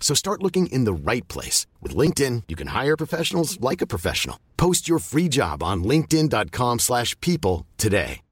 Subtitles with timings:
[0.00, 1.68] So start looking in the right place.
[1.80, 4.40] With LinkedIn, you can hire professionals like a professional.
[4.56, 8.22] Post your free job on linkedin.com/people slash people today.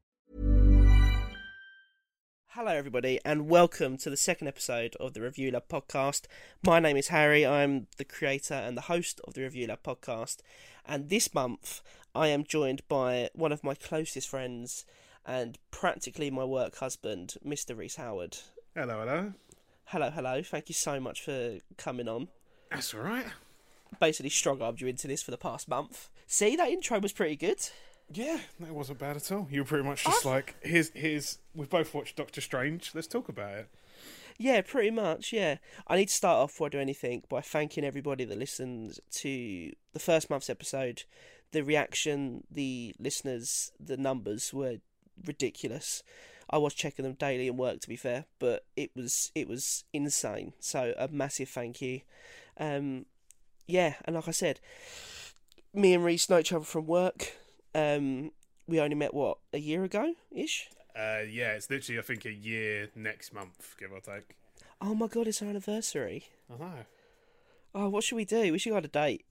[2.59, 6.23] Hello, everybody, and welcome to the second episode of the Review Lab podcast.
[6.67, 7.47] My name is Harry.
[7.47, 10.39] I'm the creator and the host of the Review Lab podcast.
[10.85, 11.83] And this month,
[12.17, 14.85] I am joined by one of my closest friends
[15.25, 17.79] and practically my work husband, Mr.
[17.79, 18.39] Rhys Howard.
[18.75, 19.35] Hello, hello.
[19.93, 20.43] Hello, hello.
[20.43, 22.29] Thank you so much for coming on.
[22.71, 23.25] That's all right.
[23.99, 26.11] Basically, strong armed you into this for the past month.
[26.27, 27.59] See, that intro was pretty good.
[28.13, 29.49] Yeah, that wasn't bad at all.
[29.51, 31.39] You were pretty much just like, here's, here's.
[31.55, 32.91] We've both watched Doctor Strange.
[32.95, 33.69] Let's talk about it.
[34.37, 35.33] Yeah, pretty much.
[35.33, 38.99] Yeah, I need to start off before I do anything by thanking everybody that listened
[39.13, 41.05] to the first month's episode.
[41.53, 44.81] The reaction, the listeners, the numbers were
[45.25, 46.03] ridiculous.
[46.51, 49.85] I was checking them daily in work, to be fair, but it was it was
[49.93, 50.55] insane.
[50.61, 52.01] So a massive thank you.
[52.59, 53.07] Um,
[53.67, 54.61] yeah, and like I said,
[55.75, 57.33] me and Rhys know each other from work.
[57.75, 58.33] Um,
[58.67, 60.69] we only met what a year ago ish.
[60.97, 64.37] Uh, yeah, it's literally, I think, a year next month, give or take.
[64.81, 66.25] Oh my god, it's our anniversary.
[66.53, 66.73] I know.
[67.75, 68.53] Oh, what should we do?
[68.53, 69.25] We should go on a date.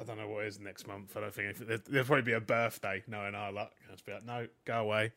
[0.00, 1.16] I don't know what is next month.
[1.16, 3.72] I don't think there, there'll probably be a birthday, knowing our luck.
[3.86, 5.12] I'll just be like, no, go away.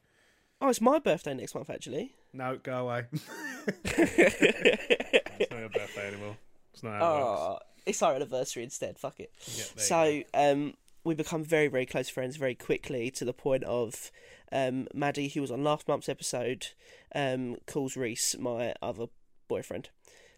[0.61, 2.13] Oh, it's my birthday next month, actually.
[2.33, 3.07] No, go away.
[3.83, 6.37] it's not your birthday anymore.
[6.73, 7.41] It's not how it works.
[7.41, 8.97] Oh, it's our anniversary instead.
[8.97, 9.33] Fuck it.
[9.47, 14.11] Yeah, so, um, we become very, very close friends very quickly to the point of
[14.53, 16.67] um, Maddie, who was on last month's episode,
[17.13, 19.07] um, calls Rhys my other
[19.49, 19.89] boyfriend.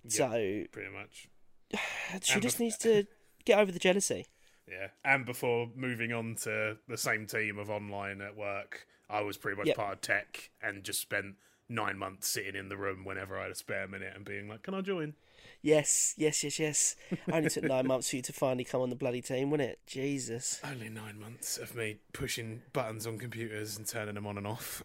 [0.08, 1.28] So Pretty much.
[2.24, 3.06] she And just needs to
[3.46, 4.26] get over the jealousy.
[4.68, 9.38] Yeah, and before moving on to the same team of online at work, I was
[9.38, 9.76] pretty much Yep.
[9.76, 11.36] part of tech and just spent
[11.68, 14.64] nine months sitting in the room whenever I had a spare minute and being like,
[14.64, 15.16] "Can I join?"
[15.62, 16.96] Yes, yes, yes, yes.
[17.32, 19.80] Only took nine months for you to finally come on the bloody team, wasn't it?
[19.88, 20.60] Jesus.
[20.64, 24.84] Only nine months of me pushing buttons on computers and turning them on and off.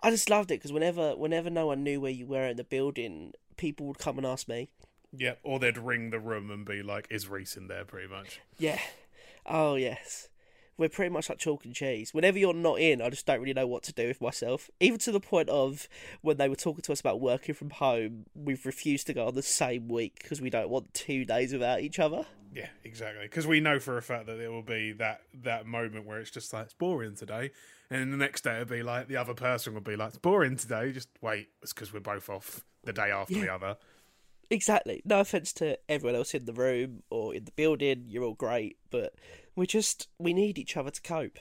[0.00, 2.64] I just loved it because whenever, whenever no one knew where you were in the
[2.64, 4.68] building, people would come and ask me.
[5.12, 8.40] Yeah, or they'd ring the room and be like, "Is Rhys in there?" Pretty much.
[8.58, 8.80] Yeah.
[9.46, 10.28] Oh yes.
[10.78, 12.14] We're pretty much like chalk and cheese.
[12.14, 14.70] Whenever you're not in, I just don't really know what to do with myself.
[14.80, 15.86] Even to the point of
[16.22, 19.34] when they were talking to us about working from home, we've refused to go on
[19.34, 22.24] the same week because we don't want two days without each other.
[22.54, 23.24] Yeah, exactly.
[23.24, 26.30] Because we know for a fact that there will be that that moment where it's
[26.30, 27.50] just like it's boring today,
[27.90, 30.18] and then the next day it'll be like the other person will be like it's
[30.18, 30.92] boring today.
[30.92, 33.76] Just wait, it's because we're both off the day after the other.
[34.52, 35.00] Exactly.
[35.06, 38.04] No offense to everyone else in the room or in the building.
[38.06, 39.14] You're all great, but
[39.56, 41.38] we just we need each other to cope.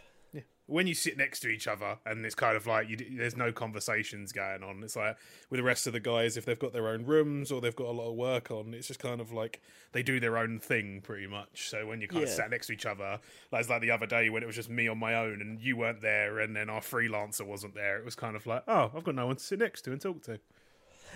[0.66, 3.52] when you sit next to each other and it's kind of like you, there's no
[3.52, 5.18] conversations going on it's like
[5.50, 7.88] with the rest of the guys if they've got their own rooms or they've got
[7.88, 9.62] a lot of work on it's just kind of like
[9.92, 12.74] they do their own thing pretty much so when you kind of sat next to
[12.74, 13.20] each other
[13.52, 15.60] like it's like the other day when it was just me on my own and
[15.60, 18.90] you weren't there and then our freelancer wasn't there it was kind of like oh
[18.96, 20.40] i've got no one to sit next to and talk to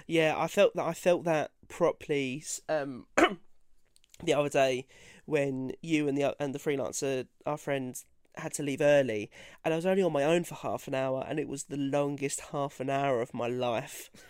[0.07, 3.05] Yeah, I felt that I felt that properly um,
[4.23, 4.87] the other day
[5.25, 8.05] when you and the and the freelancer, our friends,
[8.37, 9.31] had to leave early,
[9.63, 11.77] and I was only on my own for half an hour, and it was the
[11.77, 14.09] longest half an hour of my life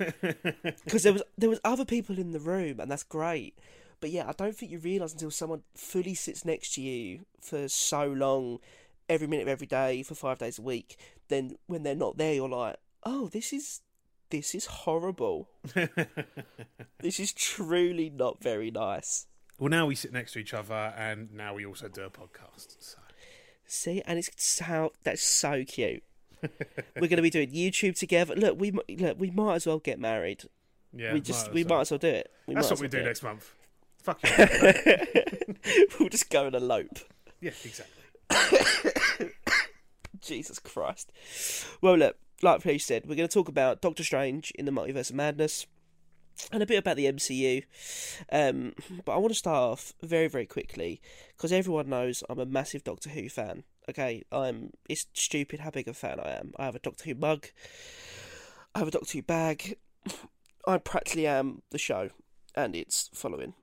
[0.86, 3.56] because there was there was other people in the room, and that's great.
[3.58, 7.26] But but yeah, I don't think you realise until someone fully sits next to you
[7.42, 8.60] for so long,
[9.10, 10.98] every minute of every day for five days a week.
[11.28, 13.82] Then when they're not there, you're like, oh, this is
[14.30, 15.50] this is horrible.
[17.00, 19.28] this is truly not very nice.
[19.58, 22.76] Well, now we sit next to each other, and now we also do a podcast.
[22.80, 22.98] So.
[23.66, 26.04] See, and it's how that's so cute.
[26.42, 28.36] We're going to be doing YouTube together.
[28.36, 30.44] Look, we look, we might as well get married.
[30.94, 32.32] Yeah, we just might we as might as well do it.
[32.48, 33.06] We That's what we well do it.
[33.06, 33.54] next month.
[34.04, 35.56] Fuck you.
[36.00, 37.00] we'll just go and elope.
[37.42, 38.04] yeah, exactly.
[40.22, 41.12] Jesus Christ.
[41.82, 45.10] Well, look, like Please said, we're going to talk about Doctor Strange in the Multiverse
[45.10, 45.66] of Madness
[46.52, 47.64] and a bit about the MCU.
[48.32, 51.02] Um, but I want to start off very, very quickly
[51.36, 53.64] because everyone knows I'm a massive Doctor Who fan.
[53.90, 54.72] Okay, I'm.
[54.88, 56.54] It's stupid how big a fan I am.
[56.58, 57.48] I have a Doctor Who mug.
[58.76, 59.78] I have a Doctor Who bag.
[60.68, 62.10] I practically am the show
[62.54, 63.56] and its following.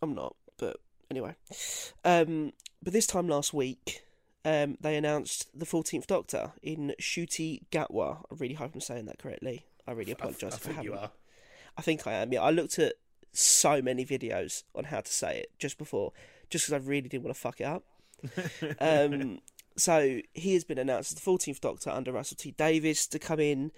[0.00, 0.78] I'm not, but
[1.10, 1.34] anyway.
[2.06, 4.03] Um, but this time last week,
[4.44, 8.18] um, they announced the 14th Doctor in Ncuti Gatwa.
[8.30, 9.66] I really hope I'm saying that correctly.
[9.86, 10.92] I really apologise I if I think haven't.
[10.92, 11.10] you are.
[11.76, 12.32] I think I am.
[12.32, 12.94] Yeah, I looked at
[13.32, 16.12] so many videos on how to say it just before,
[16.50, 17.84] just because I really didn't want to fuck it up.
[18.80, 19.40] um,
[19.76, 23.40] so he has been announced as the 14th Doctor under Russell T Davies to come
[23.40, 23.72] in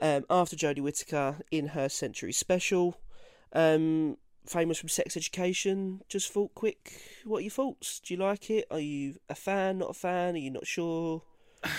[0.00, 2.98] um, after Jodie Whittaker in her Centenary Special.
[3.52, 4.16] Um,
[4.46, 6.02] famous from Sex Education.
[6.08, 6.92] Just thought, quick,
[7.24, 8.00] what are your thoughts?
[8.00, 8.66] Do you like it?
[8.70, 9.78] Are you a fan?
[9.78, 10.34] Not a fan?
[10.34, 11.22] Are you not sure?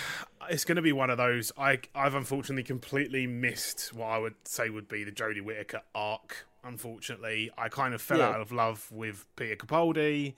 [0.50, 1.52] It's going to be one of those.
[1.58, 6.46] I I've unfortunately completely missed what I would say would be the Jodie Whittaker arc.
[6.64, 8.28] Unfortunately, I kind of fell Yeah.
[8.30, 10.36] out of love with Peter Capaldi,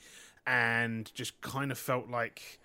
[0.48, 2.58] and just kind of felt like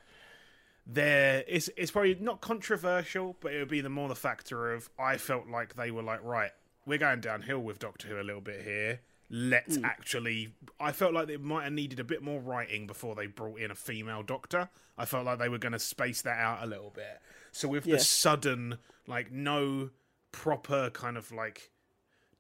[0.88, 4.90] there it's it's probably not controversial, but it would be the more the factor of
[4.98, 6.52] I felt like they were like right,
[6.88, 9.02] we're going downhill with Doctor Who a little bit here.
[9.30, 9.86] Let's mm.
[9.86, 10.54] actually.
[10.80, 13.72] I felt like they might have needed a bit more writing before they brought in
[13.72, 14.70] a female Doctor.
[14.98, 17.20] I felt like they were going to space that out a little bit.
[17.52, 17.96] So with Yeah.
[17.96, 18.78] the sudden,
[19.08, 19.90] like no
[20.32, 21.72] proper kind of like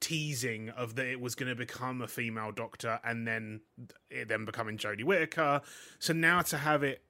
[0.01, 3.61] teasing of that it was going to become a female doctor and then
[4.09, 5.61] it then becoming Jodie Whittaker.
[5.99, 7.04] So now to have it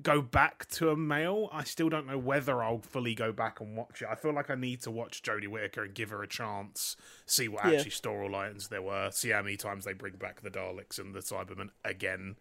[0.00, 3.76] go back to a male, I still don't know whether I'll fully go back and
[3.76, 4.08] watch it.
[4.10, 6.96] I feel like I need to watch Jodie Whittaker and give her a chance,
[7.26, 7.72] see what Yeah.
[7.78, 11.20] actually storylines there were, see how many times they bring back the Daleks and the
[11.20, 12.36] Cybermen again.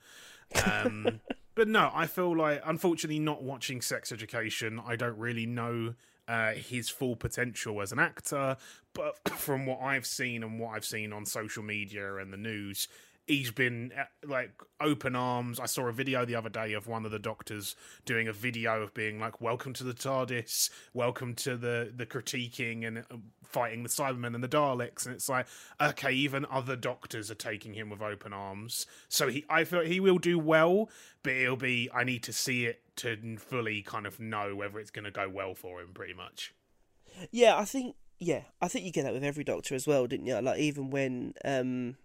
[0.66, 1.20] Um,
[1.56, 5.96] but no, I feel like, unfortunately, not watching Sex Education, I don't really know
[6.28, 8.58] uh, his full potential as an actor.
[8.94, 12.88] But from what I've seen and what I've seen on social media and the news,
[13.28, 15.60] he's been uh, like open arms.
[15.60, 17.76] I saw a video the other day of one of the doctors
[18.06, 22.86] doing a video of being like, "Welcome to the TARDIS, welcome to the the critiquing
[22.86, 25.48] and uh, fighting the Cybermen and the Daleks." And it's like,
[25.80, 28.86] okay, even other doctors are taking him with open arms.
[29.10, 30.90] So he, I feel he will do well,
[31.24, 31.90] but it'll be.
[31.94, 35.30] I need to see it to fully kind of know whether it's going to go
[35.30, 35.90] well for him.
[35.94, 36.54] Pretty much.
[37.32, 40.28] Yeah, I think yeah, I think you get that with every doctor as well, didn't
[40.28, 40.40] you?
[40.40, 41.96] Like even when um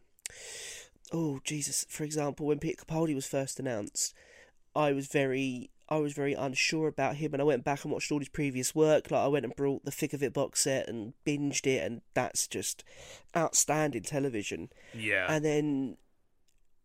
[1.12, 4.14] oh Jesus, for example, when Peter Capaldi was first announced,
[4.74, 8.10] I was very I was very unsure about him and I went back and watched
[8.10, 9.10] all his previous work.
[9.10, 12.00] Like I went and brought the Thick of It box set and binged it and
[12.12, 12.82] that's just
[13.36, 14.70] outstanding television.
[14.92, 15.26] Yeah.
[15.28, 15.96] And then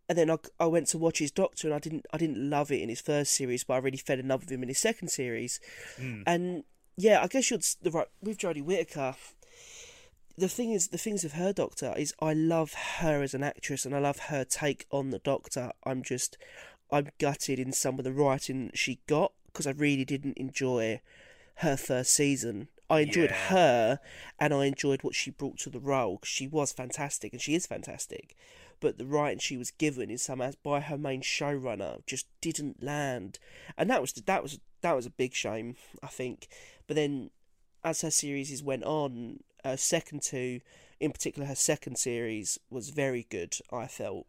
[0.08, 2.72] and then I, I went to watch his Doctor and I didn't I didn't love
[2.72, 4.80] it in his first series, but I really fell in love with him in his
[4.80, 5.60] second series.
[5.98, 6.22] Hmm.
[6.28, 6.64] And
[6.98, 9.16] yeah, I guess you're the right with Jodie Whittaker.
[10.38, 13.86] The thing is, the things of her Doctor is I love her as an actress
[13.86, 15.72] and I love her take on the Doctor.
[15.84, 16.38] I'm just
[16.92, 21.02] I'm gutted in some of the writing she got because I really didn't enjoy
[21.56, 22.70] her first season.
[22.90, 23.48] I enjoyed Yeah.
[23.50, 24.00] her
[24.40, 27.56] and I enjoyed what she brought to the role because she was fantastic and she
[27.56, 28.36] is fantastic.
[28.80, 32.82] But the writing she was given in some as by her main showrunner just didn't
[32.82, 33.38] land,
[33.78, 36.48] and that was that was that was a big shame, I think.
[36.88, 37.30] But then,
[37.84, 40.62] as her series went on, her second two,
[41.00, 43.58] in particular her second series, was very good.
[43.72, 44.28] I felt.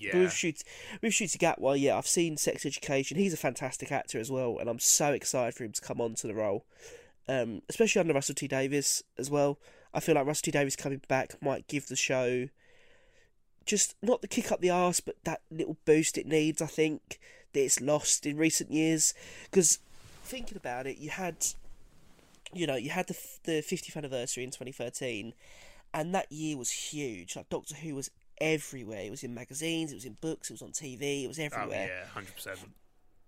[0.00, 0.18] Yeah.
[0.18, 0.64] with Shoot,
[1.00, 3.18] with Ncuti Gatwa, yeah, I've seen Sex Education.
[3.18, 6.14] He's a fantastic actor as well, and I'm so excited for him to come on
[6.14, 6.64] to the role,
[7.28, 9.58] um, especially under Russell T Davies as well.
[9.94, 12.48] I feel like Russell T Davies coming back might give the show
[13.66, 16.62] just not the kick up the arse, but that little boost it needs.
[16.62, 17.20] I think
[17.52, 19.12] that it's lost in recent years
[19.50, 19.80] because
[20.24, 21.36] thinking about it, you had,
[22.54, 25.34] you know, you had the f- the 50th anniversary in 2013,
[25.94, 27.36] and that year was huge.
[27.36, 28.10] Like Doctor Who was
[28.40, 29.00] everywhere.
[29.02, 31.44] It was in magazines, it was in books, it was on TV, it was Oh
[31.44, 31.88] everywhere.
[31.88, 32.58] yeah, hundred percent.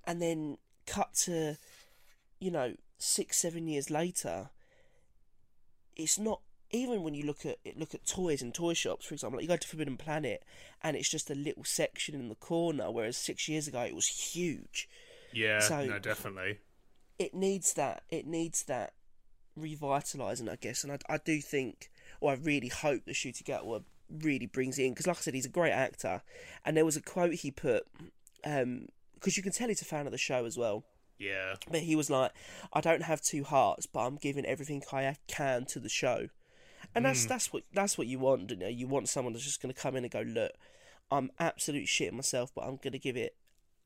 [0.07, 1.57] And then cut to,
[2.41, 4.51] you know, six seven years later.
[5.97, 9.39] It's not even when you look at look at toys in toy shops, for example,
[9.39, 10.45] like you go to Forbidden Planet
[10.83, 14.07] and it's just a little section in the corner, whereas six years ago it was
[14.07, 14.89] huge.
[15.33, 16.59] Yeah, So- no, definitely.
[17.19, 18.05] It needs that.
[18.11, 18.93] It needs that
[19.59, 20.85] revitalising, I guess.
[20.85, 23.83] And I, I do think, or I really hope that Ncuti Gatwa
[24.23, 26.23] really brings it in because, like I said, he's a great actor.
[26.65, 27.87] And there was a quote he put
[28.45, 30.85] um, because you can tell he's a fan of the show as well.
[31.19, 32.31] Yeah, But he was like,
[32.73, 36.29] "I don't have two hearts, but I'm giving everything I can to the show."
[36.95, 37.29] And that's mm.
[37.29, 38.51] that's what that's what you want.
[38.51, 40.53] You know, you want someone that's just going to come in and go, "Look,
[41.11, 43.35] I'm absolutely shitting myself, but I'm going to give it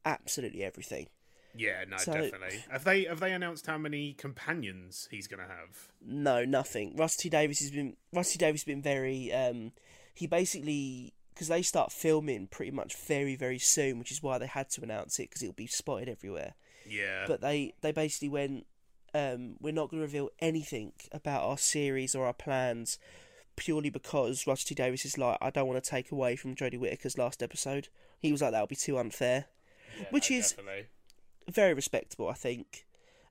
[0.04, 1.06] absolutely everything."
[1.54, 2.64] Yeah, no, So- definitely.
[2.70, 5.88] Have they have they announced how many companions he's gonna have?
[6.00, 6.96] No, nothing.
[6.96, 9.32] Rusty Davis has been Rusty Davis has been very.
[9.32, 9.72] Um,
[10.14, 14.46] he basically because they start filming pretty much very very soon, which is why they
[14.46, 16.54] had to announce it because it'll be spotted everywhere.
[16.86, 18.66] Yeah, But they they basically went,
[19.14, 22.98] um, we're not going to reveal anything about our series or our plans,
[23.56, 27.16] purely because Rusty Davis is like, I don't want to take away from Jodie Whittaker's
[27.16, 27.88] last episode.
[28.18, 29.46] He was like, that would be too unfair,
[29.98, 30.86] Yeah, which no, is definitely.
[31.50, 32.86] Very respectable, I think.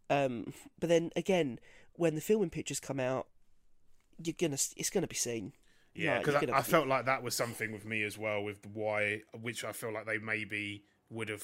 [0.10, 1.60] Um, but then again,
[1.94, 3.28] when the filming pictures come out,
[4.24, 5.54] you're gonna it's gonna be seen.
[5.94, 9.24] Yeah, because I, I felt like that was something with me as well, with why,
[9.40, 11.44] which I feel like they maybe would have.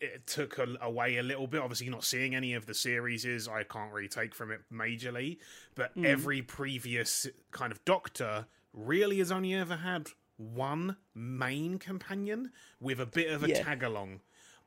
[0.00, 1.60] It took a, away a little bit.
[1.62, 5.38] Obviously, not seeing any of the series is I can't really take from it majorly,
[5.74, 6.04] but Hmm.
[6.04, 13.06] every previous kind of Doctor really has only ever had one main companion with a
[13.06, 13.62] bit of a Yeah.
[13.62, 14.20] tag along.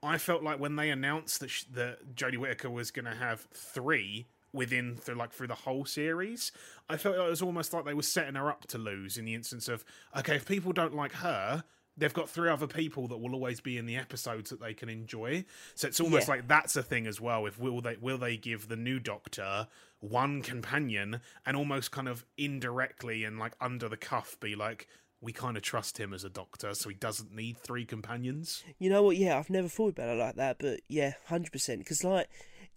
[0.03, 3.41] I felt like when they announced that sh- that Jodie Whittaker was going to have
[3.53, 6.51] three within through like through the whole series,
[6.89, 9.25] I felt like it was almost like they were setting her up to lose in
[9.25, 9.86] the instance of
[10.17, 11.63] okay, if people don't like her,
[11.98, 14.89] they've got three other people that will always be in the episodes that they can
[14.89, 15.46] enjoy.
[15.75, 16.36] So it's almost Yeah.
[16.36, 17.46] like that's a thing as well.
[17.46, 19.67] If will they will they give the new Doctor
[20.00, 24.88] one companion and almost kind of indirectly and like under the cuff be like.
[25.22, 28.63] We kind of trust him as a doctor, so he doesn't need three companions.
[28.80, 29.18] You know what?
[29.18, 31.80] Yeah, I've never thought about it like that, but yeah, hundred percent.
[31.80, 32.28] Because like,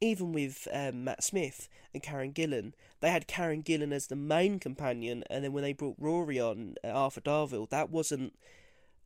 [0.01, 4.59] even with um, Matt Smith and Karen Gillan, they had Karen Gillan as the main
[4.59, 8.35] companion, and then when they brought Rory on, uh, Arthur Darvill, that wasn't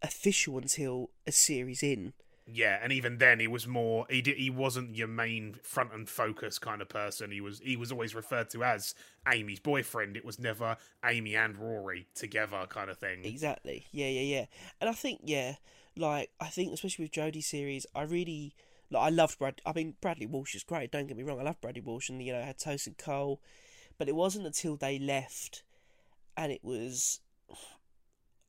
[0.02, 2.14] official until a series in.
[2.50, 4.06] Yeah, and even then, he was more.
[4.08, 7.30] He did, he wasn't your main front and focus kind of person.
[7.30, 8.94] He was he was always referred to as
[9.30, 10.16] Amy's boyfriend.
[10.16, 13.24] It was never Amy and Rory together kind of thing.
[13.24, 13.86] Exactly.
[13.92, 14.44] Yeah, yeah, yeah.
[14.80, 15.56] And I think, yeah,
[15.94, 18.54] like I think especially with Jodie series, I really
[18.90, 19.02] like.
[19.02, 19.60] I loved Brad.
[19.66, 20.90] I mean, Bradley Walsh is great.
[20.90, 21.40] Don't get me wrong.
[21.40, 23.42] I love Bradley Walsh, and you know, I had and Cole,
[23.98, 25.64] but it wasn't until they left,
[26.34, 27.20] and it was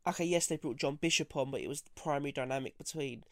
[0.07, 0.23] okay.
[0.23, 3.25] Yes, they brought John Bishop on, but it was the primary dynamic between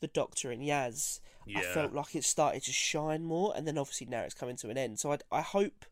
[0.00, 1.20] the Doctor and Yaz.
[1.56, 4.70] I felt like it started to shine more, and then obviously now it's coming to
[4.70, 5.00] an end.
[5.00, 5.84] So I, I hope,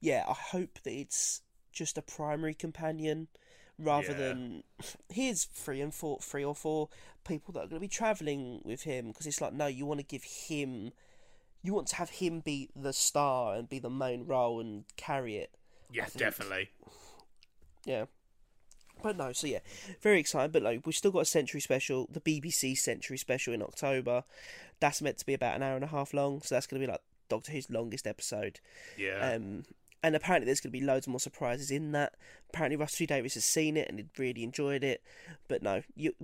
[0.00, 1.40] yeah, I hope that it's
[1.72, 3.26] just a primary companion
[3.76, 4.18] rather Yeah.
[4.18, 4.62] than
[5.08, 6.88] here's three and four, three or four
[7.26, 9.98] people that are going to be traveling with him because it's like no, you want
[9.98, 10.92] to give him,
[11.62, 15.38] you want to have him be the star and be the main role and carry
[15.38, 15.50] it.
[15.90, 16.68] yeah, think- definitely.
[17.84, 18.04] Yeah.
[19.04, 19.58] But no, so yeah,
[20.00, 20.50] very excited.
[20.50, 24.24] But like, we've still got a Centenary special, the BBC Centenary special in October.
[24.80, 26.86] That's meant to be about an hour and a half long, so that's going to
[26.86, 28.60] be like Doctor Who's longest episode.
[28.96, 29.64] Yeah, Um,
[30.02, 32.14] and apparently there's going to be loads more surprises in that.
[32.48, 35.02] Apparently Rusty Davis has seen it and he really enjoyed it.
[35.48, 36.14] But no, you,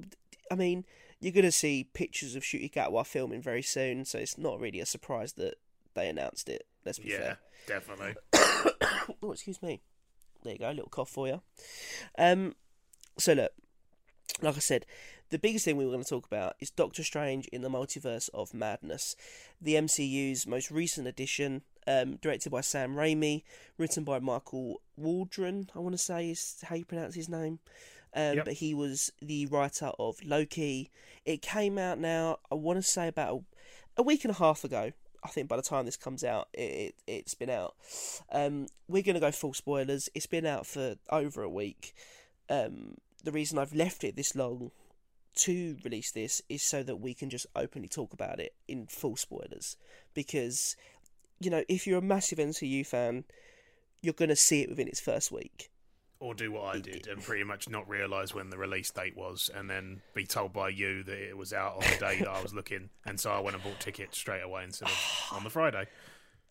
[0.51, 0.87] I mean,
[1.21, 4.81] you're going to see pictures of Ncuti Gatwa filming very soon, so it's not really
[4.81, 5.57] a surprise that
[5.93, 6.67] they announced it.
[6.87, 7.39] Let's be yeah, fair.
[7.67, 8.15] definitely.
[9.23, 9.81] Oh, excuse me.
[10.43, 11.43] There you go, a little cough for you.
[12.19, 12.55] Um,
[13.21, 13.53] so look,
[14.43, 14.87] like I said,
[15.31, 18.29] the biggest thing we were going to talk about is Doctor Strange in the Multiverse
[18.35, 19.15] of Madness,
[19.61, 23.43] the MCU's most recent edition, um, directed by Sam Raimi,
[23.79, 25.71] written by Michael Waldron.
[25.75, 27.61] I want to say is how you pronounce his name.
[28.15, 28.45] Um, Yep.
[28.45, 30.91] But he was the writer of Loki.
[31.25, 32.39] It came out now.
[32.51, 33.35] I want to say about
[33.97, 34.91] a, a week and a half ago.
[35.23, 37.75] I think by the time this comes out, it, it it's been out.
[38.33, 40.09] Um, we're gonna go full spoilers.
[40.15, 41.95] It's been out for over a week.
[42.49, 44.71] Um, the reason I've left it this long
[45.37, 49.17] to release this is so that we can just openly talk about it in full
[49.17, 49.77] spoilers.
[50.15, 50.77] Because,
[51.39, 53.25] you know, if you're a massive MCU fan,
[54.03, 55.71] you're gonna see it within its first week.
[56.19, 59.51] Or do what I did and pretty much not realise when the release date was,
[59.55, 62.43] and then be told by you that it was out on the day that I
[62.43, 65.51] was looking, and so I went and bought tickets straight away instead of on the
[65.51, 65.87] Friday.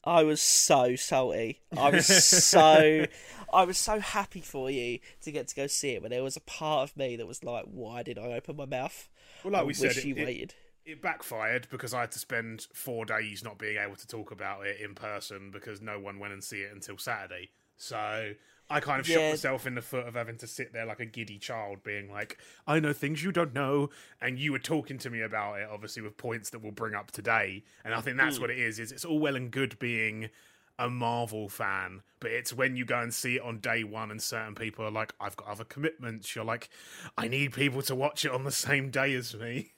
[0.04, 1.60] I was so salty.
[1.78, 3.06] I was so,
[3.54, 6.02] I was so happy for you to get to go see it.
[6.02, 8.66] But there was a part of me that was like, "Why did I open my
[8.66, 9.10] mouth?"
[9.44, 10.54] Well, like I we said, it- you it- waited.
[10.86, 14.66] it backfired because I had to spend four days not being able to talk about
[14.66, 17.50] it in person because no one went and see it until Saturday.
[17.78, 18.34] So
[18.70, 21.06] I kind of shot myself in the foot of having to sit there like a
[21.06, 23.90] giddy child, being like, "I know things you don't know,"
[24.22, 27.12] and you were talking to me about it, obviously with points that we'll bring up
[27.12, 27.64] today.
[27.84, 28.42] And I think that's Hmm.
[28.42, 30.30] what it is: is it's all well and good being
[30.78, 34.22] a Marvel fan, but it's when you go and see it on day one, and
[34.22, 36.70] certain people are like, "I've got other commitments." You're like,
[37.18, 39.74] "I need people to watch it on the same day as me."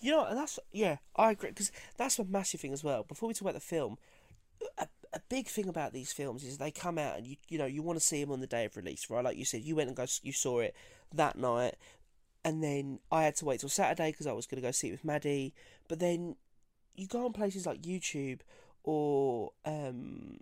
[0.00, 3.02] You know, and that's yeah, I agree because that's a massive thing as well.
[3.02, 3.98] Before we talk about the film,
[4.78, 7.66] a, a big thing about these films is they come out and you you know
[7.66, 9.24] you want to see them on the day of release, right?
[9.24, 10.74] Like you said, you went and go you saw it
[11.14, 11.76] that night,
[12.44, 14.88] and then I had to wait till Saturday because I was going to go see
[14.88, 15.54] it with Maddie.
[15.88, 16.36] But then
[16.94, 18.40] you go on places like YouTube
[18.82, 20.38] or um,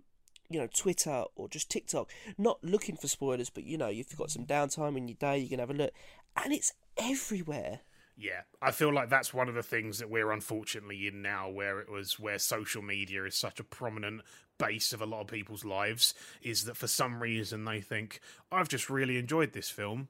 [0.49, 4.17] you know Twitter or just TikTok, not looking for spoilers, but you know if you've
[4.17, 5.91] got some downtime in your day, you can have a look,
[6.35, 7.81] and it's everywhere.
[8.17, 11.79] Yeah, I feel like that's one of the things that we're unfortunately in now, where
[11.81, 14.21] it was where social media is such a prominent
[14.57, 18.19] base of a lot of people's lives, is that for some reason they think
[18.51, 20.07] I've just really enjoyed this film,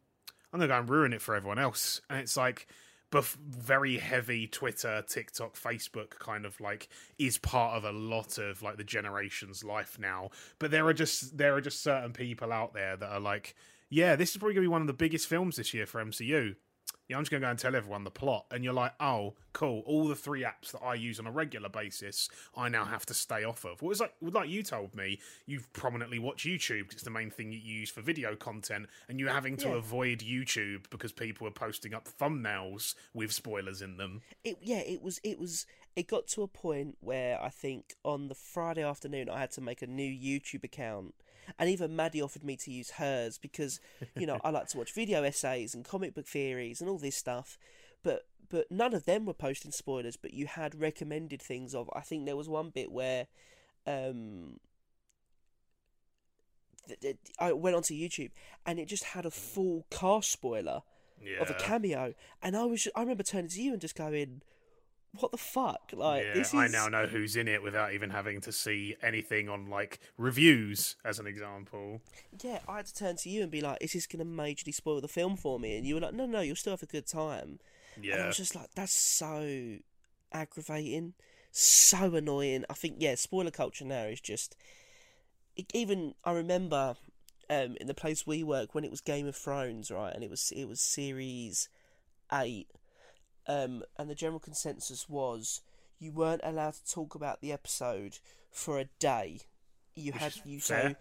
[0.54, 2.68] I'm gonna go and ruin it for everyone else, and it's like.
[3.12, 8.62] But very heavy Twitter, TikTok, Facebook kind of like is part of a lot of
[8.62, 10.32] like the generation's life now.
[10.60, 13.56] But there are just there are just certain people out there that are like,
[13.90, 16.56] yeah, this is probably gonna be one of the biggest films this year for MCU
[17.08, 18.46] yeah, I'm just going to go and tell everyone the plot.
[18.52, 19.84] And you're like, oh, cool.
[19.86, 23.14] All the three apps that I use on a regular basis, I now have to
[23.14, 23.82] stay off of.
[23.82, 27.52] Well, it's like, like you told me, you prominently watch YouTube it's the main thing
[27.52, 29.76] you use for video content, and you're having to Yeah.
[29.76, 34.22] avoid YouTube because people are posting up thumbnails with spoilers in them.
[34.44, 38.28] it yeah it was it was it got to a point where i think on
[38.28, 41.14] the friday afternoon i had to make a new youtube account
[41.60, 43.80] and even maddie offered me to use hers because
[44.16, 47.16] you know i like to watch video essays and comic book theories and all this
[47.18, 47.58] stuff
[48.04, 52.02] but but none of them were posting spoilers but you had recommended things of i
[52.02, 53.28] think there was one bit where
[53.88, 54.60] um
[57.40, 58.30] I went onto YouTube
[58.66, 60.82] and it just had a full cast spoiler
[61.20, 61.40] Yeah.
[61.42, 64.44] of a cameo, and I was I remember turning to you and just going,
[65.20, 68.10] "What the fuck?" Like yeah, this is I now know who's in it without even
[68.10, 72.02] having to see anything on like reviews, as an example.
[72.42, 72.60] yeah.
[72.68, 75.02] I had to turn to you and be like, "Is this going to majorly spoil
[75.02, 77.08] the film for me?" And you were like, "No, no, you'll still have a good
[77.08, 77.60] time."
[77.96, 79.78] And I was just like, "That's so
[80.32, 81.14] aggravating,
[81.52, 84.56] so annoying." I think yeah, spoiler culture now is just.
[85.56, 86.96] It, even I remember
[87.50, 90.30] um, in the place we work when it was Game of Thrones, right, and it
[90.30, 91.70] was it was series
[92.32, 92.68] eight,
[93.48, 95.62] um, and the general consensus was
[96.00, 98.20] you weren't allowed to talk about the episode
[98.52, 99.40] for a day.
[99.96, 100.90] You Which had you fair.
[100.90, 100.96] so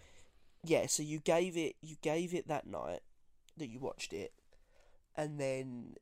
[0.63, 3.01] yeah, so you gave it you gave it that night
[3.57, 4.33] that you watched it,
[5.15, 5.95] and then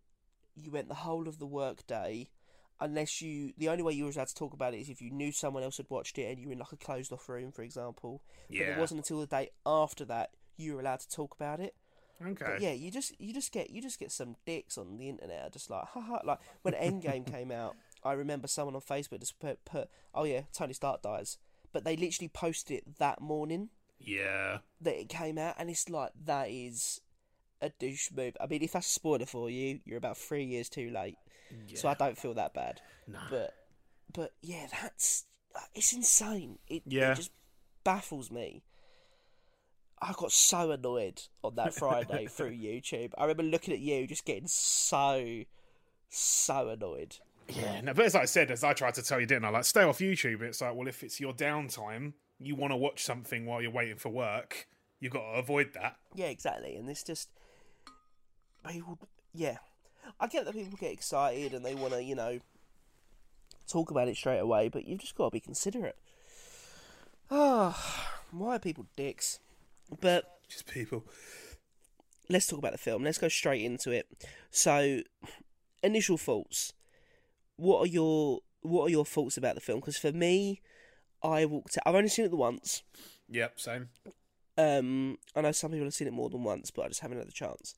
[0.55, 2.29] you went the whole of the work day.
[2.79, 5.09] Unless you, the only way you were allowed to talk about it is if you
[5.09, 7.51] knew someone else had watched it and you were in like a closed off room,
[7.51, 8.21] for example.
[8.49, 8.63] But yeah.
[8.73, 11.75] it wasn't until the day after that you were allowed to talk about it.
[12.21, 12.45] Okay.
[12.45, 15.47] But yeah, you just you just get you just get some dicks on the internet,
[15.47, 16.19] are just like haha.
[16.23, 20.41] Like when Endgame came out, I remember someone on Facebook just put, put oh yeah,
[20.53, 21.37] Tony Stark dies,
[21.71, 24.59] but they literally posted it that morning yeah.
[24.81, 27.01] that it came out, and it's like that is
[27.61, 28.35] a douche move.
[28.41, 31.17] I mean, if that's a spoiler for you, you're about three years too late,
[31.67, 31.77] Yeah.
[31.77, 32.81] so I don't feel that bad.
[33.07, 33.19] No.
[33.29, 33.53] But
[34.13, 35.25] but yeah, that's
[35.73, 36.59] it's insane.
[36.67, 37.11] It, Yeah.
[37.11, 37.31] it just
[37.83, 38.63] baffles me.
[40.03, 43.11] I got so annoyed on that Friday through YouTube.
[43.17, 45.43] I remember looking at you, just getting so
[46.09, 47.17] so annoyed.
[47.47, 49.49] Yeah, no, but as I said, as I tried to tell you, didn't I?
[49.49, 50.41] Like, stay off YouTube.
[50.41, 53.95] It's like, well, if it's your downtime, you want to watch something while you're waiting
[53.95, 54.67] for work,
[54.99, 55.95] you've got to avoid that.
[56.15, 56.75] Yeah, exactly.
[56.75, 57.29] And it's just
[58.67, 58.99] people.
[59.33, 59.57] Yeah,
[60.19, 62.39] I get that people get excited and they want to, you know,
[63.67, 65.97] talk about it straight away, but you've just got to be considerate.
[67.31, 69.39] Ah, why are people dicks?
[70.01, 71.05] But Just people.
[72.29, 73.03] let's talk about the film.
[73.03, 74.07] Let's go straight into it.
[74.51, 75.01] So,
[75.81, 76.73] initial thoughts.
[77.55, 79.79] What are your What are your thoughts about the film?
[79.79, 80.61] Because for me,
[81.21, 81.77] I walked.
[81.77, 82.83] Out, I've only seen it the once.
[83.29, 83.89] Yep, same.
[84.57, 87.17] Um, I know some people have seen it more than once, but I just haven't
[87.17, 87.75] had the chance.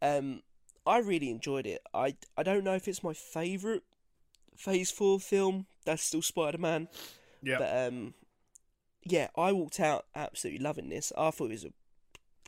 [0.00, 0.42] Um,
[0.86, 1.80] I really enjoyed it.
[1.94, 3.82] I I don't know if it's my favourite
[4.56, 5.66] Phase Four film.
[5.84, 6.88] That's still Spider Man.
[7.42, 7.58] Yep.
[7.58, 8.14] But um,
[9.04, 11.12] yeah, I walked out absolutely loving this.
[11.16, 11.72] I thought it was a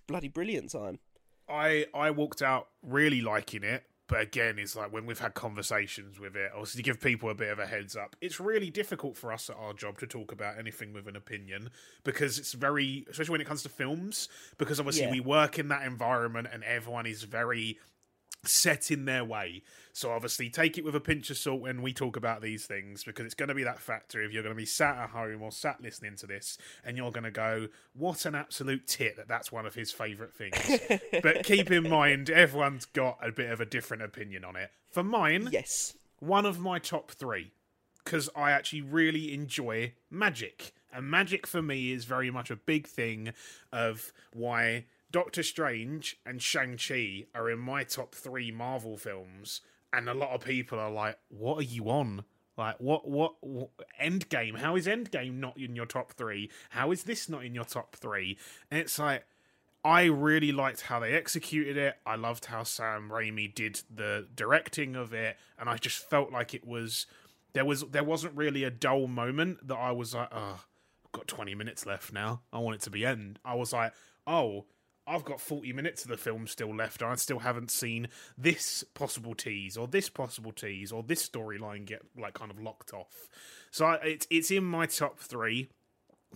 [0.06, 0.98] bloody brilliant time.
[1.48, 6.18] I I walked out really liking it, but again, it's like when we've had conversations
[6.18, 9.16] with it, obviously to give people a bit of a heads up, it's really difficult
[9.16, 11.70] for us at our job to talk about anything with an opinion
[12.02, 15.10] because it's very, especially when it comes to films, because obviously Yeah.
[15.10, 17.78] we work in that environment and everyone is very
[18.48, 19.62] set in their way.
[19.92, 23.04] So obviously take it with a pinch of salt when we talk about these things
[23.04, 25.40] because it's going to be that factor if you're going to be sat at home
[25.42, 29.28] or sat listening to this and you're going to go, "What an absolute tit that
[29.28, 30.80] that's one of his favorite things."
[31.22, 34.70] but keep in mind everyone's got a bit of a different opinion on it.
[34.90, 35.94] For mine, Yes.
[36.18, 37.52] one of my top 3
[38.04, 40.74] because I actually really enjoy magic.
[40.92, 43.32] And magic for me is very much a big thing
[43.72, 49.60] of why Doctor Strange and Shang-Chi are in my top three Marvel films.
[49.92, 52.24] And a lot of people are like, what are you on?
[52.58, 53.70] Like, what, what, what,
[54.02, 54.58] Endgame?
[54.58, 56.50] How is Endgame not in your top three?
[56.70, 58.36] How is this not in your top three?
[58.72, 59.24] And it's like,
[59.84, 61.94] I really liked how they executed it.
[62.04, 66.54] I loved how Sam Raimi did the directing of it, and I just felt like
[66.54, 67.06] it was
[67.52, 70.58] there was there wasn't really a dull moment that I was like, oh,
[71.04, 72.40] I've got twenty minutes left now.
[72.52, 73.38] I want it to be end.
[73.44, 73.92] I was like,
[74.26, 74.64] oh,
[75.06, 79.34] I've got forty minutes of the film still left, I still haven't seen this possible
[79.34, 83.28] tease or this possible tease or this storyline get like kind of locked off.
[83.70, 85.68] So I, it's it's in my top three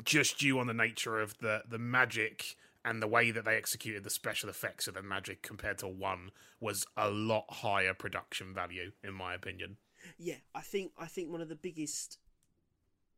[0.04, 4.04] just due on the nature of the the magic and the way that they executed
[4.04, 8.92] the special effects of the magic compared to one was a lot higher production value
[9.02, 9.76] in my opinion.
[10.18, 12.18] Yeah, I think I think one of the biggest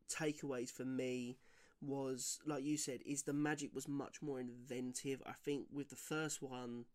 [0.09, 1.37] takeaways for me
[1.81, 5.21] was like you said is the magic was much more inventive.
[5.25, 6.85] I think with the first one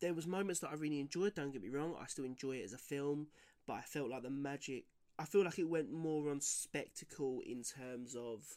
[0.00, 2.64] there was moments that I really enjoyed, don't get me wrong, I still enjoy it
[2.64, 3.28] as a film,
[3.66, 4.84] but I felt like the magic
[5.18, 8.56] I feel like it went more on spectacle in terms of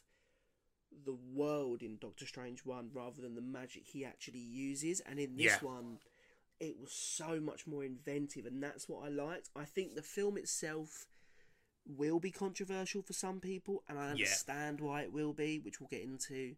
[1.04, 5.36] the world in Doctor Strange 1 rather than the magic he actually uses and in
[5.36, 5.58] this Yeah.
[5.66, 5.98] one
[6.60, 9.50] it was so much more inventive and that's what I liked.
[9.56, 11.08] I think the film itself
[11.86, 15.88] will be controversial for some people and I understand why it will be, which we'll
[15.88, 16.54] get into.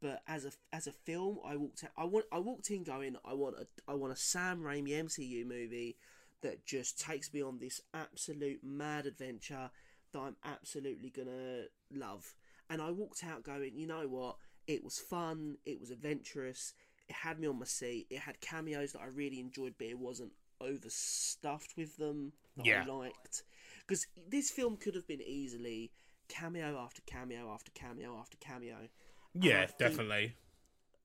[0.00, 3.16] But as a as a film, I walked out, I want I walked in going
[3.24, 5.96] I want a I want a Sam Raimi MCU movie
[6.42, 9.70] that just takes me on this absolute mad adventure
[10.12, 12.34] that I'm absolutely gonna love.
[12.70, 14.36] And I walked out going, you know what?
[14.66, 15.56] It was fun.
[15.64, 16.74] It was adventurous.
[17.08, 18.06] It had me on my seat.
[18.10, 22.82] It had cameos that I really enjoyed, but it wasn't overstuffed with them that Yeah.
[22.82, 23.42] I liked.
[23.88, 25.90] Because this film could have been easily
[26.28, 28.76] cameo after cameo after cameo after cameo.
[28.76, 28.88] I
[29.34, 30.36] Yeah, think- definitely.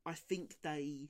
[0.06, 1.08] I think they,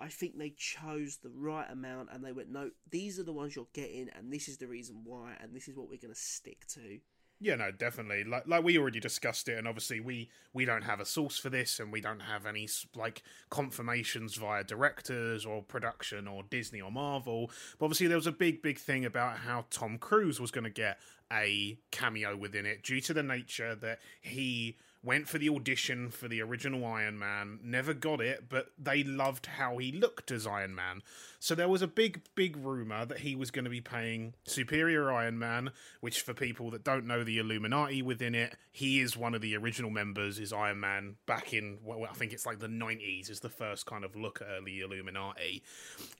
[0.00, 3.54] I think they chose the right amount, and they went, no, these are the ones
[3.54, 6.20] you're getting, and this is the reason why, and this is what we're going to
[6.20, 6.98] stick to.
[7.40, 8.24] Yeah, no, definitely.
[8.24, 11.50] Like like we already discussed it, and obviously we we don't have a source for
[11.50, 16.90] this, and we don't have any like confirmations via directors or production or Disney or
[16.90, 17.50] Marvel.
[17.78, 20.70] But obviously there was a big big thing about how Tom Cruise was going to
[20.70, 20.98] get
[21.32, 26.26] a cameo within it due to the nature that he went for the audition for
[26.26, 30.74] the original Iron Man, never got it, but they loved how he looked as Iron
[30.74, 31.02] Man.
[31.38, 35.12] So there was a big, big rumor that he was going to be paying Superior
[35.12, 39.34] Iron Man, which for people that don't know the Illuminati within it, he is one
[39.34, 42.66] of the original members, is Iron Man back in, well, I think it's like the
[42.66, 45.62] 90s, is the first kind of look at early Illuminati.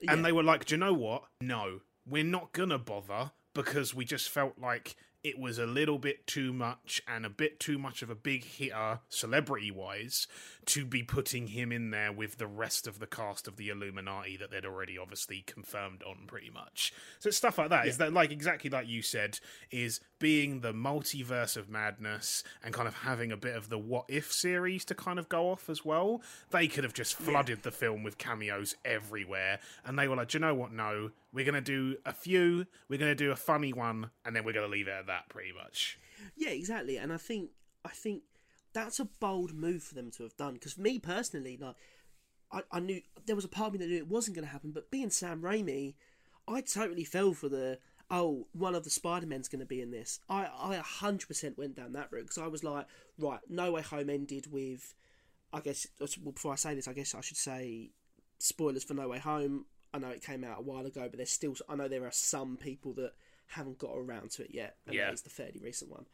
[0.06, 1.24] And they were like, do you know what?
[1.40, 5.98] No, we're not going to bother because we just felt like it was a little
[5.98, 10.26] bit too much and a bit too much of a big hitter celebrity wise
[10.66, 14.36] to be putting him in there with the rest of the cast of the Illuminati
[14.36, 16.92] that they'd already obviously confirmed on pretty much.
[17.18, 17.86] So it's stuff like that.
[17.88, 22.88] Is that like exactly like you said, is being the multiverse of madness and kind
[22.88, 25.84] of having a bit of the what if series to kind of go off as
[25.84, 26.22] well.
[26.50, 30.38] They could have just flooded the film with cameos everywhere and they were like, "Do
[30.38, 30.72] you know what?
[30.72, 34.52] No, we're gonna do a few, we're gonna do a funny one, and then we're
[34.52, 35.98] gonna leave it at that pretty much.
[36.36, 36.96] Yeah, exactly.
[36.96, 37.50] And I think
[37.84, 38.22] I think
[38.72, 40.54] that's a bold move for them to have done.
[40.54, 41.74] Because me personally, like,
[42.52, 44.52] I, I knew there was a part of me that knew it wasn't going to
[44.52, 44.72] happen.
[44.72, 45.94] But being Sam Raimi,
[46.46, 47.78] I totally fell for the
[48.10, 50.20] oh one of the Spider Men's going to be in this.
[50.28, 52.86] I I hundred percent went down that route because I was like,
[53.18, 54.94] right, No Way Home ended with,
[55.52, 55.86] I guess.
[56.00, 57.90] Well, before I say this, I guess I should say
[58.38, 59.66] spoilers for No Way Home.
[59.92, 62.12] I know it came out a while ago, but there's still I know there are
[62.12, 63.12] some people that
[63.48, 65.06] haven't got around to it yet, and Yeah.
[65.06, 66.06] that is the fairly recent one.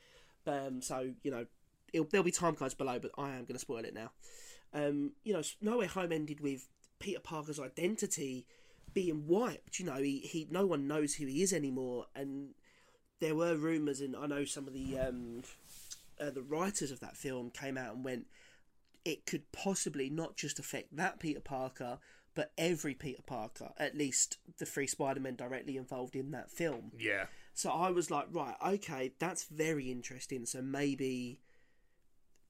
[0.46, 1.46] Um, so you know,
[1.92, 4.11] it'll, there'll be time codes below, but I am going to spoil it now.
[4.72, 6.68] Um, you know, No Way Home ended with
[7.00, 8.46] Peter Parker's identity
[8.94, 9.78] being wiped.
[9.78, 12.54] You know, he, he no one knows who he is anymore, and
[13.20, 15.42] there were rumors, and I know some of the um,
[16.20, 18.26] uh, the writers of that film came out and went,
[19.04, 21.98] it could possibly not just affect that Peter Parker,
[22.35, 26.92] but every Peter Parker, at least the three Spider Men directly involved in that film.
[26.98, 27.26] Yeah.
[27.52, 30.44] So I was like, right, okay, that's very interesting.
[30.44, 31.40] So maybe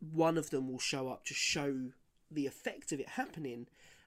[0.01, 1.91] one of them will show up to show
[2.31, 3.67] the effect of it happening,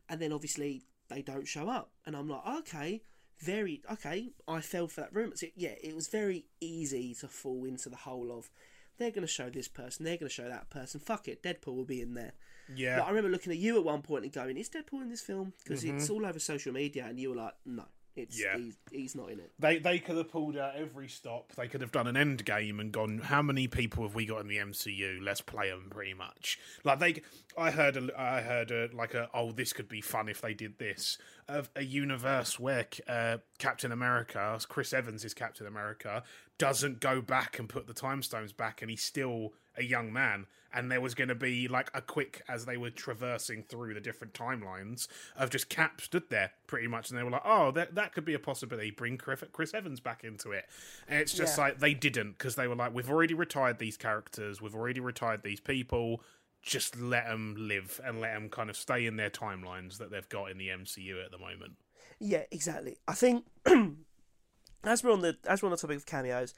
[0.09, 3.01] and then obviously they don't show up, and I'm like, okay,
[3.39, 4.31] very okay.
[4.47, 5.35] I fell for that rumor.
[5.35, 8.49] So, yeah, it was very easy to fall into the hole of
[8.97, 10.99] they're going to show this person, they're going to show that person.
[10.99, 12.33] Fuck it, Deadpool will be in there.
[12.75, 12.99] Yeah.
[12.99, 15.21] But I remember looking at you at one point and going, "Is Deadpool in this
[15.21, 16.13] film?" Because it's mm-hmm.
[16.13, 17.85] all over social media, and you were like, "No,
[18.17, 18.57] it's Yeah.
[18.57, 21.53] he's, he's not in it." They they could have pulled out every stop.
[21.53, 23.19] They could have done an end game and gone.
[23.19, 25.19] How many people have we got in the MCU?
[25.21, 25.87] Let's play them.
[25.89, 26.59] Pretty much.
[26.83, 27.21] Like they,
[27.57, 30.53] I heard a, I heard a, like a oh this could be fun if they
[30.53, 36.23] did this of a universe where uh, Captain America, Chris Evans is Captain America,
[36.57, 40.45] doesn't go back and put the time stones back, and he's still a young man.
[40.73, 44.01] And there was going to be like a quick as they were traversing through the
[44.01, 47.95] different timelines of just Cap stood there pretty much, and they were like, "Oh, that
[47.95, 48.91] that could be a possibility.
[48.91, 50.65] Bring Chris, Evans back into it."
[51.07, 51.63] And it's just Yeah.
[51.65, 54.61] like they didn't because they were like, "We've already retired these characters.
[54.61, 56.21] We've already retired these people.
[56.61, 60.27] Just let them live and let them kind of stay in their timelines that they've
[60.27, 61.77] got in the MCU at the moment."
[62.19, 62.97] Yeah, exactly.
[63.07, 63.45] I think
[64.83, 66.53] as we're on the as we're on the topic of cameos,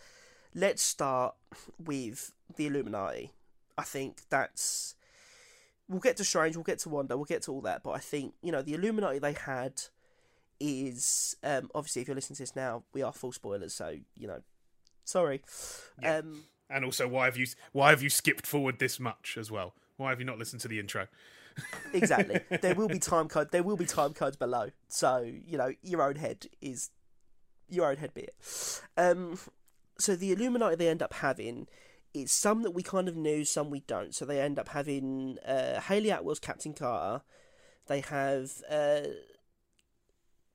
[0.55, 1.35] let's start
[1.77, 3.33] with the Illuminati.
[3.79, 4.95] I think that's
[5.87, 7.99] we'll get to Strange, we'll get to Wanda, we'll get to all that, but I
[7.99, 9.81] think you know the Illuminati they had
[10.59, 14.27] is um, obviously if you're listening to this now, we are full spoilers, so you
[14.27, 14.41] know,
[15.05, 15.41] sorry.
[16.03, 19.73] Um, And also, why have you why have you skipped forward this much as well?
[19.97, 21.07] Why have you not listened to the intro?
[21.93, 22.41] exactly.
[22.61, 23.51] there will be time code.
[23.51, 24.69] There will be time codes below.
[24.87, 26.91] So you know your own head is
[27.67, 28.81] your own head be it.
[28.97, 29.39] Um,
[29.97, 31.67] so the Illuminati they end up having
[32.13, 34.15] is some that we kind of knew, some we don't.
[34.15, 37.23] So they end up having uh, Hayley Atwell's Captain Carter.
[37.87, 39.01] They have uh,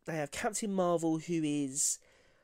[0.06, 1.98] they have Captain Marvel, who is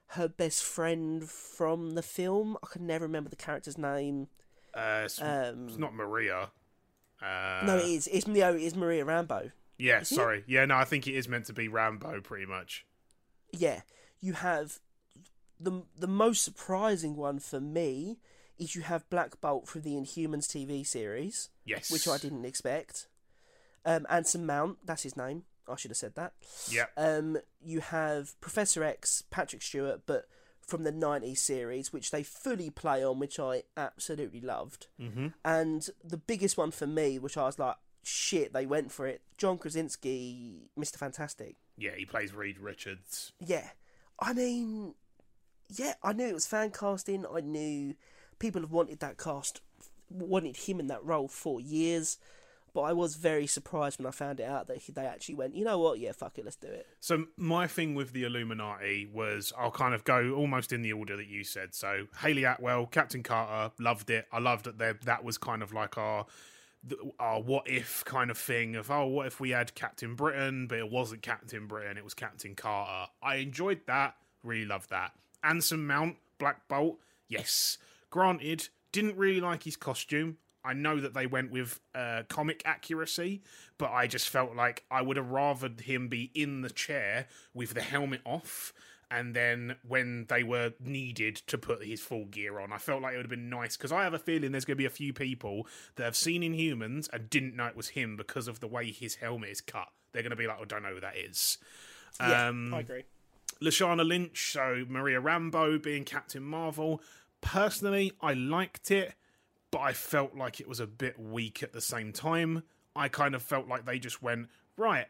[0.09, 2.57] her best friend from the film.
[2.63, 4.29] I can never remember the character's name.
[4.75, 6.51] Uh, it's, Um, it's not Maria.
[7.23, 8.07] Uh, no, it is.
[8.09, 9.53] It's no, it is Maria Rambeau.
[9.79, 10.07] Yeah, it?
[10.07, 10.45] sorry.
[10.47, 12.87] Yeah, no, I think it is meant to be Rambeau, pretty much.
[13.53, 13.83] yeah,
[14.21, 14.79] you have
[15.59, 18.19] the the most surprising one for me
[18.61, 21.91] is you have Black Bolt from the Inhumans TV series, Yes.
[21.91, 23.09] which I didn't expect.
[23.85, 25.45] Um, Anson Mount, that's his name.
[25.67, 26.33] I should have said that.
[26.69, 26.87] Yeah.
[26.97, 30.27] Um, you have Professor X, Patrick Stewart, but
[30.61, 34.89] from the '90s series, which they fully play on, which I absolutely loved.
[35.01, 35.29] Mm-hmm.
[35.45, 39.23] And the biggest one for me, which I was like, shit, they went for it.
[39.39, 40.97] John Krasinski, Mr.
[40.97, 41.57] Fantastic.
[41.77, 43.33] Yeah, he plays Reed Richards.
[43.41, 43.69] Yeah,
[44.21, 44.95] I mean,
[45.69, 47.25] yeah, I knew it was fan casting.
[47.27, 47.95] I knew
[48.41, 49.61] people have wanted that cast,
[50.11, 52.19] wanted him in that role for years.
[52.73, 55.57] But I was very surprised when I found it out that he, they actually went,
[55.57, 55.99] you know what?
[55.99, 56.87] Yeah, fuck it, let's do it.
[57.01, 61.17] So my thing with the Illuminati was I'll kind of go almost in the order
[61.17, 61.75] that you said.
[61.75, 64.27] So Hayley Atwell, Captain Carter, loved it.
[64.33, 66.27] I loved that that was kind of like our
[67.19, 70.79] our what if kind of thing of oh what if we had Captain Britain but
[70.79, 73.11] it wasn't Captain Britain it was Captain Carter.
[73.23, 74.15] I enjoyed that.
[74.43, 75.13] Really loved that.
[75.43, 76.99] Anson Mount, Black Bolt,
[77.29, 77.79] yes.
[78.11, 80.39] Granted, didn't really like his costume.
[80.63, 83.43] I know that they went with uh, comic accuracy,
[83.79, 87.73] but I just felt like I would have rather him be in the chair with
[87.73, 88.75] the helmet off,
[89.11, 93.15] and then when they were needed to put his full gear on, I felt like
[93.15, 94.91] it would have been nice because I have a feeling there's going to be a
[94.91, 98.69] few people that have seen Inhumans and didn't know it was him because of the
[98.69, 99.89] way his helmet is cut.
[100.13, 101.57] They're going to be like, "I don't know who that is."
[102.21, 103.05] Yeah, Um, I agree.
[103.63, 107.03] Lashana Lynch, so Maria Rambeau being Captain Marvel.
[107.41, 109.15] Personally, I liked it,
[109.71, 112.63] but I felt like it was a bit weak at the same time.
[112.95, 115.07] I kind of felt like they just went, right,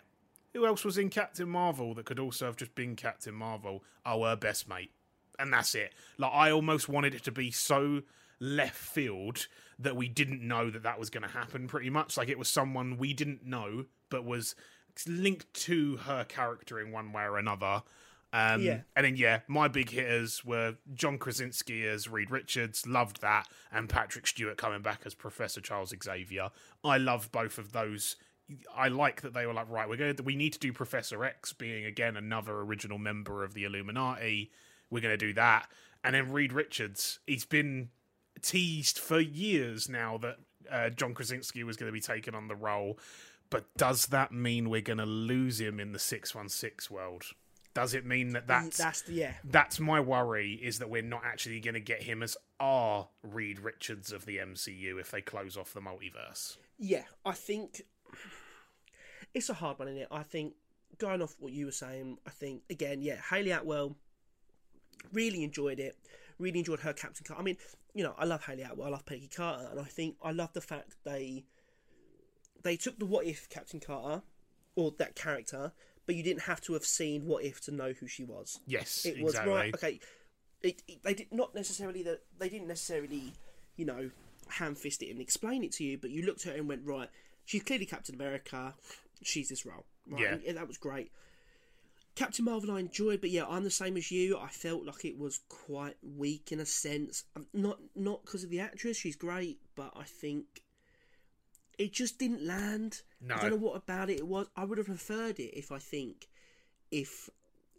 [0.53, 3.83] who else was in Captain Marvel that could also have just been Captain Marvel?
[4.05, 4.91] Oh, her best mate.
[5.39, 5.95] And that's it.
[6.19, 8.03] Like, I almost wanted it to be so
[8.39, 9.47] left field
[9.79, 12.17] that we didn't know that that was going to happen pretty much.
[12.17, 14.55] Like, it was someone we didn't know, but was
[15.07, 17.83] linked to her character in one way or another.
[18.33, 18.81] Um, Yeah.
[18.95, 23.89] And then, yeah, my big hitters were John Krasinski as Reed Richards, loved that, and
[23.89, 26.51] Patrick Stewart coming back as Professor Charles Xavier.
[26.85, 28.17] I love both of those.
[28.75, 31.25] I like that they were like, right, we're going to, we need to do Professor
[31.25, 34.51] X being again another original member of the Illuminati.
[34.91, 35.69] We're going to do that.
[36.03, 37.91] And then Reed Richards, he's been
[38.43, 40.37] teased for years now that
[40.71, 42.99] uh, John Krasinski was going to be taking on the role.
[43.51, 47.25] But does that mean we're going to lose him in the 616 world?
[47.73, 49.35] Does it mean that that's That's yeah.
[49.45, 53.61] that's my worry is that we're not actually going to get him as our Reed
[53.61, 56.57] Richards of the MCU if they close off the multiverse.
[56.79, 57.83] Yeah, I think
[59.35, 60.09] it's a hard one in it.
[60.11, 60.55] I think
[60.99, 63.97] going off what you were saying, I think again, yeah, Hayley Atwell
[65.13, 65.97] really enjoyed it.
[66.39, 67.41] Really enjoyed her Captain Carter.
[67.41, 67.57] I mean,
[67.95, 70.53] you know, I love Hayley Atwell, I love Peggy Carter, and I think I love
[70.53, 71.45] the fact they
[72.63, 74.23] they took the what if Captain Carter
[74.77, 75.73] or that character,
[76.07, 78.59] but you didn't have to have seen What If to know who she was.
[78.67, 79.53] Yes, It was exactly.
[79.55, 79.75] right.
[79.75, 80.01] Okay,
[80.63, 83.33] it, it- they did not necessarily that they didn't necessarily,
[83.77, 84.11] you know,
[84.49, 86.85] ham fist it and explain it to you, but you looked at her and went
[86.85, 87.09] right.
[87.45, 88.75] She's clearly Captain America.
[89.23, 89.87] She's this role.
[90.09, 90.23] Right?
[90.23, 90.37] Yeah.
[90.47, 91.13] And that was great.
[92.17, 94.37] Captain Marvel I enjoyed, but yeah, I'm the same as you.
[94.37, 97.25] I felt like it was quite weak in a sense.
[97.55, 100.45] Not not because of the actress, she's great, but I think
[101.81, 103.01] it just didn't land.
[103.23, 103.35] No.
[103.37, 104.47] I don't know what about it it was.
[104.55, 106.29] I would have preferred it if I think
[106.91, 107.31] if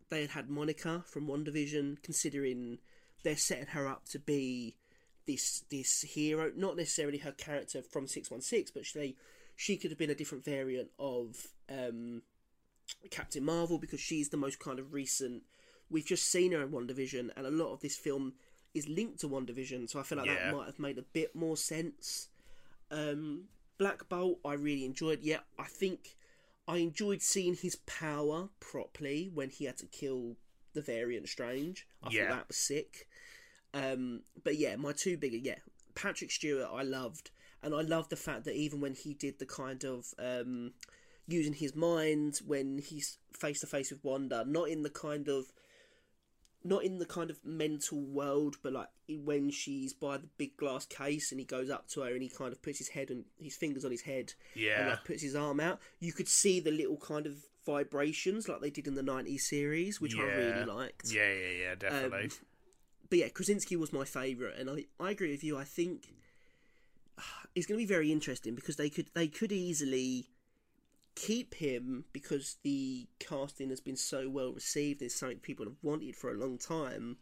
[0.09, 2.79] they had had Monica from WandaVision, considering
[3.23, 4.75] they're setting her up to be
[5.27, 9.15] this this hero, not necessarily her character from Six One Six, but she
[9.55, 12.23] she could have been a different variant of um,
[13.11, 15.43] Captain Marvel because she's the most kind of recent.
[15.91, 18.33] We've just seen her in WandaVision, and a lot of this film
[18.73, 20.45] is linked to WandaVision, so I feel like Yeah.
[20.45, 22.29] that might have made a bit more sense.
[22.89, 23.49] Um,
[23.81, 25.23] Black Bolt, I really enjoyed.
[25.23, 26.15] Yeah, I think
[26.67, 30.35] I enjoyed seeing his power properly when he had to kill
[30.73, 31.87] the variant Strange.
[32.03, 32.27] I Yeah.
[32.27, 33.07] thought that was sick.
[33.73, 35.57] Um, but yeah, my two bigger, yeah,
[35.95, 37.31] Patrick Stewart, I loved,
[37.63, 40.75] and I loved the fact that even when he did the kind of um,
[41.27, 45.51] using his mind when he's face to face with Wanda, not in the kind of
[46.63, 50.85] not in the kind of mental world, but like when she's by the big glass
[50.85, 53.25] case and he goes up to her and he kind of puts his head and
[53.39, 54.87] his fingers on his head and Yeah.
[54.91, 58.69] like puts his arm out, you could see the little kind of vibrations like they
[58.69, 61.11] did in the 90s series, which I really liked.
[61.11, 62.23] Yeah, yeah, yeah, definitely.
[62.25, 62.29] Um,
[63.09, 65.57] but yeah, Krasinski was my favourite, and I, I agree with you.
[65.57, 66.13] I think
[67.55, 70.27] it's going to be very interesting because they could they could easily
[71.15, 75.01] keep him because the casting has been so well received.
[75.01, 77.17] It's something people have wanted for a long time.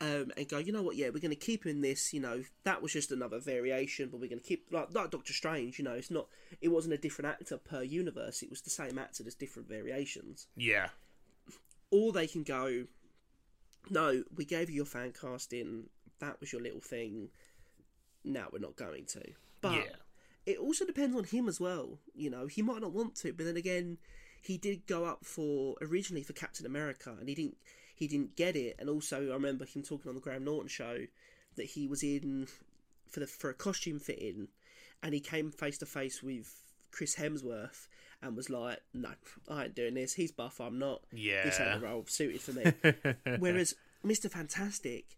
[0.00, 0.96] Um, and go, you know what?
[0.96, 2.12] Yeah, we're going to keep him in this.
[2.12, 5.32] You know, that was just another variation, but we're going to keep like, like Doctor
[5.32, 5.78] Strange.
[5.78, 6.26] You know, it's not.
[6.60, 8.42] It wasn't a different actor per universe.
[8.42, 10.88] It was the same actor, just different variations yeah,
[11.94, 12.86] or they can go,
[13.88, 15.84] no, we gave you your fan casting,
[16.18, 17.28] that was your little thing,
[18.24, 19.22] now we're not going to.
[19.60, 19.96] But Yeah.
[20.46, 21.98] It also depends on him as well.
[22.14, 23.98] You know, he might not want to, but then again,
[24.40, 27.56] he did go up for originally for Captain America, and he didn't
[27.94, 28.76] he didn't get it.
[28.78, 31.06] And also, I remember him talking on the Graham Norton show
[31.56, 32.48] that he was in
[33.08, 34.48] for the for a costume fitting,
[35.02, 37.88] and he came face to face with Chris Hemsworth
[38.20, 39.10] and was like, "No,
[39.48, 40.14] I ain't doing this.
[40.14, 40.60] He's buff.
[40.60, 41.02] I'm not.
[41.12, 45.16] Yeah, This ain't the role suited for me." Whereas Mister Fantastic,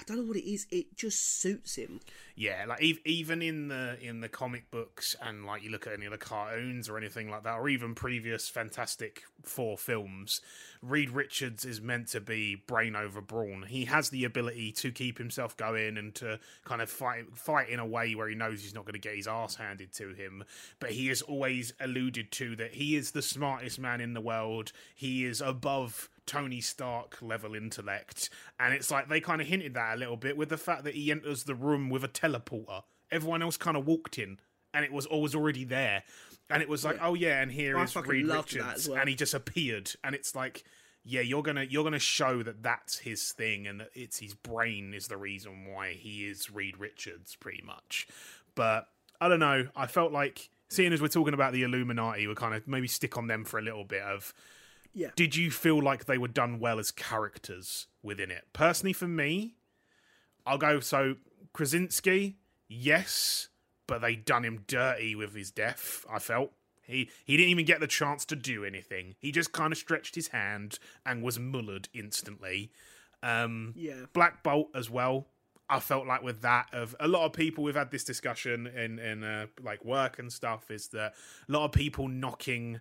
[0.00, 0.66] I don't know what it is.
[0.70, 2.00] It just suits him.
[2.34, 2.64] yeah.
[2.66, 6.12] Like even in the in the comic books, and like you look at any of
[6.12, 10.40] the cartoons or anything like that, or even previous Fantastic Four films,
[10.82, 13.64] Reed Richards is meant to be brain over brawn.
[13.68, 17.78] He has the ability to keep himself going and to kind of fight fight in
[17.78, 20.44] a way where he knows he's not going to get his ass handed to him.
[20.78, 24.72] But he has always alluded to that he is the smartest man in the world.
[24.94, 28.30] He is above Tony Stark level intellect.
[28.60, 30.94] And it's like they kind of hinted that a little bit with the fact that
[30.94, 32.84] he enters the room with a teleporter.
[33.10, 34.38] Everyone else kind of walked in
[34.72, 36.04] and it was always already there.
[36.48, 38.98] And it was like, oh yeah, and here I is Reed Richards, well.
[38.98, 40.64] and he just appeared, and it's like,
[41.04, 44.92] yeah, you're gonna you're gonna show that that's his thing, and that it's his brain
[44.92, 48.08] is the reason why he is Reed Richards, pretty much.
[48.56, 48.88] But
[49.20, 49.68] I don't know.
[49.76, 53.16] I felt like seeing as we're talking about the Illuminati, we're kind of maybe stick
[53.16, 54.34] on them for a little bit of.
[54.92, 55.10] Yeah.
[55.16, 58.44] Did you feel like they were done well as characters within it?
[58.52, 59.54] Personally, for me,
[60.46, 61.16] I'll go so
[61.52, 62.36] Krasinski,
[62.68, 63.48] yes,
[63.86, 66.04] but they done him dirty with his death.
[66.10, 69.14] I felt he he didn't even get the chance to do anything.
[69.20, 72.72] He just kind of stretched his hand and was mullered instantly.
[73.22, 74.06] Um, Yeah.
[74.12, 75.26] Black Bolt as well.
[75.68, 78.98] I felt like with that of a lot of people we've had this discussion in
[78.98, 81.14] in uh, like work and stuff is that
[81.48, 82.80] a lot of people knocking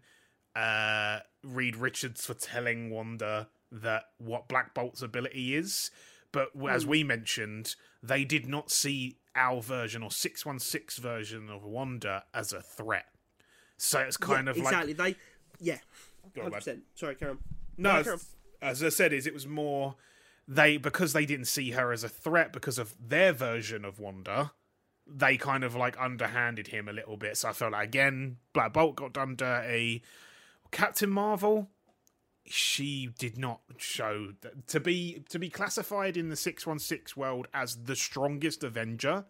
[0.59, 5.91] uh Reed Richards for telling Wanda that what Black Bolt's ability is,
[6.31, 12.23] but as we mentioned, they did not see our version or 616 version of Wanda
[12.33, 13.05] as a threat.
[13.77, 14.93] So it's kind Yeah, of like exactly.
[14.93, 15.15] They,
[15.59, 15.77] yeah,
[16.43, 16.81] on, 100%.
[16.95, 17.37] Sorry, Karen.
[17.77, 18.19] no, Karen.
[18.61, 19.95] as, as I said, is it was more
[20.47, 24.51] they because they didn't see her as a threat because of their version of Wanda.
[25.07, 27.37] They kind of like underhanded him a little bit.
[27.37, 30.03] So I felt like again, Black Bolt got done dirty.
[30.71, 31.69] Captain Marvel,
[32.45, 37.15] she did not show that, to be to be classified in the six one six
[37.15, 39.25] world as the strongest Avenger.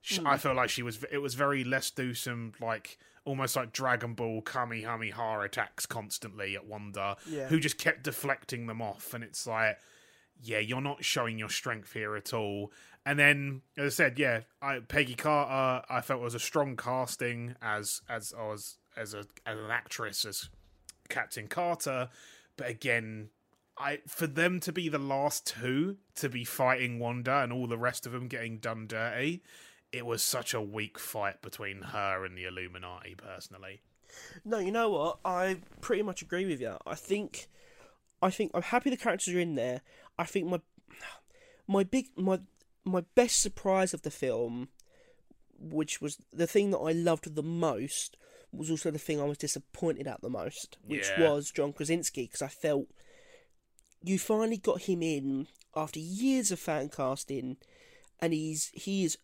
[0.00, 0.38] sh I hmm.
[0.38, 1.04] felt like she was.
[1.10, 6.66] It was very less do some like almost like Dragon Ball Kamehameha attacks constantly at
[6.66, 7.46] Wanda, Yeah.
[7.46, 9.78] who just kept deflecting them off, and it's like,
[10.40, 12.72] yeah, you're not showing your strength here at all.
[13.04, 17.54] And then, as I said, yeah, I, Peggy Carter, I felt was a strong casting
[17.60, 20.48] as as as as a as an actress as
[21.12, 22.08] Captain Carter,
[22.56, 23.28] but again,
[23.78, 27.78] I for them to be the last two to be fighting Wanda and all the
[27.78, 29.42] rest of them getting done dirty,
[29.92, 33.14] it was such a weak fight between her and the Illuminati.
[33.14, 33.82] Personally,
[34.44, 35.18] No, you know what?
[35.24, 36.76] I pretty much agree with you.
[36.86, 37.48] I think,
[38.20, 39.82] I think I'm happy the characters are in there.
[40.18, 40.60] I think my,
[41.66, 42.40] my big my
[42.84, 44.68] my best surprise of the film,
[45.58, 48.16] which was the thing that I loved the most,
[48.52, 51.30] was also the thing I was disappointed at the most, which Yeah.
[51.30, 52.88] was John Krasinski because I felt
[54.02, 57.56] you finally got him in after years of fan casting,
[58.20, 59.16] and he's he is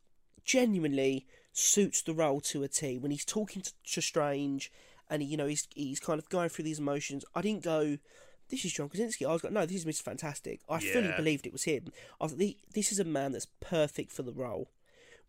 [0.44, 2.96] genuinely suits the role to a T.
[2.98, 4.72] When he's talking to, to Strange,
[5.10, 7.24] and he, you know he's he's kind of going through these emotions.
[7.34, 7.98] I didn't go,
[8.48, 10.02] "This is John Krasinski." I was like, "No, this is Mr.
[10.02, 11.92] Fantastic." I fully believed it was him.
[12.20, 14.70] I was like, "This is a man that's perfect for the role."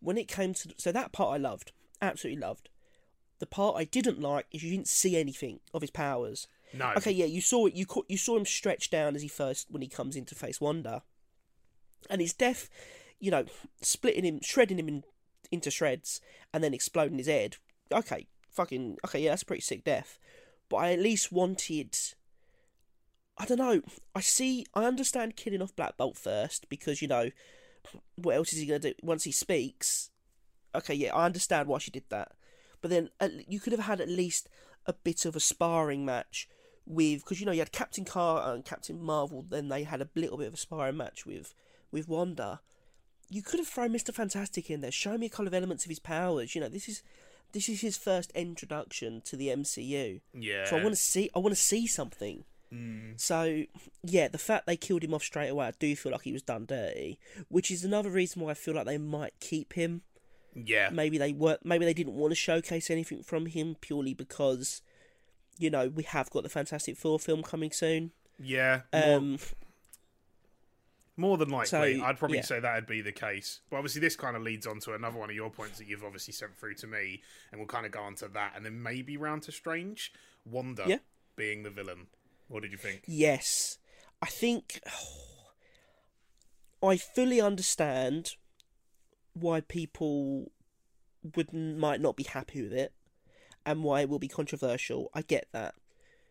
[0.00, 2.68] When it came to so that part, I loved, absolutely loved.
[3.40, 6.46] The part I didn't like is you didn't see anything of his powers.
[6.74, 7.74] no, Okay, yeah, you saw it.
[7.74, 11.02] You you saw him stretched down as he first when he comes into face Wanda,
[12.08, 12.68] and his death,
[13.18, 13.46] you know,
[13.80, 15.04] splitting him, shredding him in,
[15.50, 16.20] into shreds,
[16.52, 17.56] and then exploding his head.
[17.90, 20.18] Okay, fucking okay, yeah, that's a pretty sick death.
[20.68, 21.96] But I at least wanted.
[23.38, 23.80] I don't know.
[24.14, 24.66] I see.
[24.74, 27.30] I understand killing off Black Bolt first because you know,
[28.16, 30.10] what else is he gonna do once he speaks?
[30.74, 32.32] Okay, yeah, I understand why she did that.
[32.80, 34.48] But then at, you could have had at least
[34.86, 36.48] a bit of a sparring match
[36.86, 39.44] with because you know you had Captain Carter and Captain Marvel.
[39.48, 41.54] Then they had a little bit of a sparring match with
[41.90, 42.60] with Wanda.
[43.28, 44.90] You could have thrown Mister Fantastic in there.
[44.90, 46.54] Show me a couple of elements of his powers.
[46.54, 47.02] You know this is
[47.52, 50.20] this is his first introduction to the MCU.
[50.34, 52.44] yeah, So I want to see I want to see something.
[52.72, 53.20] Mm.
[53.20, 53.64] So
[54.02, 56.42] yeah, the fact they killed him off straight away, I do feel like he was
[56.42, 57.18] done dirty,
[57.48, 60.02] which is another reason why I feel like they might keep him
[60.54, 64.82] yeah, maybe they were maybe they didn't want to showcase anything from him purely because
[65.58, 68.12] you know we have got the Fantastic Four film coming soon.
[68.38, 68.82] yeah.
[68.92, 69.38] More, Um,
[71.16, 72.44] more than likely, so, I'd probably yeah.
[72.44, 73.60] say that'd be the case.
[73.68, 76.02] But obviously, this kind of leads on to another one of your points that you've
[76.04, 77.20] obviously sent through to me,
[77.52, 80.12] and we'll kind of go on to that, and then maybe round to Strange,
[80.46, 80.98] Wanda Yeah.
[81.36, 82.06] being the villain.
[82.48, 83.02] What did you think?
[83.06, 83.76] yes,
[84.22, 84.80] I think
[86.82, 88.36] I fully understand
[89.40, 90.50] why people
[91.36, 92.92] would might not be happy with it
[93.66, 95.10] and why it will be controversial.
[95.14, 95.74] I get that.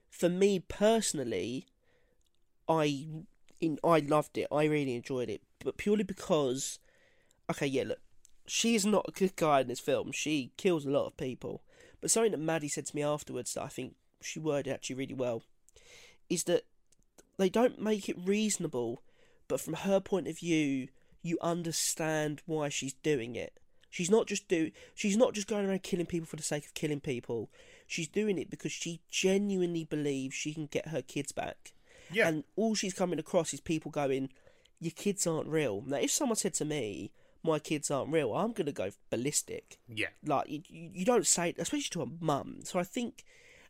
[0.10, 1.68] For me personally,
[2.68, 3.06] I
[3.60, 4.48] in I loved it.
[4.52, 6.80] I really enjoyed it, but purely because
[7.50, 8.00] okay, yeah, look,
[8.46, 10.12] she is not a good guy in this film.
[10.12, 11.64] She kills a lot of people.
[12.02, 15.14] But something that Maddie said to me afterwards that I think she worded actually really
[15.14, 15.44] well
[16.30, 16.64] is that
[17.38, 19.02] they don't make it reasonable,
[19.48, 20.90] but from her point of view,
[21.22, 23.60] you understand why she's doing it.
[23.90, 26.74] She's not just do she's not just going around killing people for the sake of
[26.74, 27.50] killing people.
[27.88, 31.74] She's doing it because she genuinely believes she can get her kids back.
[32.12, 32.28] Yeah.
[32.28, 34.30] And all she's coming across is people going,
[34.80, 35.84] Your kids aren't real.
[35.86, 37.12] Now if someone said to me,
[37.44, 39.80] My kids aren't real, I'm gonna go ballistic.
[39.88, 42.60] Yeah, Like you, you don't say, especially to a mum.
[42.64, 43.26] So I think,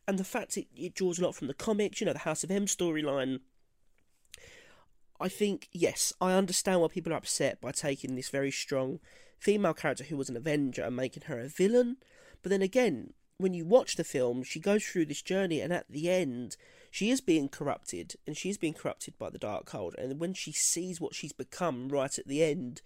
[0.06, 2.44] and the fact it, it draws a lot from the comics, you know, the House
[2.44, 3.40] of M storyline.
[5.20, 9.00] I think yes, I understand why people are upset by taking this very strong
[9.38, 11.98] female character who was an Avenger and making her a villain.
[12.42, 15.90] But then again, when you watch the film, she goes through this journey, and at
[15.90, 16.58] the end,
[16.92, 19.96] she is being corrupted, and she is being corrupted by the dark Darkhold.
[19.98, 22.82] And when she sees what she's become right at the end,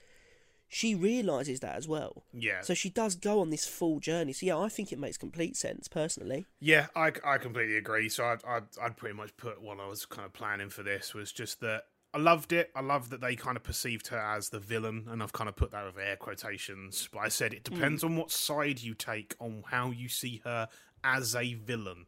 [0.67, 2.23] she realizes that as well.
[2.33, 2.61] yeah.
[2.61, 4.33] So she does go on this full journey.
[4.33, 6.45] So yeah, I think it makes complete sense personally.
[6.59, 8.09] Yeah, I, I completely agree.
[8.09, 11.13] So I'd, I'd I'd pretty much put what I was kind of planning for this
[11.13, 12.69] was just that I loved it.
[12.75, 15.55] I love that they kind of perceived her as the villain, and I've kind of
[15.55, 17.09] put that with air quotations.
[17.11, 18.09] But I said it depends hmm.
[18.09, 20.67] on what side you take on how you see her
[21.03, 22.05] as a villain.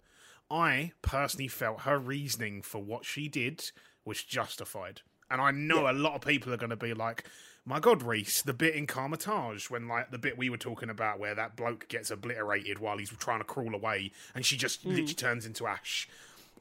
[0.50, 3.72] I personally felt her reasoning for what she did
[4.06, 5.02] was justified,
[5.32, 7.26] and I know a lot of people are going to be like.
[7.68, 11.18] My God, Rhys, the bit in Kamar-Taj when like the bit we were talking about
[11.18, 14.90] where that bloke gets obliterated while he's trying to crawl away and she just hmm.
[14.90, 16.08] literally turns into ash.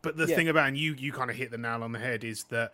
[0.01, 0.35] But the Yeah.
[0.35, 2.73] thing about and you you kind of hit the nail on the head is that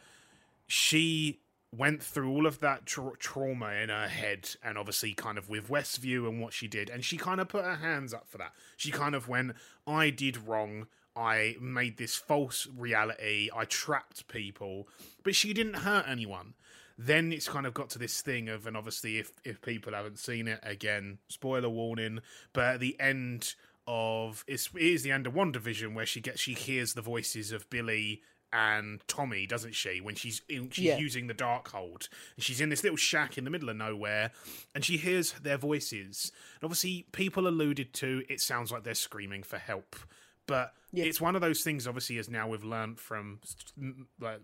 [0.71, 1.41] she
[1.77, 5.69] went through all of that tra- trauma in her head and obviously kind of with
[5.69, 8.53] Westview and what she did and she kind of put her hands up for that.
[8.77, 9.55] She kind of went
[9.87, 10.87] I did wrong.
[11.17, 13.51] I made this false reality.
[13.55, 14.89] I trapped people,
[15.25, 16.55] but she didn't hurt anyone.
[16.97, 20.19] Then it's kind of got to this thing of, and obviously, if if people haven't
[20.19, 22.21] seen it, again, spoiler warning.
[22.53, 23.55] But at the end
[23.89, 27.51] of it's, it is the end of WandaVision where she gets she hears the voices
[27.51, 28.23] of Billy
[28.53, 30.01] and Tommy, doesn't she?
[30.01, 30.99] When she's in, she's Yeah.
[30.99, 34.33] using the Darkhold, and she's in this little shack in the middle of nowhere,
[34.75, 36.33] and she hears their voices.
[36.57, 39.95] And obviously, people alluded to it sounds like they're screaming for help.
[40.47, 41.05] But Yeah.
[41.05, 41.87] it's one of those things.
[41.87, 43.41] Obviously, as now we've learned from
[43.81, 44.41] mm, like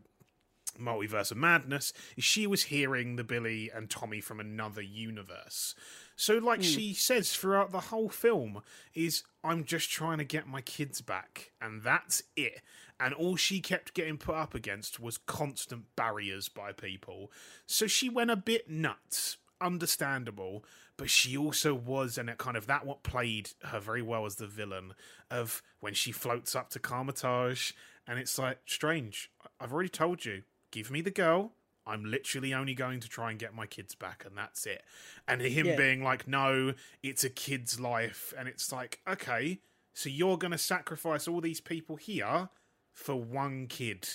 [0.78, 5.74] multiverse of madness is she was hearing the billy and tommy from another universe
[6.16, 8.60] so like she says throughout the whole film
[8.92, 12.60] is i'm just trying to get my kids back and that's it
[12.98, 17.30] and all she kept getting put up against was constant barriers by people.
[17.66, 19.36] So she went a bit nuts.
[19.60, 20.64] Understandable.
[20.96, 24.36] But she also was and it kind of that what played her very well as
[24.36, 24.94] the villain
[25.30, 27.72] of when she floats up to Kamar-Taj
[28.06, 29.30] and it's like strange.
[29.60, 30.42] I've already told you.
[30.70, 31.52] Give me the girl.
[31.86, 34.82] I'm literally only going to try and get my kids back and that's it.
[35.28, 35.76] And him Yeah.
[35.76, 36.72] being like no
[37.02, 38.32] it's a kid's life.
[38.38, 39.60] And it's like okay
[39.92, 42.48] so you're going to sacrifice all these people here
[42.96, 44.08] for one kid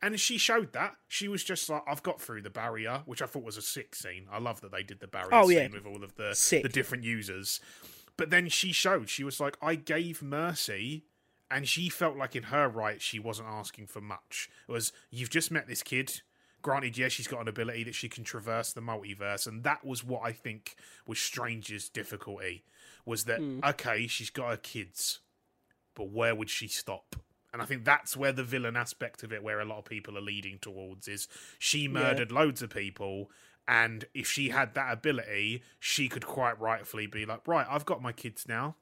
[0.00, 0.96] and she showed that.
[1.08, 3.94] She was just like, I've got through the barrier, which I thought was a sick
[3.94, 4.26] scene.
[4.30, 5.68] I love that they did the barrier Oh, scene yeah.
[5.72, 6.62] with all of the, Sick.
[6.62, 7.60] the different users.
[8.16, 11.04] But then she showed, she was like, I gave mercy,
[11.50, 14.48] and she felt like in her right, she wasn't asking for much.
[14.68, 16.20] It was, you've just met this kid.
[16.62, 20.04] Granted, yeah, she's got an ability that she can traverse the multiverse, and that was
[20.04, 20.76] what I think
[21.06, 22.64] was Strange's difficulty.
[23.04, 23.60] Was that, hmm.
[23.64, 25.20] okay, she's got her kids,
[25.94, 27.16] but where would she stop?
[27.52, 30.18] And I think that's where the villain aspect of it, where a lot of people
[30.18, 31.28] are leading towards, is
[31.58, 33.30] she murdered loads of people.
[33.66, 38.02] And if she had that ability, she could quite rightfully be like, right, I've got
[38.02, 38.76] my kids now.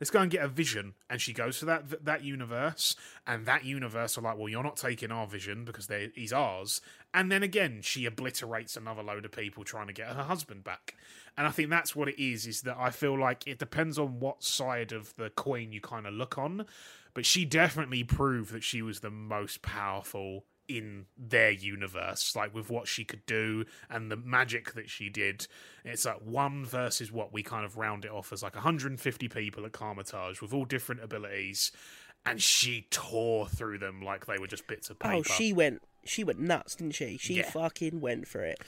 [0.00, 0.94] Let's go and get a vision.
[1.08, 4.76] And she goes to that that universe, and that universe are like, well, you're not
[4.76, 6.80] taking our vision because they, he's ours.
[7.12, 10.96] And then again, she obliterates another load of people trying to get her husband back.
[11.36, 12.46] And I think that's what it is.
[12.46, 16.06] Is that I feel like it depends on what side of the coin you kind
[16.06, 16.66] of look on.
[17.14, 22.70] But she definitely proved that she was the most powerful in their universe, like with
[22.70, 25.46] what she could do and the magic that she did.
[25.84, 29.66] It's like one versus what we kind of round it off as like 150 people
[29.66, 31.72] at Kamar-Taj with all different abilities,
[32.26, 35.16] and she tore through them like they were just bits of oh, paper.
[35.18, 35.82] Oh, she went.
[36.06, 37.16] She went nuts, didn't she?
[37.18, 37.50] She Yeah.
[37.50, 38.58] fucking went for it.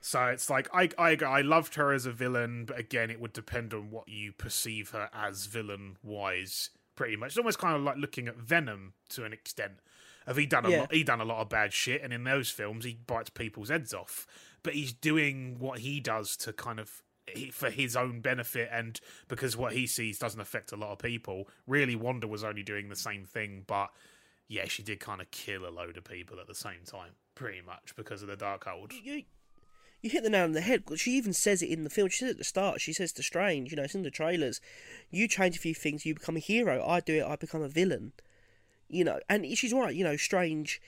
[0.00, 3.32] So it's like I, I I loved her as a villain, but again, it would
[3.32, 6.70] depend on what you perceive her as villain wise.
[6.94, 9.80] Pretty much, it's almost kind of like looking at Venom to an extent.
[10.26, 10.80] Have he done a Yeah.
[10.80, 10.92] lot?
[10.92, 13.94] He done a lot of bad shit, and in those films, he bites people's heads
[13.94, 14.26] off.
[14.62, 17.02] But he's doing what he does to kind of
[17.52, 21.48] for his own benefit, and because what he sees doesn't affect a lot of people.
[21.66, 23.90] Really, Wanda was only doing the same thing, but
[24.48, 27.60] yeah, she did kind of kill a load of people at the same time, pretty
[27.60, 28.92] much because of the Darkhold.
[29.02, 29.24] You,
[30.02, 30.84] you hit the nail on the head.
[30.96, 32.10] She even says it in the film.
[32.10, 32.80] She says at the start.
[32.80, 34.60] She says to Strange, you know, it's in the trailers.
[35.10, 36.86] You change a few things, you become a hero.
[36.86, 38.12] I do it, I become a villain.
[38.88, 39.94] You know, and she's right.
[39.94, 40.80] You know, Strange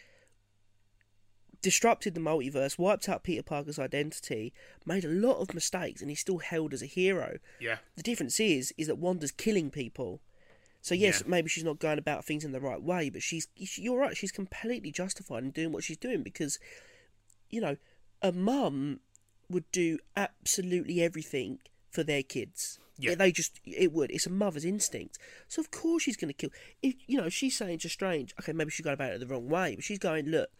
[1.61, 4.53] disrupted the multiverse, wiped out Peter Parker's identity,
[4.86, 7.38] made a lot of mistakes, and he's still held as a hero.
[7.61, 10.20] Yeah, The difference is, is that Wanda's killing people.
[10.80, 11.30] So yes, Yeah.
[11.30, 14.16] maybe she's not going about things in the right way, but she's you're right.
[14.16, 16.61] She's completely justified in doing what she's doing because,
[17.51, 17.76] you know,
[18.22, 19.01] a mum
[19.51, 21.59] would do absolutely everything
[21.90, 22.78] for their kids.
[22.99, 23.14] Yeah.
[23.14, 24.11] they just it would.
[24.11, 25.18] It's a mother's instinct.
[25.46, 26.51] So of course she's going to kill.
[26.82, 29.49] If you know, she's saying to Strange, okay, maybe she's going about it the wrong
[29.49, 30.51] way, but she's going, look,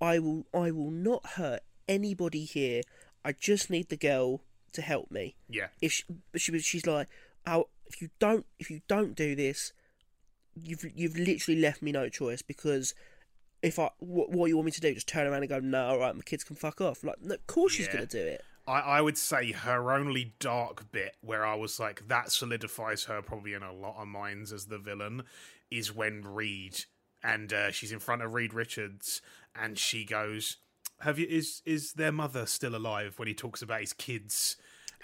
[0.00, 2.82] I will, I will not hurt anybody here.
[3.24, 4.42] I just need the girl
[4.76, 5.68] to help me yeah.
[5.80, 7.08] if she, but she she's like
[7.46, 9.72] oh if you don't if you don't do this
[10.54, 12.94] you've you've literally left me no choice because
[13.62, 15.86] if I what, what you want me to do just turn around and go no
[15.86, 17.94] all right my kids can fuck off like of course she's Yeah.
[17.94, 22.08] gonna do it I, I would say her only dark bit where I was like,
[22.08, 25.22] that solidifies her probably in a lot of minds as the villain
[25.70, 26.84] is when Reed
[27.22, 29.20] and uh, she's in front of Reed Richards
[29.54, 30.58] and she goes,
[31.00, 34.56] "Have you is is their mother still alive?" When he talks about his kids.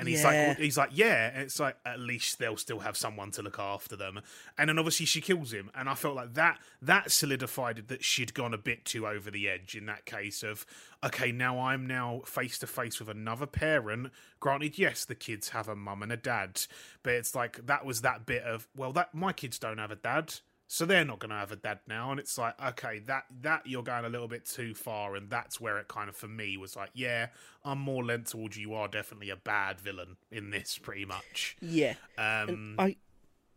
[0.02, 0.48] And he's Yeah.
[0.48, 1.30] like, he's like, yeah.
[1.32, 4.20] And it's like, at least they'll still have someone to look after them.
[4.58, 5.70] And then obviously she kills him.
[5.74, 9.48] And I felt like that that solidified that she'd gone a bit too over the
[9.48, 10.66] edge in that case of,
[11.04, 14.10] okay, now I'm now face to face with another parent.
[14.40, 16.60] Granted, yes, the kids have a mum and a dad,
[17.04, 19.96] but it's like that was that bit of, well, that my kids don't have a
[19.96, 20.34] dad.
[20.72, 23.66] So they're not going to have a dad now, and it's like, okay, that that
[23.66, 26.56] you're going a little bit too far, and that's where it kind of for me
[26.56, 27.26] was like, yeah,
[27.62, 31.58] I'm more lent towards you are definitely a bad villain in this, pretty much.
[31.60, 32.96] yeah Um, and I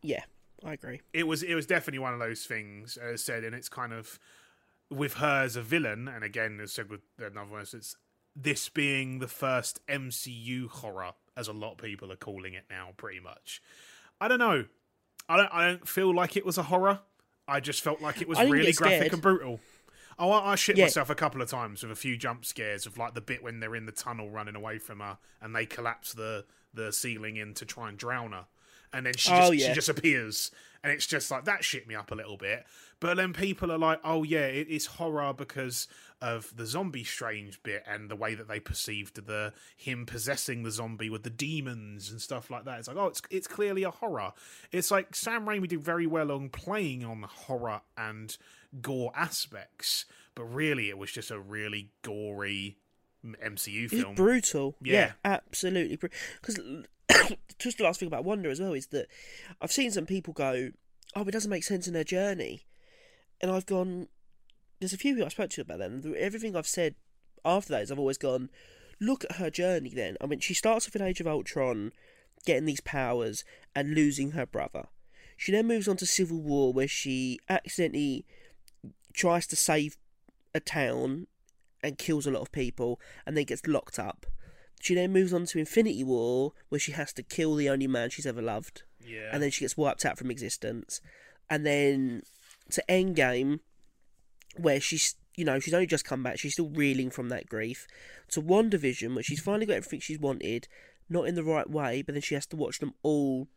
[0.02, 0.26] yeah
[0.62, 3.56] I agree it was it was definitely one of those things, as I said, and
[3.56, 4.20] it's kind of
[4.90, 7.96] with her as a villain, and again, as I said with another one, it's
[8.36, 12.90] this being the first MCU horror, as a lot of people are calling it now,
[12.98, 13.62] pretty much.
[14.20, 14.66] I don't know.
[15.30, 15.50] I don't.
[15.54, 17.00] I don't feel like it was a horror.
[17.48, 19.60] I just felt like it was really graphic and brutal.
[20.18, 20.86] Oh, I, I shit Yeah.
[20.86, 23.60] myself a couple of times with a few jump scares of like the bit when
[23.60, 27.54] they're in the tunnel running away from her and they collapse the the ceiling in
[27.56, 28.46] to try and drown her,
[28.94, 29.68] and then she Oh, just yeah.
[29.70, 30.52] she just appears
[30.86, 32.64] and it's just like that shit me up a little bit.
[33.00, 35.88] But then people are like, "Oh yeah, it is horror because
[36.22, 40.70] of the zombie strange bit and the way that they perceived the him possessing the
[40.70, 43.90] zombie with the demons and stuff like that." It's like, "Oh, it's it's clearly a
[43.90, 44.34] horror."
[44.72, 48.38] It's like Sam Raimi did very well on playing on horror and
[48.80, 50.06] gore aspects,
[50.36, 52.78] but really it was just a really gory
[53.26, 54.12] MCU film.
[54.12, 54.76] It's brutal.
[54.84, 54.94] Yeah.
[54.94, 55.98] Yeah, absolutely.
[55.98, 56.60] Because
[57.60, 59.08] just the last thing about Wanda as well is that
[59.62, 60.72] I've seen some people go,
[61.16, 62.66] "Oh, it doesn't make sense in their journey,"
[63.42, 64.08] and I've gone.
[64.80, 66.96] There's a few people I spoke to about that, and everything I've said
[67.44, 68.50] after that is I've always gone,
[69.00, 71.94] "Look at her journey." Then I mean, she starts off in Age of Ultron,
[72.46, 73.44] getting these powers
[73.76, 74.88] and losing her brother.
[75.38, 78.26] She then moves on to Civil War, where she accidentally
[79.14, 79.98] tries to save
[80.54, 81.28] a town
[81.84, 84.26] and kills a lot of people, and then gets locked up.
[84.86, 88.12] She then moves on to Infinity War, where she has to kill the only man
[88.12, 89.30] she's ever loved, Yeah.
[89.34, 91.02] and then she gets wiped out from existence.
[91.50, 92.22] And then
[92.70, 93.62] to Endgame,
[94.58, 97.88] where she's you know she's only just come back, she's still reeling from that grief.
[98.30, 100.68] To WandaVision, where she's finally got everything she's wanted,
[101.10, 103.48] not in the right way, but then she has to watch them all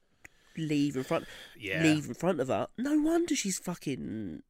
[0.57, 1.27] leave in front,
[1.59, 1.83] Yeah.
[1.83, 2.69] leave in front of her.
[2.79, 4.43] No wonder she's fucking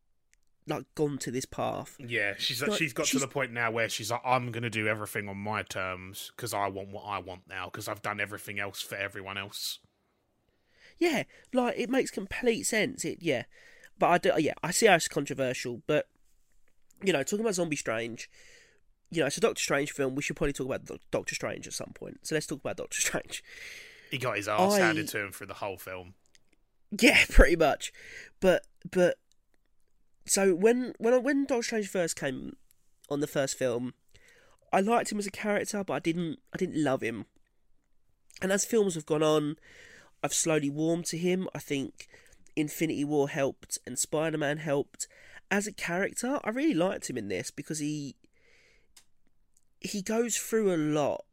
[0.68, 1.96] like gone to this path.
[1.98, 4.62] Yeah, she's Like, she's got she's- to the point now where she's like, I'm going
[4.62, 8.02] to do everything on my terms because I want what I want now because I've
[8.02, 9.78] done everything else for everyone else.
[10.98, 13.04] Yeah, like it makes complete sense.
[13.04, 13.44] It yeah,
[13.98, 16.08] but I do yeah I see how it's controversial, but
[17.02, 18.28] you know talking about Zombie Strange,
[19.10, 20.16] you know it's a Doctor Strange film.
[20.16, 22.26] We should probably talk about Doc- Doctor Strange at some point.
[22.26, 23.44] So let's talk about Doctor Strange.
[24.10, 26.14] He got his ass I- handed to him through the whole film.
[26.98, 27.92] Yeah, pretty much.
[28.40, 29.18] But but
[30.30, 32.56] so when when when Doctor Strange first came
[33.08, 33.94] on the first film,
[34.72, 37.26] I liked him as a character, but I didn't I didn't love him.
[38.40, 39.56] And as films have gone on,
[40.22, 41.48] I've slowly warmed to him.
[41.54, 42.08] I think
[42.56, 45.08] Infinity War helped and Spider Man helped.
[45.50, 48.16] As a character, I really liked him in this because he
[49.80, 51.24] he goes through a lot.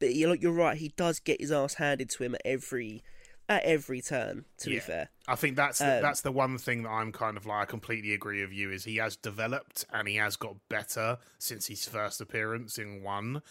[0.00, 3.02] But you're, you're right, he does get his ass handed to him at every
[3.48, 4.44] at every turn.
[4.58, 7.36] To be fair, I think that's the, Um, that's the one thing that I'm kind
[7.36, 10.56] of like I completely agree with you is he has developed and he has got
[10.68, 13.42] better since his first appearance in one,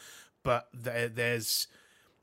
[0.44, 1.68] but there, there's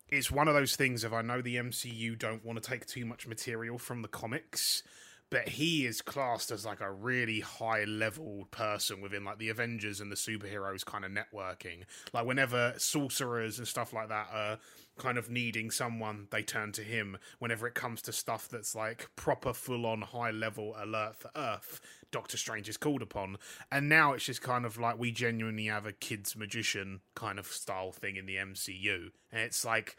[0.08, 3.04] it's one of those things of I know the MCU don't want to take too
[3.06, 4.82] much material from the comics,
[5.31, 10.01] but he is classed as like a really high level person within like the Avengers
[10.01, 11.85] and the superheroes kind of networking.
[12.12, 14.59] Like whenever sorcerers and stuff like that are
[14.99, 17.16] kind of needing someone, they turn to him.
[17.39, 21.81] Whenever it comes to stuff that's like proper full on high level alert for Earth,
[22.11, 23.37] Doctor Strange is called upon.
[23.70, 27.47] And now it's just kind of like we genuinely have a kids magician kind of
[27.47, 29.11] style thing in the MCU.
[29.31, 29.97] And it's like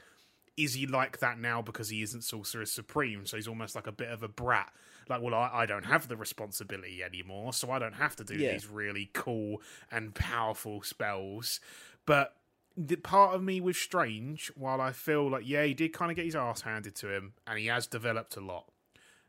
[0.57, 3.25] is he like that now because he isn't Sorcerer Supreme?
[3.25, 4.71] So he's almost like a bit of a brat.
[5.09, 8.35] Like, well, I, I don't have the responsibility anymore, so I don't have to do
[8.35, 8.53] Yeah.
[8.53, 11.59] these really cool and powerful spells.
[12.05, 12.35] But
[12.77, 16.15] the part of me with Strange, while I feel like, yeah, he did kind of
[16.15, 18.71] get his ass handed to him, and he has developed a lot,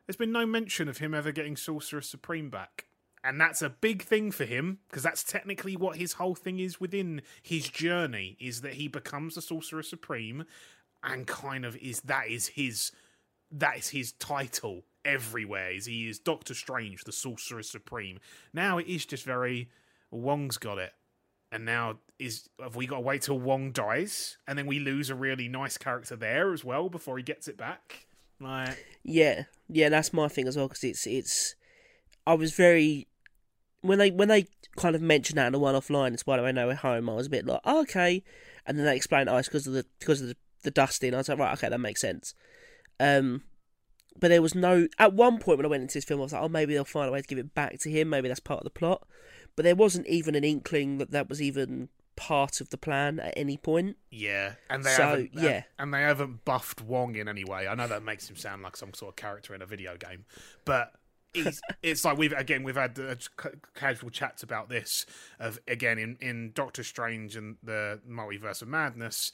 [0.07, 2.87] there's been no mention of him ever getting Sorcerer Supreme back.
[3.25, 6.81] And that's a big thing for him because that's technically what his whole thing is
[6.81, 10.45] within his journey is that he becomes the Sorcerer Supreme
[11.05, 12.91] and kind of is that is his
[13.53, 18.19] that is his title everywhere he is Doctor Strange the Sorcerer Supreme.
[18.53, 19.71] Now it is just very
[20.11, 20.93] Wong's got it.
[21.51, 25.11] And now is have we got to wait till Wong dies and then we lose
[25.11, 28.07] a really nice character there as well before he gets it back?
[28.41, 31.55] Like Yeah, yeah, that's my thing as well because it's it's.
[32.27, 33.09] I was very
[33.83, 34.47] when they when they
[34.77, 37.27] kind of mentioned that in a one-off line in Spider-Man No Way Home, I was
[37.27, 38.23] a bit like, oh, okay,
[38.67, 41.15] and then they explained, oh, it's because of the because of the, the dusting.
[41.15, 42.35] I was like, right, okay, that makes sense.
[42.99, 43.43] Um,
[44.19, 46.33] but there was no at one point when I went into this film, I was
[46.33, 48.09] like, oh, maybe they'll find a way to give it back to him.
[48.11, 49.07] Maybe that's part of the plot.
[49.57, 53.35] But there wasn't even an inkling that that was even part of the plan at
[53.37, 53.97] any point.
[54.11, 55.63] Yeah, and they So, haven't, yeah.
[55.79, 57.67] and they haven't buffed Wong in any way.
[57.67, 60.25] I know that makes him sound like some sort of character in a video game,
[60.65, 60.93] but
[61.83, 63.15] it's like we've again we've had uh,
[63.75, 65.07] casual chats about this
[65.41, 69.33] of again in in Doctor Strange and the Multiverse of Madness,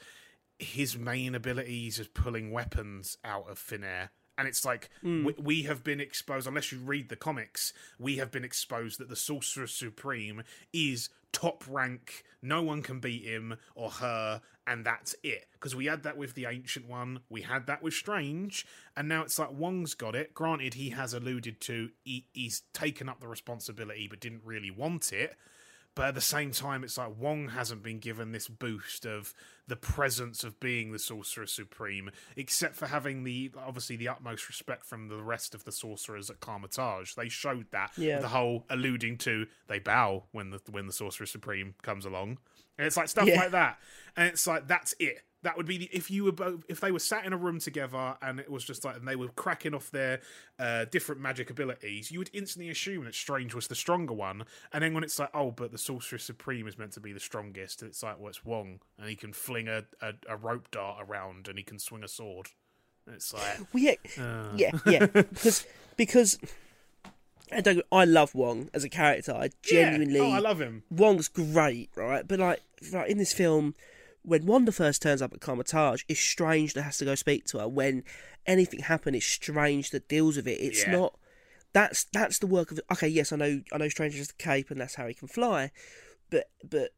[0.59, 4.11] his main abilities is pulling weapons out of thin air.
[4.39, 5.25] And it's like hmm.
[5.25, 9.09] we, we have been exposed, unless you read the comics, we have been exposed that
[9.09, 12.25] the Sorcerer Supreme is top rank.
[12.41, 15.47] No one can beat him or her, and that's it.
[15.53, 18.65] Because we had that with the Ancient One, we had that with Strange,
[18.97, 20.35] and now it's like Wong's got it.
[20.35, 25.13] Granted, he has alluded to he, he's taken up the responsibility but didn't really want
[25.13, 25.37] it.
[25.99, 29.35] But at the same time, it's like Wong hasn't been given this boost of
[29.67, 34.87] the presence of being the Sorcerer Supreme, except for having the obviously the utmost respect
[34.87, 37.15] from the rest of the sorcerers at Kamar-Taj.
[37.15, 38.21] They showed that Yeah.
[38.21, 42.39] the whole alluding to they bow when the when the Sorcerer Supreme comes along,
[42.79, 43.41] and it's like stuff Yeah.
[43.41, 43.81] like that,
[44.17, 45.25] and it's like that's it.
[45.43, 47.61] That would be the, if you were both if they were sat in a room
[47.61, 50.21] together and it was just like and they were cracking off their
[50.59, 54.43] uh, different magic abilities, you would instantly assume that Strange was the stronger one.
[54.73, 57.21] And then when it's like, oh, but the Sorcerer Supreme is meant to be the
[57.21, 60.99] strongest, it's like, well, it's Wong, and he can fling a, a, a rope dart
[61.09, 62.49] around and he can swing a sword.
[63.07, 63.95] And it's like, Well, yeah,
[64.57, 65.07] yeah, yeah.
[65.07, 65.67] Because
[65.97, 66.39] because
[67.53, 67.81] I don't.
[67.91, 69.33] I love Wong as a character.
[69.33, 70.19] I genuinely.
[70.19, 70.25] yeah.
[70.27, 70.83] oh, I love him.
[70.91, 72.27] Wong's great, right?
[72.27, 72.61] But like,
[72.93, 73.75] right in this film,
[74.29, 77.59] when Wanda first turns up at Kamar-Taj, it's Strange that has to go speak to
[77.59, 77.69] her.
[77.69, 78.05] When
[78.47, 80.61] anything happens, it's Strange that deals with it.
[80.61, 80.93] It's Yeah.
[80.93, 81.19] not.
[81.73, 82.81] That's that's the work of.
[82.93, 83.63] Okay, yes, I know.
[83.73, 85.71] I know Strange has the cape, and that's how he can fly.
[86.31, 86.93] But but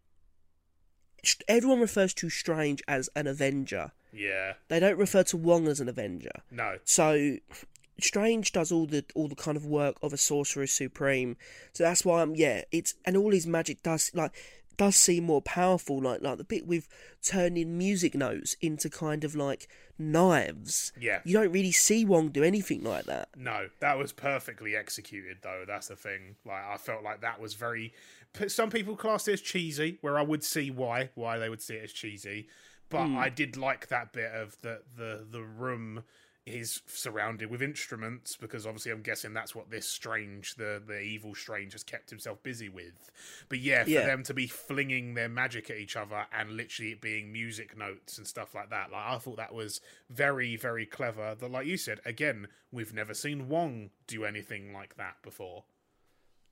[1.49, 3.93] everyone refers to Strange as an Avenger.
[4.12, 6.43] Yeah, They don't refer to Wong as an Avenger.
[6.51, 7.37] no, So
[8.01, 11.37] Strange does all the all the kind of work of a sorcerer supreme.
[11.74, 14.33] So that's why I'm yeah, it's and all his magic does like
[14.81, 16.89] does seem more powerful, like like the bit with
[17.22, 19.68] turning music notes into kind of like
[19.99, 20.91] knives.
[20.99, 21.20] Yeah.
[21.22, 23.28] You don't really see Wong do anything like that.
[23.37, 25.64] No, that was perfectly executed, though.
[25.66, 26.37] That's the thing.
[26.47, 27.93] Like, I felt like that was very.
[28.49, 31.74] Some people class it as cheesy, where I would see why why they would see
[31.74, 32.49] it as cheesy,
[32.89, 33.18] but hmm.
[33.18, 36.05] I did like that bit of the the the room
[36.55, 41.34] is surrounded with instruments because obviously I'm guessing that's what this strange the the evil
[41.34, 43.11] strange has kept himself busy with.
[43.48, 44.07] But yeah, for Yeah.
[44.07, 48.18] them to be flinging their magic at each other and literally it being music notes
[48.18, 51.34] and stuff like that, like I thought that was very very clever.
[51.34, 55.64] That like you said, again, we've never seen Wong do anything like that before.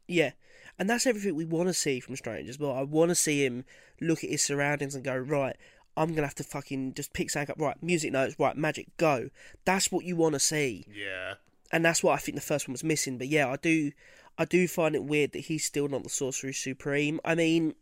[0.06, 0.32] Yeah.
[0.78, 2.72] And that's everything we want to see from Strange as well.
[2.72, 3.64] I want to see him
[4.00, 5.56] look at his surroundings and go, right,
[5.98, 7.60] I'm going to have to fucking just pick something up.
[7.60, 9.30] Right, music notes, right, magic, go.
[9.64, 10.86] That's what you want to see.
[10.92, 11.34] Yeah.
[11.70, 13.18] and that's what I think the first one was missing.
[13.18, 13.92] But yeah, I do,
[14.38, 17.20] I do find it weird that he's still not the Sorcerer Supreme.
[17.24, 17.74] I mean,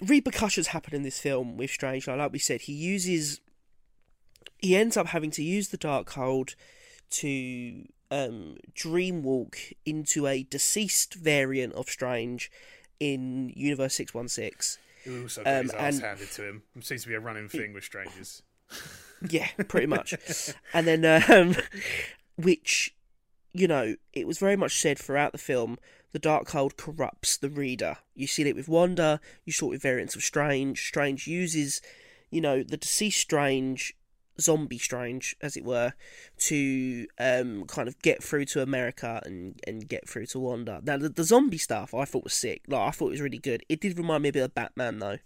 [0.00, 2.06] repercussions happen in this film with Strange.
[2.08, 3.40] Like, we said, he uses,
[4.58, 6.54] he ends up having to use the Darkhold
[7.10, 12.50] to um, dreamwalk into a deceased variant of Strange
[13.00, 14.78] in Universe Six One Six.
[15.04, 16.62] Who also got Um, his ass and- handed to him.
[16.76, 18.42] It seems to be a running thing with strangers.
[19.30, 20.12] Yeah, pretty much.
[20.74, 21.56] and then, um,
[22.36, 22.94] which,
[23.54, 25.78] you know, it was very much said throughout the film,
[26.12, 27.96] the dark Darkhold corrupts the reader.
[28.14, 30.86] You see it with Wanda, you saw it with variants of Strange.
[30.86, 31.80] Strange uses,
[32.30, 33.94] you know, the deceased Strange,
[34.40, 35.92] zombie Strange, as it were,
[36.38, 40.80] to um, kind of get through to America and, and get through to Wanda.
[40.84, 42.62] Now, the, the zombie stuff I thought was sick.
[42.68, 43.62] Like, I thought it was really good.
[43.68, 45.18] It did remind me a bit of Batman, though,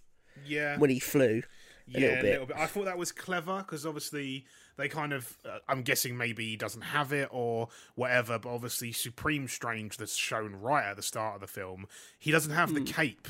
[0.46, 0.78] Yeah.
[0.78, 1.42] when he flew.
[1.86, 2.56] yeah, little bit.
[2.56, 4.44] I thought that was clever because obviously
[4.76, 5.38] they kind of.
[5.42, 10.14] Uh, I'm guessing maybe he doesn't have it or whatever, but obviously Supreme Strange, that's
[10.14, 11.86] shown right at the start of the film,
[12.18, 13.26] he doesn't have the cape.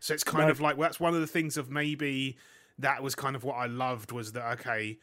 [0.00, 0.50] So it's kind No.
[0.50, 2.36] of like well, that's one of the things of maybe
[2.80, 4.98] that was kind of what I loved was that okay,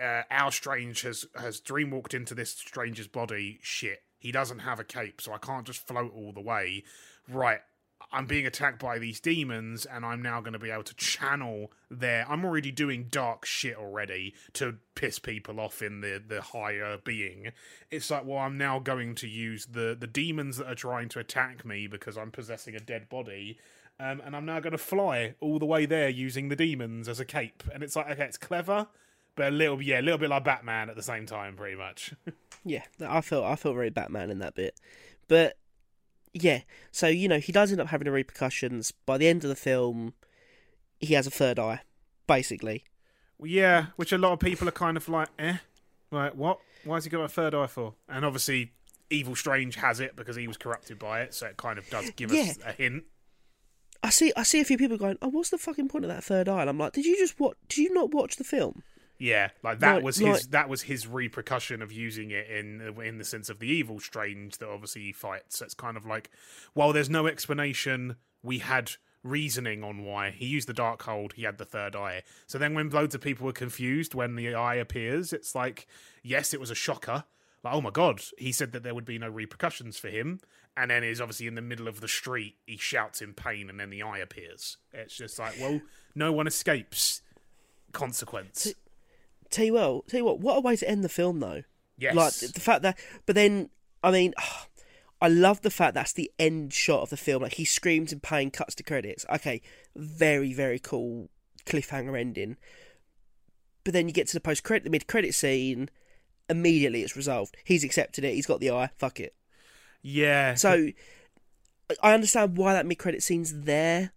[0.00, 3.58] uh, our Strange has has dreamwalked into this stranger's body.
[3.62, 6.84] Shit, he doesn't have a cape, so I can't just float all the way.
[7.28, 7.60] Right,
[8.10, 11.72] I'm being attacked by these demons, and I'm now going to be able to channel
[11.90, 12.26] their.
[12.28, 17.52] I'm already doing dark shit already to piss people off in the the higher being.
[17.90, 21.20] It's like, well, I'm now going to use the the demons that are trying to
[21.20, 23.58] attack me because I'm possessing a dead body.
[24.00, 27.20] Um, and I'm now going to fly all the way there using the demons as
[27.20, 28.88] a cape, and it's like okay, it's clever,
[29.36, 32.14] but a little, yeah, a little bit like Batman at the same time, pretty much.
[32.64, 34.78] Yeah, I felt I felt very Batman in that bit,
[35.26, 35.56] but
[36.32, 36.60] yeah.
[36.92, 38.92] So you know he does end up having the repercussions.
[39.04, 40.14] By the end of the film,
[41.00, 41.80] he has a third eye,
[42.28, 42.84] basically.
[43.36, 45.56] Well, yeah, which a lot of people are kind of like, eh,
[46.12, 46.60] like what?
[46.84, 47.94] Why has he got a third eye for?
[48.08, 48.70] And obviously,
[49.10, 52.10] Evil Strange has it because he was corrupted by it, so it kind of does
[52.12, 53.02] give us a hint.
[54.02, 56.24] I see I see a few people going, "Oh, what's the fucking point of that
[56.24, 57.56] third eye?" And I'm like, "Did you just what?
[57.68, 58.82] Did you not watch the film?"
[59.18, 62.80] Yeah, like that Like- was his like- that was his repercussion of using it in
[63.02, 65.58] in the sense of the evil strange that obviously he fights.
[65.58, 66.30] So it's kind of like,
[66.74, 68.92] while there's no explanation, we had
[69.22, 71.34] reasoning on why he used the Darkhold.
[71.34, 72.24] He had the third eye.
[72.48, 75.86] So then when loads of people were confused when the eye appears, it's like,
[76.24, 77.22] yes, it was a shocker.
[77.62, 80.40] Like, oh my god, he said that there would be no repercussions for him,
[80.76, 82.54] and then is obviously in the middle of the street.
[82.66, 84.78] He shouts in pain, and then the eye appears.
[84.92, 85.80] It's just like, well,
[86.14, 87.22] no one escapes
[87.92, 88.72] consequence.
[89.50, 91.62] Tell you what, tell you what, what a way to end the film though.
[91.98, 92.14] Yes.
[92.14, 93.70] Like the fact that, but then
[94.02, 94.34] I mean,
[95.20, 97.42] I love the fact that's the end shot of the film.
[97.42, 99.24] Like he screams in pain, cuts to credits.
[99.32, 99.62] Okay,
[99.94, 101.28] very very cool
[101.66, 102.56] cliffhanger ending.
[103.84, 105.90] But then you get to the post credit, the mid credit scene.
[106.48, 107.56] Immediately, it's resolved.
[107.64, 108.34] He's accepted it.
[108.34, 108.90] He's got the eye.
[108.96, 109.34] Fuck it.
[110.02, 110.54] Yeah.
[110.54, 110.88] So
[112.02, 114.12] I understand why that mid credit scene's there,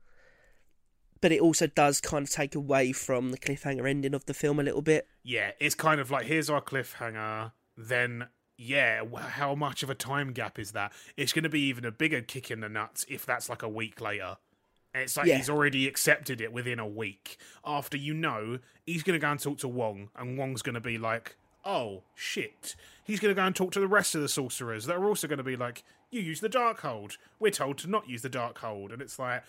[1.21, 4.59] but it also does kind of take away from the cliffhanger ending of the film
[4.59, 5.07] a little bit.
[5.23, 7.51] yeah, it's kind of like here's our cliffhanger.
[7.77, 8.27] Then
[8.57, 10.93] yeah, how much of a time gap is that?
[11.17, 13.69] It's going to be even a bigger kick in the nuts if that's like a
[13.69, 14.37] week later.
[14.93, 15.35] And it's like Yeah.
[15.37, 19.39] he's already accepted it within a week after you know he's going to go and
[19.39, 21.35] talk to Wong, and Wong's going to be like,
[21.65, 24.95] "Oh shit." He's going to go and talk to the rest of the sorcerers that
[24.95, 27.17] are also going to be like, "You use the Darkhold.
[27.39, 29.43] We're told to not use the Darkhold," and it's like,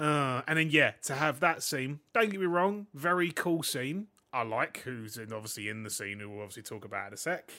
[0.00, 2.00] uh, and then yeah, to have that scene.
[2.12, 4.08] Don't get me wrong, very cool scene.
[4.32, 7.16] I like who's in, obviously in the scene, who we'll obviously talk about in a
[7.16, 7.50] sec.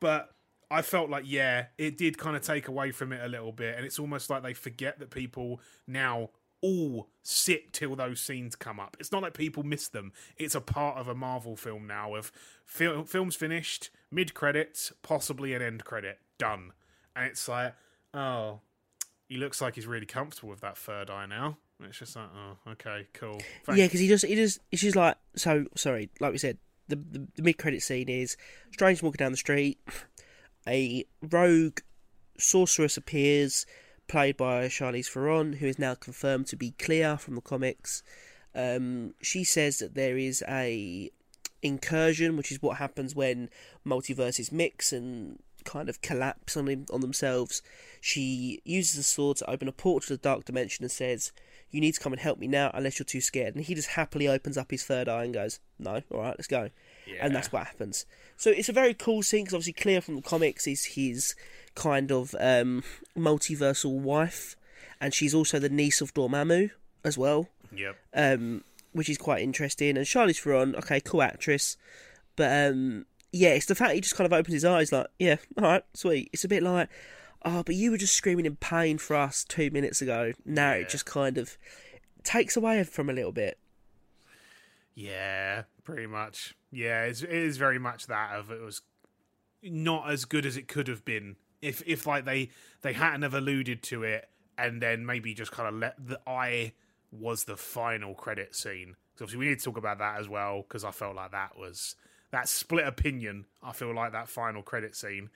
[0.00, 0.32] But
[0.70, 3.76] I felt like yeah, it did kind of take away from it a little bit,
[3.76, 6.30] and it's almost like they forget that people now
[6.62, 8.96] all sit till those scenes come up.
[8.98, 10.12] It's not like people miss them.
[10.36, 12.14] It's a part of a Marvel film now.
[12.14, 12.32] Of
[12.64, 16.72] fil- films finished, mid credits, possibly an end credit, done,
[17.14, 17.74] and it's like
[18.14, 18.60] oh
[19.32, 21.56] he looks like he's really comfortable with that third eye now.
[21.80, 23.40] It's just like, oh, okay, cool.
[23.64, 23.78] Thanks.
[23.78, 25.64] Yeah, because he just he just it's just like so.
[25.74, 26.58] Sorry, like we said,
[26.88, 28.36] the the, the mid credit scene is
[28.72, 29.78] Strange walking down the street.
[30.68, 31.78] A rogue
[32.38, 33.66] sorceress appears,
[34.08, 38.02] played by Charlize Theron, who is now confirmed to be Clea from the comics.
[38.54, 41.10] Um, she says that there is a
[41.62, 43.48] incursion, which is what happens when
[43.86, 47.62] multiverses mix and kind of collapse on them, on themselves.
[48.00, 51.32] She uses the sword to open a portal to the dark dimension and says,
[51.70, 53.90] "You need to come and help me now, unless you're too scared." And he just
[53.90, 56.70] happily opens up his third eye and goes, "No, all right, let's go."
[57.20, 58.06] And that's what happens.
[58.36, 61.34] So it's a very cool scene because obviously, Clea from the comics is his
[61.74, 62.82] kind of um,
[63.16, 64.56] multiversal wife,
[65.00, 66.70] and she's also the niece of Dormammu
[67.04, 67.96] as well Yep.
[68.14, 68.62] um,
[68.92, 69.96] which is quite interesting.
[69.96, 71.76] And Charlize Theron, okay, cool actress,
[72.36, 75.36] but um, yeah, it's the fact he just kind of opens his eyes, like, yeah,
[75.58, 76.28] all right, sweet.
[76.32, 76.88] It's a bit like,
[77.44, 80.32] oh, but you were just screaming in pain for us two minutes ago.
[80.44, 81.56] Now it just kind of
[82.22, 83.58] takes away from a little bit.
[84.94, 86.54] Yeah, pretty much.
[86.70, 88.82] Yeah, it's, it is very much that of it was
[89.62, 92.50] not as good as it could have been if if like they
[92.82, 96.72] they hadn't have alluded to it and then maybe just kind of let the eye
[97.10, 98.96] was the final credit scene.
[99.14, 101.56] 'Cause obviously we need to talk about that as well because I felt like that
[101.56, 101.96] was
[102.30, 103.46] that split opinion.
[103.62, 105.30] I feel like that final credit scene.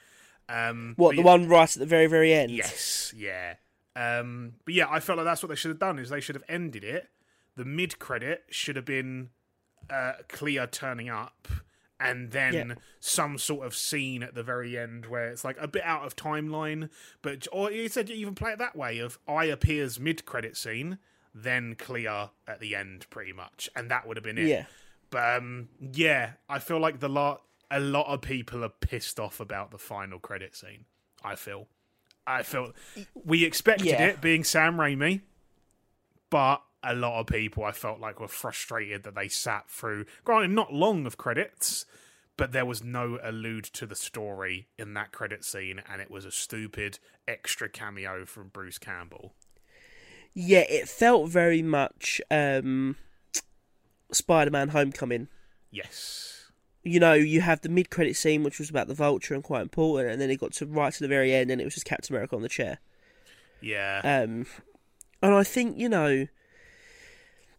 [0.48, 2.50] Um, What the yeah- one right at the very very end?
[2.52, 3.54] Yes, yeah.
[3.94, 5.98] Um, but yeah, I felt like that's what they should have done.
[5.98, 7.10] Is they should have ended it.
[7.56, 9.30] The mid credit should have been
[9.90, 11.48] uh, Clea turning up,
[11.98, 12.74] and then Yeah.
[13.00, 16.14] some sort of scene at the very end where it's like a bit out of
[16.16, 16.90] timeline.
[17.22, 20.56] But or you said you even play it that way of I appears mid credit
[20.56, 20.98] scene,
[21.34, 22.06] then Clea
[22.46, 24.46] at the end, pretty much, and that would have been it.
[24.48, 24.66] Yeah.
[25.10, 29.40] But um, yeah, eye feel like the lot a lot of people are pissed off
[29.40, 30.84] about the final credit scene.
[31.24, 31.68] I feel.
[32.26, 32.72] I feel
[33.24, 34.06] we expected Yeah.
[34.06, 35.20] it being Sam Raimi,
[36.30, 40.50] but a lot of people I felt like were frustrated that they sat through, granted,
[40.50, 41.84] not long of credits,
[42.36, 46.24] but there was no allude to the story in that credit scene, and it was
[46.24, 49.32] a stupid extra cameo from Bruce Campbell.
[50.34, 52.96] Yeah, it felt very much um,
[54.12, 55.28] Spider-Man: Homecoming.
[55.70, 56.50] Yes.
[56.84, 59.62] you know, you have the mid credit scene, which was about the vulture and quite
[59.62, 61.86] important, and then it got to right to the very end, and it was just
[61.86, 62.78] Captain America on the chair.
[63.60, 64.00] Yeah.
[64.04, 64.46] Um,
[65.26, 66.26] and I think you know,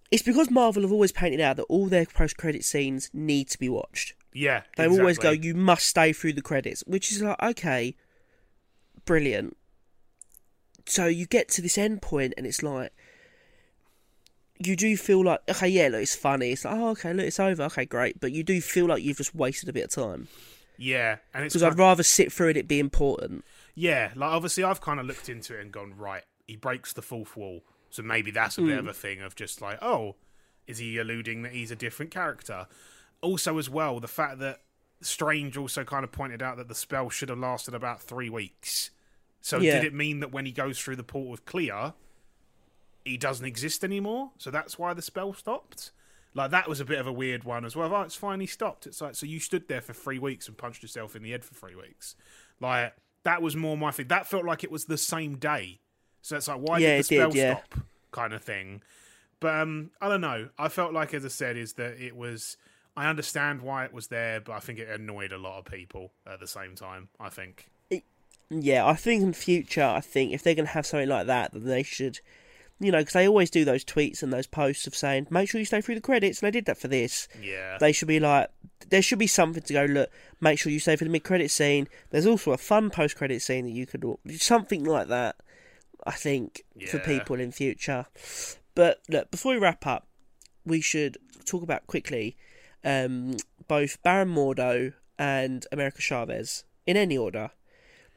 [0.10, 3.60] it's because Marvel have always painted out that all their post credit scenes need to
[3.60, 4.14] be watched.
[4.34, 4.62] yeah.
[4.78, 7.96] They always go, "You must stay through the credits," which is like, okay,
[9.06, 9.58] brilliant.
[10.86, 12.92] So you get to this end point, and it's like.
[14.60, 16.52] You do feel like okay, yeah, look, it's funny.
[16.54, 17.62] It's like, oh, okay, look, it's over.
[17.66, 20.28] Okay, great, but you do feel like you've just wasted a bit of time
[20.80, 21.18] Yeah.
[21.32, 22.58] And because I'd rather sit through it.
[22.58, 23.46] It be important.
[23.76, 26.24] Yeah, like obviously I've kind of looked into it and gone right.
[26.48, 28.90] He breaks the fourth wall, so maybe that's a bit of hmm.
[28.90, 30.16] a thing of just like, oh,
[30.66, 32.68] is he alluding that he's a different character?
[33.22, 34.62] Also, as well, the fact that
[35.02, 38.92] Strange also kind of pointed out that the spell should have lasted about three weeks.
[39.42, 39.76] So Yeah.
[39.76, 41.94] did it mean that when he goes through the portal with Clea,
[43.06, 44.32] he doesn't exist anymore?
[44.38, 45.92] So that's why the spell stopped.
[46.34, 47.94] Like that was a bit of a weird one as well.
[47.94, 48.86] Oh, it's finally stopped.
[48.86, 51.44] It's like so you stood there for three weeks and punched yourself in the head
[51.44, 52.16] for three weeks.
[52.60, 52.94] Like
[53.24, 54.08] that was more my thing.
[54.08, 55.80] That felt like it was the same day.
[56.22, 57.58] So it's like why Yeah, did the spell did, yeah.
[57.58, 57.80] stop?
[58.12, 58.82] Kind of thing.
[59.40, 60.50] But um, I don't know.
[60.58, 62.58] I felt like, as I said, is that it was.
[62.96, 66.12] I understand why it was there, but I think it annoyed a lot of people
[66.26, 67.10] at the same time.
[67.20, 67.70] I think.
[68.50, 71.52] Yeah, I think in future, I think if they're going to have something like that,
[71.52, 72.22] then they should,
[72.80, 75.60] you know, because they always do those tweets and those posts of saying, make sure
[75.60, 77.28] you stay through the credits, and they did that for this.
[77.42, 77.78] Yeah.
[77.78, 78.50] They should be like,
[78.90, 80.10] there should be something to go, look,
[80.40, 81.90] make sure you stay for the mid credit scene.
[82.10, 84.06] There's also a fun post credit scene that you could,
[84.40, 85.36] something like that,
[86.08, 88.06] I think, for people in future.
[88.74, 90.08] But look, before we wrap up,
[90.66, 92.38] we should talk about quickly
[92.84, 93.36] um,
[93.68, 97.52] both Baron Mordo and America Chavez in any order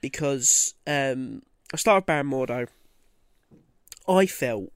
[0.00, 1.42] because um,
[1.74, 2.68] I start with Baron Mordo.
[4.08, 4.70] I felt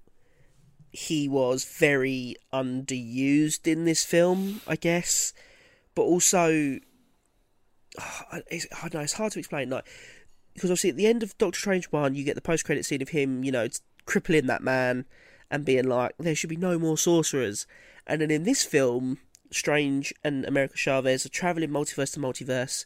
[0.91, 5.33] he was very underused in this film, I guess,
[5.95, 6.49] but also
[8.51, 9.71] it's, I don't know it's hard to explain.
[9.71, 9.87] Like
[10.55, 13.03] because obviously at the end of Doctor Strange one, you get the post credit scene
[13.03, 13.69] of him, you know,
[14.07, 15.05] crippling that man
[15.51, 17.67] and being like, there should be no more sorcerers.
[18.07, 19.19] And then in this film,
[19.51, 22.85] Strange and America Chavez are traveling multiverse to multiverse,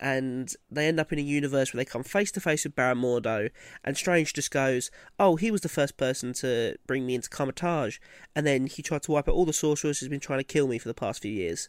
[0.00, 2.98] and they end up in a universe where they come face to face with Baron
[2.98, 3.50] Mordo,
[3.84, 7.98] and Strange just goes, "Oh, he was the first person to bring me into Kamar-Taj,
[8.34, 10.68] and then he tried to wipe out all the sorcerers who's been trying to kill
[10.68, 11.68] me for the past few years."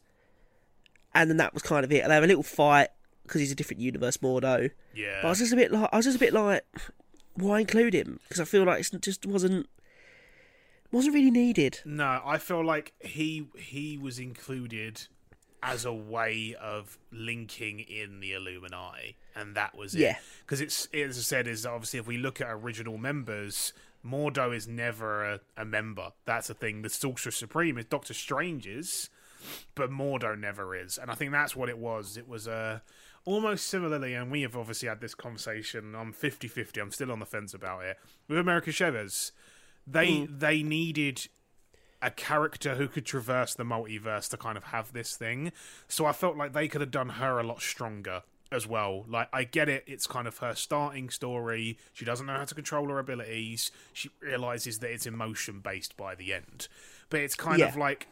[1.13, 2.01] And then that was kind of it.
[2.01, 2.89] And they have a little fight
[3.29, 4.71] because he's a different universe, Mordo.
[4.93, 5.19] Yeah.
[5.21, 6.65] But I was just a bit like, I was just a bit like,
[7.35, 8.19] why include him?
[8.27, 9.69] Because I feel like it just wasn't
[10.91, 11.79] wasn't really needed.
[11.85, 15.07] No, I feel like he he was included
[15.61, 19.99] as a way of linking in the Illuminati, and that was it.
[19.99, 20.17] Yeah.
[20.41, 23.73] Because it's as I said, is obviously if we look at original members,
[24.03, 26.11] Mordo is never a, a member.
[26.25, 26.81] That's a thing.
[26.81, 29.09] The Sorcerer Supreme is Doctor Strange's,
[29.75, 32.17] but Mordo never is, and I think that's what it was.
[32.17, 32.81] It was a.
[33.29, 35.93] Almost similarly, and we have obviously had this conversation.
[35.93, 37.99] I'm 50 50, I'm still on the fence about it.
[38.27, 39.33] With America Chavez,
[39.85, 40.39] they hmm.
[40.39, 41.27] they needed
[42.01, 45.51] a character who could traverse the multiverse to kind of have this thing.
[45.87, 49.05] So I felt like they could have done her a lot stronger as well.
[49.07, 51.77] Like I get it, it's kind of her starting story.
[51.93, 53.69] She doesn't know how to control her abilities.
[53.93, 56.67] She realizes that it's emotion based by the end.
[57.11, 58.07] But it's kind of like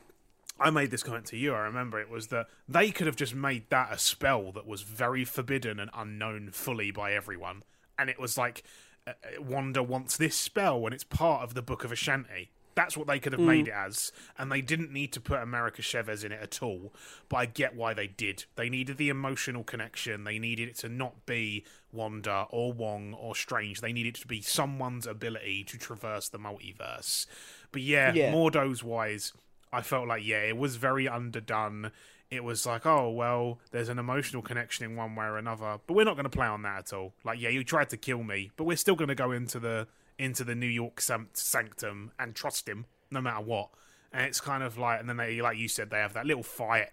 [0.59, 1.53] I made this comment to you.
[1.53, 4.81] I remember it was that they could have just made that a spell that was
[4.81, 7.63] very forbidden and unknown fully by everyone,
[7.97, 8.63] and it was like
[9.05, 12.49] uh, uh, Wanda wants this spell when it's part of the Book of Vishanti.
[12.75, 15.81] That's what they could have made it as, and they didn't need to put America
[15.81, 16.93] Chavez in it at all.
[17.27, 18.45] But I get why they did.
[18.55, 20.25] They needed the emotional connection.
[20.25, 23.81] They needed it to not be Wanda or Wong or Strange.
[23.81, 27.25] They needed it to be someone's ability to traverse the multiverse.
[27.71, 28.31] But yeah, Yeah.
[28.31, 29.33] Mordo's wise,
[29.71, 31.91] I felt like yeah, it was very underdone.
[32.29, 35.93] It was like, oh well, there's an emotional connection in one way or another, but
[35.93, 37.13] we're not going to play on that at all.
[37.23, 39.87] Like, yeah, you tried to kill me, but we're still going to go into the
[40.19, 43.69] into the New York sanctum and trust him no matter what.
[44.11, 46.43] And it's kind of like, and then they, like you said, they have that little
[46.43, 46.89] fight,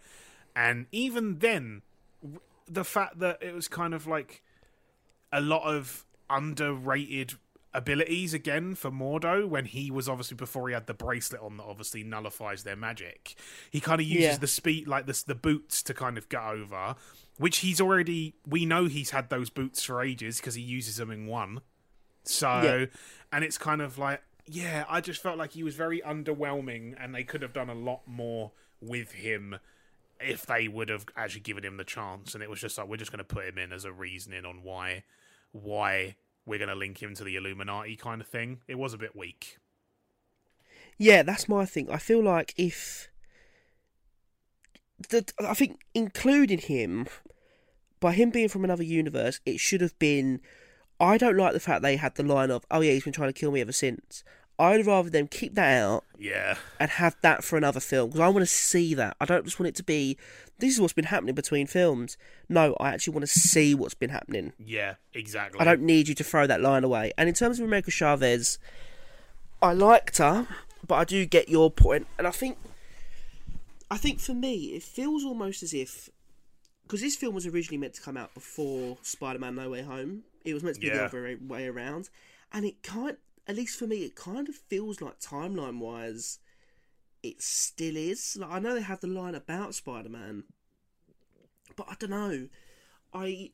[0.55, 1.83] and even then,
[2.69, 4.43] the fact that it was kind of like
[5.33, 7.35] a lot of underrated
[7.75, 11.65] abilities again for Mordo when he was obviously before he had the bracelet on that
[11.65, 13.35] obviously nullifies their magic.
[13.71, 14.37] He kind of uses Yeah.
[14.39, 16.95] the speed like this the boots to kind of get over,
[17.39, 21.11] which he's already we know he's had those boots for ages because he uses them
[21.11, 21.61] in one.
[22.23, 22.87] So, Yeah.
[23.33, 27.15] and it's kind of like yeah, I just felt like he was very underwhelming and
[27.15, 29.57] they could have done a lot more with him
[30.21, 32.97] if they would have actually given him the chance and it was just like we're
[32.99, 35.03] just going to put him in as a reasoning on why
[35.53, 36.15] why
[36.47, 39.17] we're going to link him to the illuminati kind of thing it was a bit
[39.17, 39.59] weak
[40.99, 41.91] Yeah, that's my thing.
[41.91, 43.09] I feel like if
[45.09, 47.07] the, I think including him
[48.01, 50.41] by him being from another universe, it should have been.
[51.01, 53.33] I don't like the fact they had the line of, "Oh yeah, he's been trying
[53.33, 54.23] to kill me ever since."
[54.59, 58.29] I'd rather them keep that out yeah and have that for another film because I
[58.29, 59.17] want to see that.
[59.21, 60.17] I don't just want it to be.
[60.59, 62.17] This is what's been happening between films.
[62.49, 64.53] No, I actually want to see what's been happening.
[64.59, 67.13] yeah exactly I don't need you to throw that line away.
[67.19, 68.59] And in terms of America Chavez,
[69.61, 70.47] I liked her,
[70.87, 72.07] but I do get your point.
[72.19, 72.59] And I think,
[73.91, 76.11] I think for me, it feels almost as if,
[76.83, 80.25] because this film was originally meant to come out before Spider-Man: No Way Home.
[80.45, 82.11] It was meant to be the other way around,
[82.53, 83.17] and it kind,
[83.47, 86.39] at least for me, it kind of feels like timeline-wise,
[87.23, 88.37] it still is.
[88.39, 90.45] Like I know they have the line about Spider-Man,
[91.77, 92.49] but I don't know.
[93.13, 93.53] I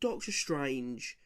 [0.00, 1.18] Doctor Strange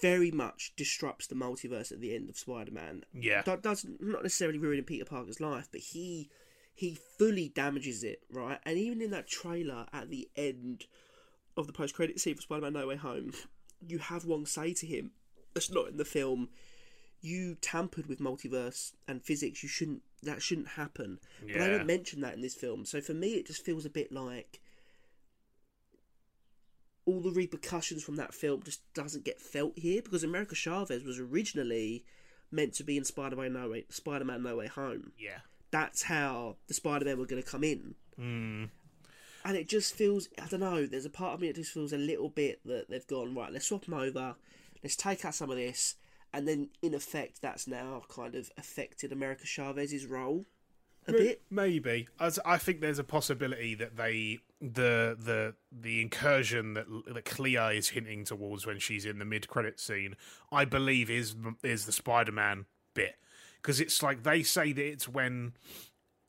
[0.00, 3.04] very much disrupts the multiverse at the end of Spider-Man.
[3.12, 3.42] Yeah.
[3.42, 6.30] That does not necessarily ruin Peter Parker's life, but he
[6.74, 8.58] he fully damages it, right?
[8.64, 10.86] And even in that trailer at the end
[11.56, 13.32] of the post-credit scene for Spider-Man: No Way Home,
[13.86, 15.12] you have Wong say to him,
[15.54, 16.50] "That's not in the film.
[17.20, 19.62] You tampered with multiverse and physics.
[19.62, 20.02] You shouldn't.
[20.22, 22.84] That shouldn't happen." But i don't mention that in this film.
[22.84, 24.60] So for me, it just feels a bit like
[27.06, 31.18] all the repercussions from that film just doesn't get felt here because America Chavez was
[31.18, 32.04] originally
[32.50, 35.12] meant to be in Spider-Man No Way Spider-Man No Way Home.
[35.18, 35.38] Yeah.
[35.70, 37.94] That's how the Spider-Man were going to come in.
[38.18, 38.70] Mm.
[39.44, 40.86] And it just feels I don't know.
[40.86, 43.52] There's a part of me that just feels a little bit that they've gone right.
[43.52, 44.36] Let's swap them over.
[44.84, 45.96] Let's take out some of this,
[46.32, 50.46] and then in effect, that's now kind of affected America Chavez's role
[51.06, 51.42] a bit.
[51.50, 52.08] Maybe.
[52.18, 57.76] As I think there's a possibility that they the the the incursion that that Clea
[57.76, 60.16] is hinting towards when she's in the mid credit scene,
[60.52, 63.16] I believe is is the Spider-Man bit
[63.60, 65.54] because it's like they say that it's when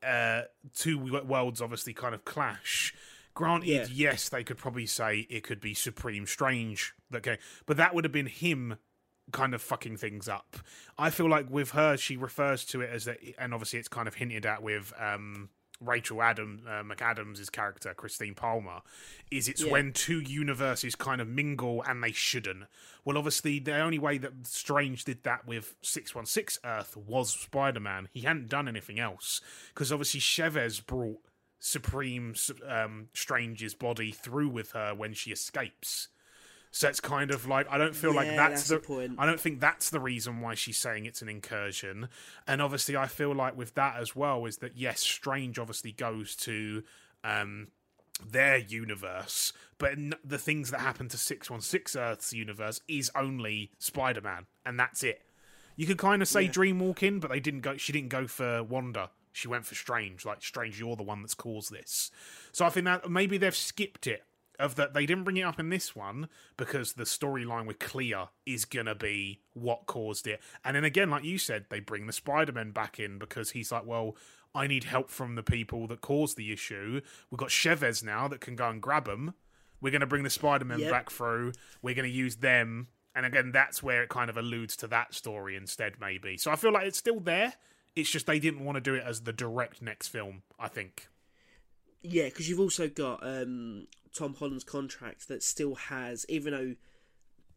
[0.02, 0.44] uh
[0.76, 2.94] two worlds obviously kind of clash.
[3.36, 3.86] Granted, Yeah.
[3.92, 8.12] yes, they could probably say it could be Supreme Strange, okay, but that would have
[8.14, 8.78] been him
[9.32, 10.56] kind of fucking things up.
[10.98, 14.08] I feel like with her, she refers to it as that, and obviously it's kind
[14.08, 15.50] of hinted at with um,
[15.82, 18.82] Rachel Adam uh, McAdams' character, Christine Palmer.
[19.32, 19.72] Is it's Yeah.
[19.72, 22.66] when two universes kind of mingle and they shouldn't.
[23.04, 27.34] Well, obviously the only way that Strange did that with Six One Six Earth was
[27.34, 28.08] Spider Man.
[28.14, 29.42] He hadn't done anything else
[29.74, 31.20] because obviously Chavez brought
[31.66, 32.36] Supreme
[32.70, 36.10] um, Strange's body through with her when she escapes.
[36.70, 39.16] So it's kind of like I don't feel like that's, that's the point.
[39.18, 42.10] I don't think that's the reason why she's saying it's an incursion.
[42.46, 46.36] And obviously, I feel like with that as well is that yes, Strange obviously goes
[46.36, 46.84] to
[47.24, 47.70] um,
[48.24, 53.72] their universe, but the things that happen to Six One Six Earth's universe is only
[53.80, 55.24] Spider Man, and that's it.
[55.76, 56.52] You could kind of say Yeah.
[56.52, 57.76] Dreamwalking, but they didn't go.
[57.76, 59.10] She didn't go for Wanda.
[59.36, 60.26] She went for Strange.
[60.26, 62.12] Like Strange, you're the one that's caused this.
[62.52, 64.24] So I think that maybe they've skipped it.
[64.58, 68.16] Of that, they didn't bring it up in this one because the storyline with Clea
[68.46, 70.40] is gonna be what caused it.
[70.64, 73.70] And then again, like you said, they bring the Spider Man back in because he's
[73.74, 74.16] like, well,
[74.56, 77.02] I need help from the people that caused the issue.
[77.30, 79.34] We've got Chavez now that can go and grab them.
[79.82, 80.90] We're going to bring the Spider Man Yep.
[80.90, 81.52] back through.
[81.82, 82.88] We're going to use them.
[83.14, 86.38] And again, that's where it kind of alludes to that story instead, maybe.
[86.38, 87.54] So I feel like it's still there.
[87.96, 91.08] It's just they didn't want to do it as the direct next film, I think.
[92.02, 96.76] Yeah, because you've also got um, Tom Holland's contract that still has, even though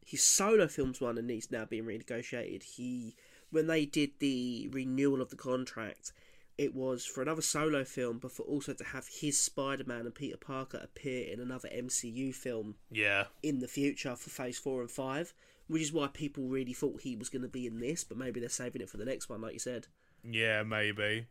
[0.06, 2.62] his solo films one and he's now being renegotiated.
[2.62, 3.14] He,
[3.50, 6.12] when they did the renewal of the contract,
[6.56, 10.14] it was for another solo film, but for also to have his Spider Man and
[10.14, 13.24] Peter Parker appear in another MCU film Yeah.
[13.42, 15.34] in the future for Phase Four and Five,
[15.66, 18.40] which is why people really thought he was going to be in this, but maybe
[18.40, 19.88] they're saving it for the next one, like you said.
[20.24, 21.26] Yeah, maybe.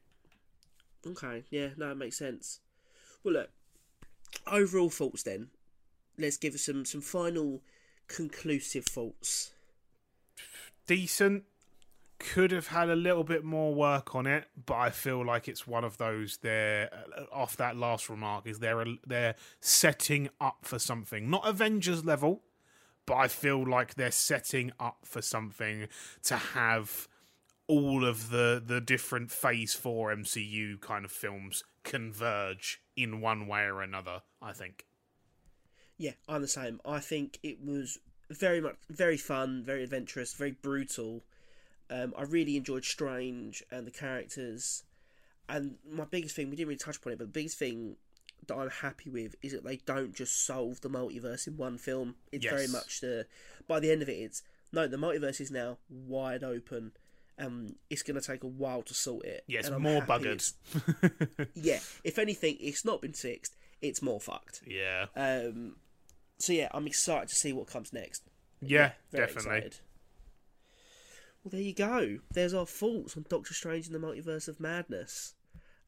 [1.06, 2.60] Okay, yeah, no, it makes sense.
[3.24, 3.50] Well, look,
[4.46, 5.50] overall thoughts then.
[6.18, 7.62] Let's give us some some final
[8.08, 9.52] conclusive thoughts.
[10.88, 11.44] Decent.
[12.20, 15.68] Could have had a little bit more work on it, but I feel like it's
[15.68, 16.38] one of those.
[16.38, 18.48] They're uh, off that last remark.
[18.48, 22.42] Is they're they're setting up for something, not Avengers level,
[23.06, 25.88] but I feel like they're setting up for something
[26.24, 27.08] to have
[27.68, 33.62] all of the the different Phase Four MCU kind of films converge in one way
[33.64, 34.22] or another.
[34.42, 34.86] I think.
[35.98, 36.80] Yeah, I'm the same.
[36.86, 37.98] I think it was
[38.30, 41.24] very much very fun, very adventurous, very brutal.
[41.90, 44.84] Um, I really enjoyed Strange and the characters.
[45.50, 47.96] And my biggest thing, we didn't really touch upon it, but the biggest thing
[48.48, 52.16] that I'm happy with is that they don't just solve the multiverse in one film.
[52.32, 53.26] It's very much the
[53.68, 56.92] by the end of it, it's no, the multiverse is now wide open.
[57.40, 59.44] Um, it's going to take a while to sort it.
[59.48, 60.52] Yeah, it's more buggered.
[61.54, 63.56] Yeah, if anything, it's not been fixed.
[63.82, 64.62] It's more fucked.
[64.66, 65.06] yeah.
[65.16, 65.76] Um,
[66.40, 68.24] so yeah, I'm excited to see what comes next.
[68.62, 69.58] Yeah, Very definitely.
[69.58, 69.78] excited.
[71.44, 72.18] Well, there you go.
[72.34, 75.36] There's our thoughts on Doctor Strange in the Multiverse of Madness,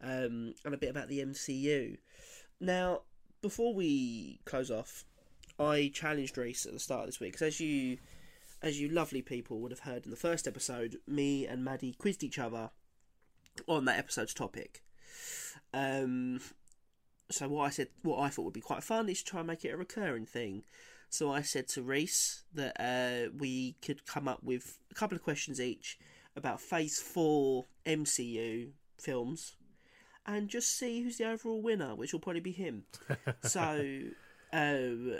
[0.01, 1.97] um, and a bit about the MCU.
[2.59, 3.01] Now,
[3.41, 5.05] before we close off,
[5.59, 7.97] I challenged Rhys at the start of this week because, as you,
[8.61, 12.23] as you lovely people would have heard in the first episode, me and Maddie quizzed
[12.23, 12.71] each other
[13.67, 14.83] on that episode's topic.
[15.73, 16.41] Um,
[17.29, 19.47] so what I said, what I thought would be quite fun is to try and
[19.47, 20.63] make it a recurring thing.
[21.09, 25.23] So I said to Rhys that uh, we could come up with a couple of
[25.23, 25.97] questions each
[26.35, 29.55] about Phase Four MCU films,
[30.25, 32.83] and just see who's the overall winner, which will probably be him.
[33.41, 34.01] so,
[34.53, 35.19] um,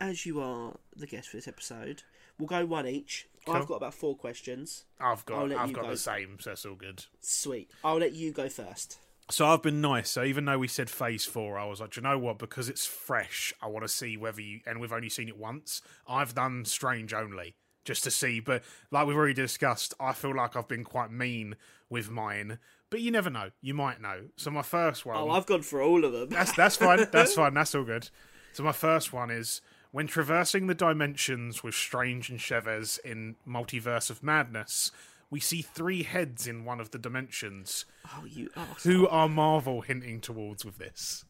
[0.00, 2.02] as you are the guest for this episode,
[2.38, 3.28] we'll go one each.
[3.46, 4.84] I've got about four questions.
[5.00, 5.90] I've got I've got go.
[5.90, 7.06] the same, so that's all good.
[7.20, 7.70] Sweet.
[7.82, 8.98] I'll let you go first.
[9.30, 10.10] So I've been nice.
[10.10, 12.38] So even though we said phase four, I was like, "Do you know what?
[12.38, 14.60] Because it's fresh, I want to see whether you.
[14.66, 15.82] And we've only seen it once.
[16.06, 17.54] I've done Strange only
[17.84, 18.40] just to see.
[18.40, 21.56] But like we've already discussed, I feel like I've been quite mean
[21.90, 22.58] with mine.
[22.90, 23.50] But you never know.
[23.60, 24.28] You might know.
[24.36, 25.18] So my first oh, one.
[25.18, 26.30] Oh, I've gone for all of them.
[26.30, 27.06] That's that's fine.
[27.10, 27.54] That's fine.
[27.54, 28.08] That's all good.
[28.52, 29.60] So my first one is
[29.90, 34.92] When traversing the dimensions with Strange and Chavez in Multiverse of Madness,
[35.30, 37.86] we see three heads in one of the dimensions.
[38.06, 38.82] Oh, you arsehole.
[38.82, 41.24] Who are Marvel hinting towards with this?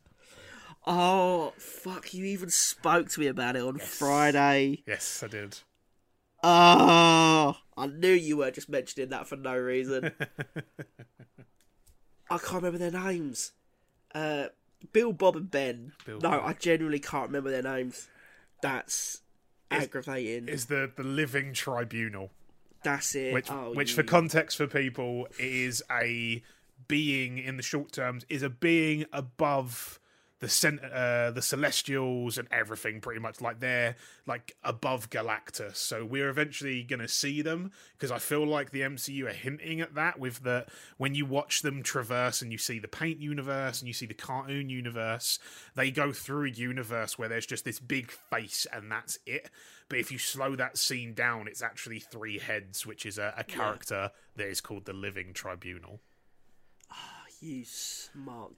[0.86, 4.82] Oh, fuck, you even spoke to me about it on Friday.
[4.86, 5.58] Yes, I did.
[6.42, 10.12] Oh, I knew you were just mentioning that for no reason.
[12.30, 13.52] I can't remember their names.
[14.14, 14.46] Uh,
[14.92, 15.92] Bill, Bob, and Ben.
[16.04, 16.42] Bill, no, Bob.
[16.44, 18.08] I genuinely can't remember their names.
[18.62, 19.22] That's
[19.70, 20.48] Is- aggravating.
[20.48, 22.30] Is the the Living Tribunal,
[22.82, 23.32] That's it.
[23.32, 26.42] which oh, which you- for context for people is a
[26.86, 29.98] being in the short terms is a being above
[30.40, 33.96] the cent- uh, the celestials and everything pretty much like they're
[34.26, 35.76] like above galactus.
[35.76, 39.80] So we're eventually going to see them because i feel like the mcu are hinting
[39.80, 40.64] at that with the
[40.96, 44.14] when you watch them traverse and you see the paint universe and you see the
[44.14, 45.38] cartoon universe
[45.74, 49.50] they go through a universe where there's just this big face and that's it.
[49.88, 53.44] But if you slow that scene down it's actually three heads which is a, a
[53.44, 56.00] character that is called the living tribunal.
[56.90, 58.52] Ah, You smart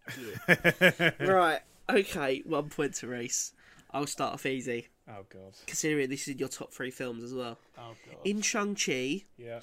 [0.46, 1.14] git.
[1.20, 1.60] right,
[1.94, 3.52] okay, one point to Rhys.
[3.92, 7.58] I'll start off easy, oh god considering this is your top three films as well.
[7.78, 9.60] oh god In Shang-Chi, yeah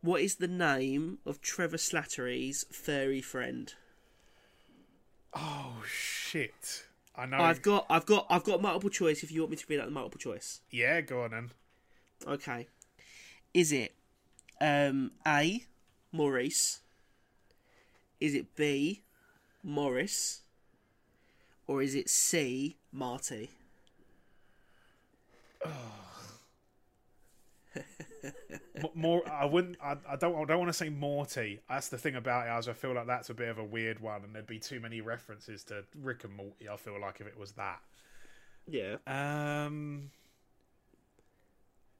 [0.00, 3.72] what is the name of Trevor Slattery's furry friend?
[5.34, 6.84] Oh shit!
[7.16, 7.38] I know.
[7.38, 9.22] I've got, I've got, I've got multiple choice.
[9.22, 11.50] If you want me to read out the multiple choice, Yeah, go on then.
[12.26, 12.66] okay.
[13.54, 13.94] Is it
[14.60, 15.64] um, A.
[16.10, 16.80] Maurice?
[18.20, 19.02] Is it B.
[19.62, 20.42] Morris?
[21.66, 22.76] Or is it C.
[22.92, 23.50] Marty?
[28.94, 29.76] More, I wouldn't.
[29.82, 30.34] I, I don't.
[30.36, 31.60] I don't want to say Morty.
[31.68, 32.58] That's the thing about it.
[32.58, 34.80] Is I feel like that's a bit of a weird one, and there'd be too
[34.80, 36.68] many references to Rick and Morty.
[36.70, 37.80] I feel like if it was that.
[38.66, 38.96] Yeah.
[39.06, 40.10] Um.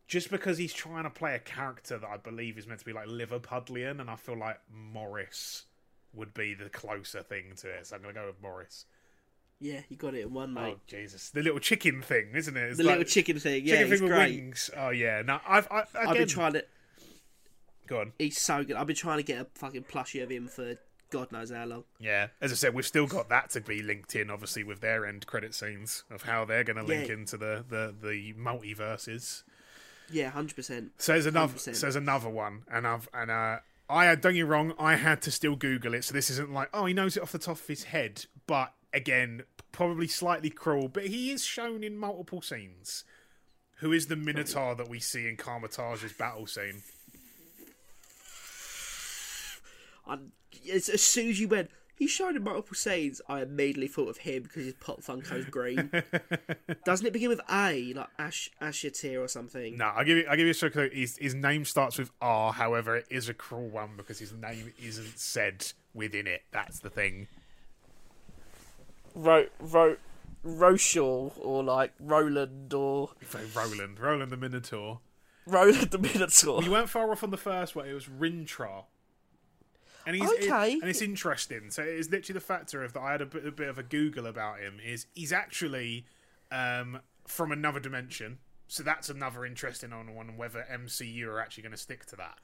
[0.07, 2.93] Just because he's trying to play a character that I believe is meant to be
[2.93, 5.65] like Liverpudlian, and I feel like Morris
[6.13, 7.87] would be the closer thing to it.
[7.87, 8.85] So I'm gonna go with Morris.
[9.65, 10.75] Yeah, you got it in one, mate.
[10.77, 12.61] Oh Jesus, the little chicken thing, isn't it?
[12.71, 13.65] It's the like- little chicken thing.
[13.65, 14.35] Yeah, chicken thing with great.
[14.35, 14.71] wings.
[14.77, 15.23] Oh yeah.
[15.23, 16.65] No, I've I, again, I've been trying to.
[17.87, 18.13] Go on.
[18.19, 18.77] He's so good.
[18.77, 20.75] I've been trying to get a fucking plushie of him for
[21.11, 21.85] God knows how long.
[22.01, 25.07] Yeah, as I said, we've still got that to be linked in, obviously, with their
[25.07, 27.15] end credit scenes of how they're going to link Yeah.
[27.15, 29.43] into the, the the multiverses.
[30.11, 30.93] Yeah, hundred percent.
[30.99, 31.75] So there's another, 100%.
[31.77, 33.59] so there's another one, and I've and uh,
[33.89, 36.53] I had don't get me wrong, I had to still Google it, so this isn't
[36.53, 40.51] like oh he knows it off the top of his head, but again, probably slightly
[40.51, 43.05] cruel, but he is shown in multiple scenes.
[43.79, 46.83] Who is the Minotaur that we see in Kamar-Taj's battle scene?
[50.07, 50.19] I,
[50.73, 53.21] as, as soon as you went, he's shown in multiple scenes.
[53.29, 55.91] I immediately thought of him because his pop Funko's green.
[56.85, 59.77] Doesn't it begin with A, like Ash Ashatir or something?
[59.77, 60.27] No, I'll give you.
[60.29, 60.91] I'll give you a straight clue.
[60.93, 62.53] His his name starts with R.
[62.53, 66.43] However, it is a cruel one because his name isn't said within it.
[66.53, 67.29] That's the thing.
[69.15, 69.97] Ro Ro
[70.45, 73.11] or like Roland or
[73.55, 75.01] Roland, Roland the Minotaur.
[75.47, 76.63] Roland the Minotaur.
[76.63, 77.87] You weren't far off on the first one.
[77.89, 78.85] It was Rintra.
[80.05, 80.73] And he's Okay.
[80.75, 81.71] and it's interesting.
[81.71, 83.01] So it's literally the factor of that.
[83.01, 84.79] I had a bit, a bit of a Google about him.
[84.85, 86.07] Is he's actually
[86.51, 88.39] um, from another dimension.
[88.67, 92.39] So that's another interesting on one whether MCU are actually going to stick to that.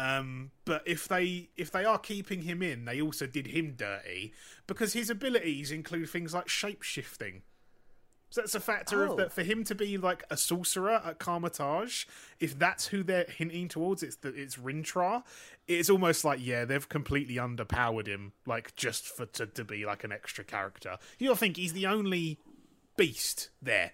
[0.00, 4.32] Um, but if they if they are keeping him in, they also did him dirty
[4.66, 7.42] because his abilities include things like shape shifting.
[8.30, 9.10] So that's a factor Oh.
[9.10, 12.04] of that for him to be like a sorcerer at Kamar-Taj.
[12.38, 15.24] If that's who they're hinting towards, it's the, it's Rintra.
[15.66, 20.04] It's almost like yeah, they've completely underpowered him, like just for to, to be like
[20.04, 20.96] an extra character.
[21.18, 22.38] You don't think he's the only
[22.96, 23.92] beast there.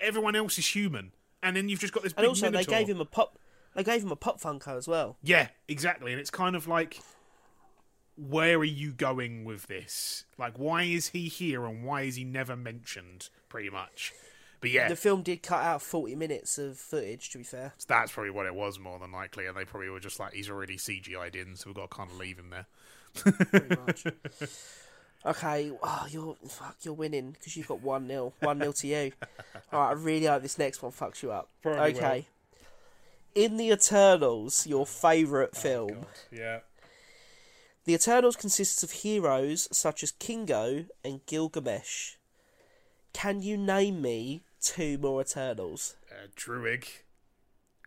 [0.00, 1.12] Everyone else is human,
[1.42, 2.12] and then you've just got this.
[2.12, 3.38] And big also, they gave him a pop.
[3.74, 5.16] They gave him a pop Funko as well.
[5.22, 6.12] Yeah, exactly.
[6.12, 7.00] And it's kind of like,
[8.16, 10.24] where are you going with this?
[10.36, 14.12] Like, why is he here and why is he never mentioned, pretty much?
[14.60, 17.30] But yeah, The film did cut out forty minutes of footage.
[17.30, 19.46] To be fair, that's probably what it was more than likely.
[19.46, 22.10] And they probably were just like, he's already CGI'd in, so we've got to kind
[22.10, 22.66] of leave him there.
[23.14, 24.04] pretty much.
[25.24, 29.12] okay, oh, you're fuck, you're winning because you've got one 0 one 0 to you.
[29.72, 31.50] All right, I really hope this next one fucks you up.
[31.62, 32.26] Probably okay.
[33.34, 36.60] In the Eternals, your favourite film, Yeah.
[37.84, 42.16] the Eternals consists of heroes such as Kingo and Gilgamesh.
[43.12, 45.96] Can you name me two more Eternals?
[46.10, 46.86] Uh, Druig.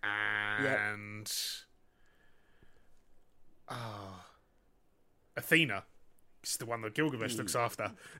[0.04, 1.32] And.
[3.70, 4.26] Ah.
[5.38, 5.84] Athena.
[6.44, 7.92] It's the one that Gilgamesh looks after.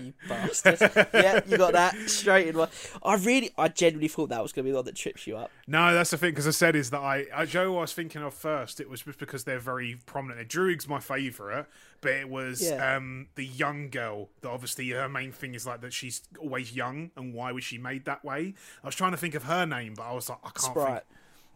[0.00, 0.78] you bastard.
[1.12, 2.68] yeah, you got that straight in one.
[3.02, 5.36] I really, I genuinely thought that was going to be the one that trips you
[5.36, 5.50] up.
[5.66, 8.22] No, that's the thing because I said is that I, I Joe I was thinking
[8.22, 8.80] of first.
[8.80, 10.48] It was just because they're very prominent.
[10.48, 11.66] Druig's my favourite,
[12.00, 12.96] but it was Yeah.
[12.96, 17.10] um, the young girl that obviously her main thing is like that she's always young
[17.16, 18.54] and why was she made that way?
[18.82, 20.86] I was trying to think of her name, but I was like I can't Sprite.
[20.88, 21.04] think.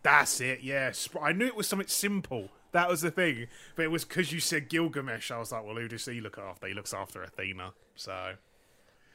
[0.03, 0.61] That's it.
[0.63, 2.49] Yeah, Spr- I knew it was something simple.
[2.77, 5.31] That was the thing, but it was because you said Gilgamesh.
[5.31, 6.67] I was like, well, who does he look after?
[6.67, 7.73] He looks after Athena.
[7.95, 8.35] So.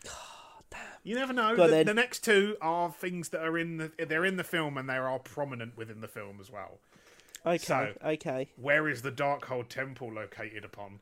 [1.04, 1.56] You never know.
[1.56, 1.86] The, then.
[1.86, 4.96] the next two are things that are in the they're in the film and they
[4.96, 6.80] are prominent within the film as well.
[7.46, 8.50] Okay, So- okay.
[8.56, 11.00] Where is the Darkhold Temple located upon?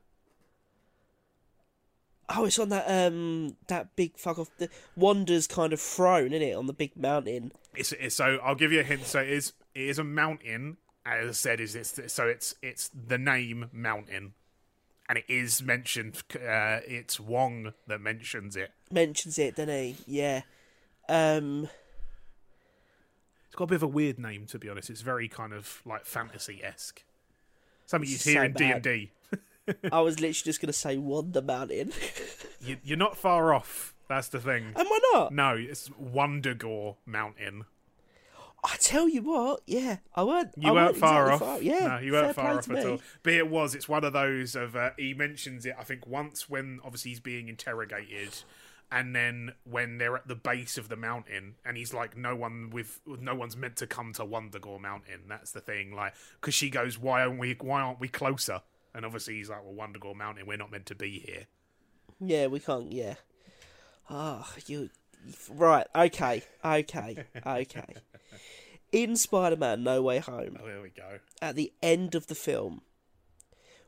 [2.29, 6.41] Oh, it's on that um that big fuck off the Wanda's kind of throne, isn't
[6.47, 7.51] it, on the big mountain?
[7.75, 9.05] It's, it's so I'll give you a hint.
[9.05, 10.77] So it is it is a mountain.
[11.05, 14.33] As I said, is it's so it's it's the name mountain,
[15.07, 16.21] and it is mentioned.
[16.35, 18.71] Uh, it's Wong that mentions it.
[18.91, 19.95] Mentions it, doesn't he?
[20.05, 20.41] Yeah.
[21.07, 21.67] Um,
[23.47, 24.89] It's got a bit of a weird name, to be honest.
[24.91, 27.03] It's very kind of like fantasy esque.
[27.87, 29.11] Something you'd So hear in D and D.
[29.91, 31.91] I was literally just gonna say Wonder Mountain.
[32.83, 33.95] You're not far off.
[34.07, 34.73] That's the thing.
[34.75, 35.31] Am I not?
[35.33, 37.65] No, it's Wundagore Mountain.
[38.63, 40.51] I tell you what, yeah, I weren't.
[40.57, 41.81] You I weren't far exactly off.
[41.81, 42.99] Yeah, no, you weren't far off at all.
[43.23, 43.73] But it was.
[43.75, 45.75] It's one of those of uh, he mentions it.
[45.79, 48.43] I think once when obviously he's being interrogated,
[48.91, 52.69] and then when they're at the base of the mountain, and he's like, "No one
[52.69, 55.95] with no one's meant to come to Wundagore Mountain." That's the thing.
[55.95, 57.55] Like, because she goes, "Why aren't we?
[57.61, 58.61] Why aren't we closer?"
[58.93, 61.45] And obviously he's like, "Well, Wundagore Mountain, we're not meant to be here."
[62.19, 62.91] Yeah, we can't.
[62.91, 63.15] Yeah.
[64.09, 64.89] Ah, you.
[65.49, 65.85] Right.
[65.95, 66.43] Okay.
[66.63, 67.25] Okay.
[67.45, 67.95] Okay.
[68.91, 71.19] In Spider-Man: No Way Home, Oh, there we go.
[71.41, 72.81] at the end of the film,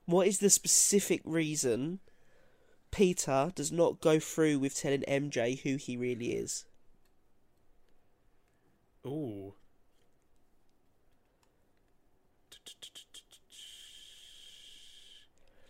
[0.06, 2.00] what is the specific reason
[2.92, 6.66] Peter does not go through with telling MJ who he really is?
[9.06, 9.56] Ooh.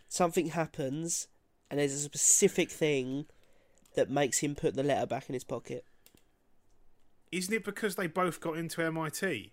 [0.08, 1.28] Something happens,
[1.70, 3.26] and there's a specific thing
[3.94, 5.84] that makes him put the letter back in his pocket.
[7.32, 9.52] Isn't it because they both got into MIT?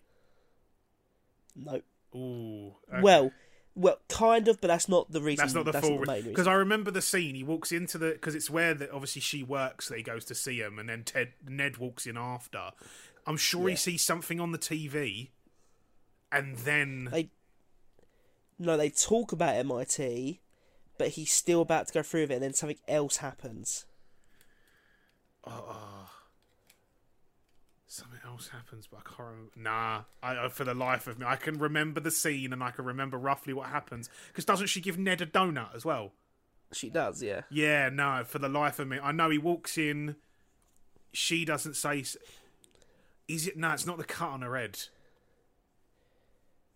[1.55, 1.81] No.
[2.15, 2.75] Ooh.
[2.91, 3.01] okay.
[3.01, 3.31] Well,
[3.75, 5.43] well, kind of, but that's not the reason.
[5.43, 6.31] That's not the that's full not the main reason.
[6.31, 7.35] because I remember the scene.
[7.35, 10.35] He walks into the because it's where that obviously she works that he goes to
[10.35, 12.71] see him, and then Ted Ned walks in after.
[13.25, 15.29] I'm sure he sees something on the TV,
[16.31, 17.29] and then They
[18.57, 20.41] no, they talk about MIT,
[20.97, 23.85] but he's still about to go through with it, and then something else happens.
[25.45, 25.98] Uh,
[27.89, 28.87] something else happens.
[28.87, 29.29] But I can't.
[29.29, 29.51] Remember.
[29.57, 32.71] Nah, I, I for the life of me, I can remember the scene and I
[32.71, 34.09] can remember roughly what happens.
[34.27, 36.13] Because doesn't she give Ned a donut as well?
[36.71, 37.41] She does, yeah.
[37.49, 40.15] Yeah, no, for the life of me, I know he walks in.
[41.11, 42.03] She doesn't say.
[43.27, 43.57] Is it?
[43.57, 44.79] No, it's not the cut on her head.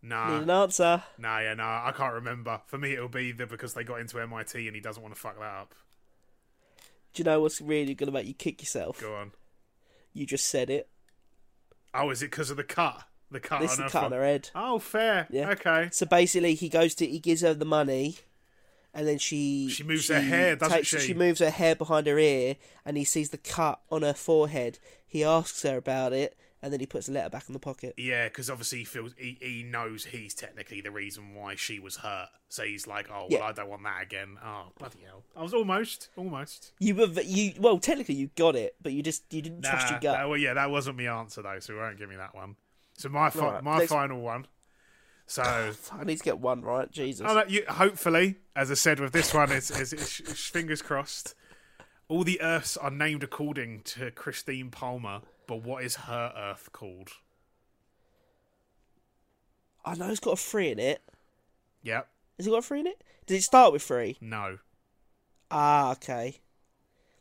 [0.06, 1.04] Nah, Need an answer.
[1.18, 2.60] Nah, yeah, nah, I can't remember.
[2.68, 5.20] For me, it'll be the because they got into MIT and he doesn't want to
[5.20, 5.74] fuck that up.
[7.14, 9.00] Do you know what's really going to make you kick yourself?
[9.00, 9.32] Go on.
[10.12, 10.90] You just said it.
[11.94, 13.04] Oh, is it because of the cut?
[13.32, 14.50] The cut This on the her cut on her head.
[14.56, 15.28] Oh, fair.
[15.30, 15.50] Yeah.
[15.52, 15.90] Okay.
[15.92, 18.18] So basically, he goes to, he gives her the money,
[18.94, 21.00] and then she She moves her hair, doesn't takes- she?
[21.00, 24.78] She moves her hair behind her ear, and he sees the cut on her forehead.
[25.08, 27.94] He asks her about it, and then he puts the letter back in the pocket.
[27.98, 31.98] Yeah, because obviously he feels he, he knows he's technically the reason why she was
[31.98, 32.30] hurt.
[32.50, 33.44] So he's like, oh, well, Yeah.
[33.44, 34.38] I don't want that again.
[34.44, 35.24] Oh, bloody hell!
[35.36, 36.72] I was almost, almost.
[36.80, 40.00] You were, you well, technically you got it, but you just you didn't trust your
[40.00, 40.18] gut.
[40.18, 42.56] that- well, yeah, that wasn't my answer though, so won't give me that one.
[42.98, 44.48] So my fi- Right, my next- final one.
[45.26, 45.42] So
[45.92, 47.26] I need to get one right, Jesus.
[47.30, 51.36] Oh, you, hopefully, as I said with this one, it's, it's, it's, it's fingers crossed.
[52.10, 57.10] All the Earths are named according to Christine Palmer, but what is her Earth called?
[59.86, 61.02] I know it's got a three in it.
[61.84, 62.08] Yep.
[62.38, 63.04] Has it got a three in it?
[63.26, 64.18] Did it start with three?
[64.22, 64.60] No.
[65.52, 66.40] Ah, okay.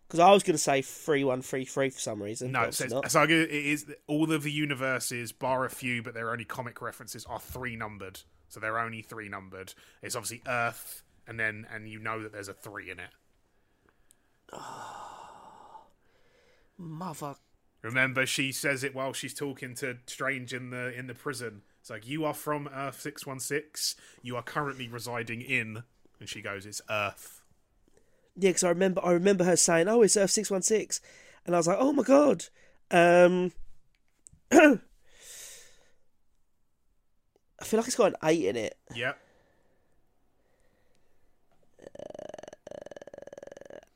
[0.06, 2.52] Because I was going to say three one three three for some reason.
[2.52, 2.70] No.
[2.70, 3.10] So, not.
[3.10, 7.24] so it is all of the universes, bar a few, but they're only comic references,
[7.26, 8.20] are three numbered.
[8.48, 9.74] So they're only three numbered.
[10.02, 13.10] It's obviously Earth, and then and you know that there's a three in it.
[14.52, 15.86] Oh,
[16.78, 17.36] Mother.
[17.82, 21.62] Remember, she says it while she's talking to Strange in the in the prison.
[21.80, 23.96] It's like you are from Earth six one six.
[24.22, 25.82] You are currently residing in,
[26.20, 27.42] and she goes, "It's Earth."
[28.36, 31.00] Yeah, because I remember I remember her saying, "Oh, it's Earth six one six,"
[31.44, 32.44] and I was like, "Oh my god."
[32.92, 33.52] Um,
[34.52, 34.78] I
[37.64, 38.76] feel like it's got an eight in it.
[38.94, 39.18] Yep.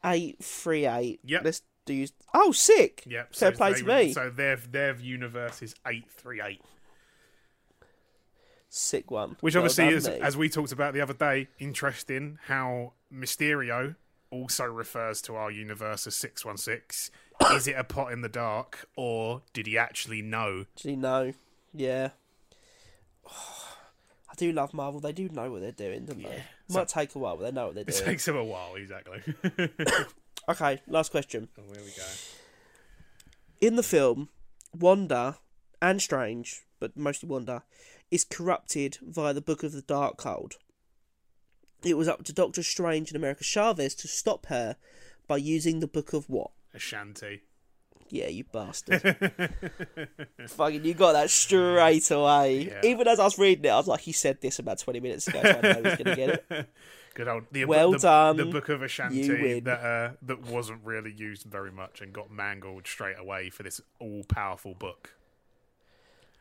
[0.04, 1.20] eight three eight.
[1.24, 1.44] Yep.
[1.44, 1.94] Let's do.
[1.94, 2.08] you?
[2.34, 3.02] Oh, sick.
[3.06, 3.34] Yep.
[3.34, 4.12] Fair play to me.
[4.12, 6.60] So their their universe is eight three eight,
[8.68, 9.36] Sick one.
[9.40, 10.20] which Well obviously done, is, mate.
[10.20, 12.38] as we talked about the other day, interesting.
[12.46, 13.94] How Mysterio
[14.30, 17.10] also refers to our universe as six one six.
[17.52, 20.64] Is it a pot in the dark, or did he actually know?
[20.76, 21.32] Actually, no.
[21.72, 22.10] Yeah.
[23.28, 25.00] I do love Marvel.
[25.00, 26.42] They do know what they're doing, don't they?
[26.68, 28.02] Might take a while, but they know what they're doing.
[28.02, 29.22] It takes them a while, exactly.
[30.48, 31.48] Okay, last question.
[31.58, 32.04] oh, here we go.
[33.60, 34.28] In the film,
[34.72, 35.38] Wanda
[35.82, 37.64] and Strange, but mostly Wanda,
[38.10, 40.52] is corrupted via the Book of the Darkhold.
[41.84, 44.76] It was up to Doctor Strange and America Chavez to stop her
[45.26, 46.50] by using the Book of what?
[46.74, 47.40] Vishanti.
[48.08, 49.02] Yeah, you bastard.
[50.48, 52.66] Fucking, you got that straight away.
[52.66, 52.80] Yeah.
[52.84, 55.26] Even as I was reading it, I was like, he said this about 20 minutes
[55.26, 56.68] ago, so I know he was going to get it.
[57.16, 58.36] Good old the, Well the, done.
[58.36, 62.86] The book of Vishanti that uh, that wasn't really used very much and got mangled
[62.86, 65.14] straight away for this all powerful book.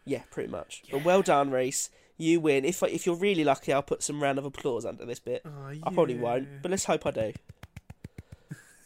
[0.03, 0.83] Yeah, pretty much.
[0.91, 1.91] But well done, Rhys.
[2.17, 2.65] You win.
[2.65, 5.45] If if you're really lucky, I'll put some round of applause under this bit.
[5.45, 7.33] I probably won't, but let's hope I do.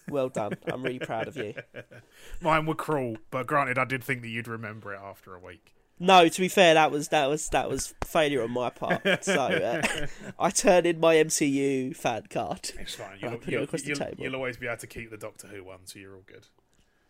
[0.07, 0.53] Well done.
[0.67, 1.55] I'm really proud of you.
[2.41, 5.73] Mine were cruel, but granted, I did think that you'd remember it after a week.
[5.99, 9.23] No, to be fair, that was that was that was failure on my part.
[9.23, 10.07] So uh,
[10.39, 12.71] I turned in my MCU fan card.
[12.79, 13.17] It's fine.
[13.21, 14.15] You'll, put it you'll, across the table.
[14.17, 16.47] you'll always be able to keep the Doctor Who one, so you're all good.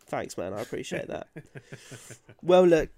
[0.06, 0.52] Thanks, man.
[0.52, 1.28] I appreciate that.
[2.42, 2.88] well, look,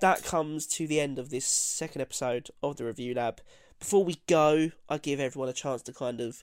[0.00, 3.40] that comes to the end of this second episode of the Review Lab.
[3.78, 6.42] Before we go, I give everyone a chance to kind of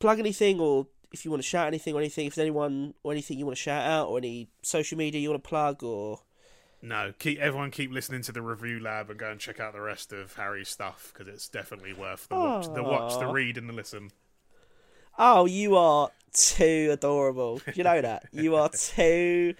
[0.00, 2.26] plug anything, or if you want to shout anything, or anything.
[2.26, 5.30] If there's anyone or anything you want to shout out, or any social media you
[5.30, 6.22] want to plug, or
[6.82, 9.80] No, keep everyone keep listening to the review lab and go and check out the
[9.80, 13.68] rest of Harry's stuff because it's definitely worth the watch, the watch, the read, and
[13.68, 14.10] the listen.
[15.18, 17.58] oh, you are too adorable.
[17.58, 18.24] Do you know that?
[18.32, 19.54] you are too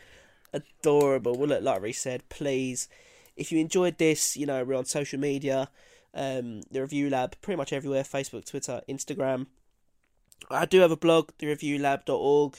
[0.53, 1.37] adorable.
[1.37, 2.89] Well, look, like Rhys said, please,
[3.37, 5.69] if you enjoyed this, you know, we're on social media,
[6.15, 9.47] um, the Review Lab, pretty much everywhere Facebook, Twitter, Instagram.
[10.51, 12.59] I do have a blog, thereviewlab.org,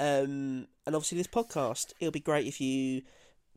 [0.00, 1.92] um, and obviously this podcast.
[2.00, 3.02] It'll be great if you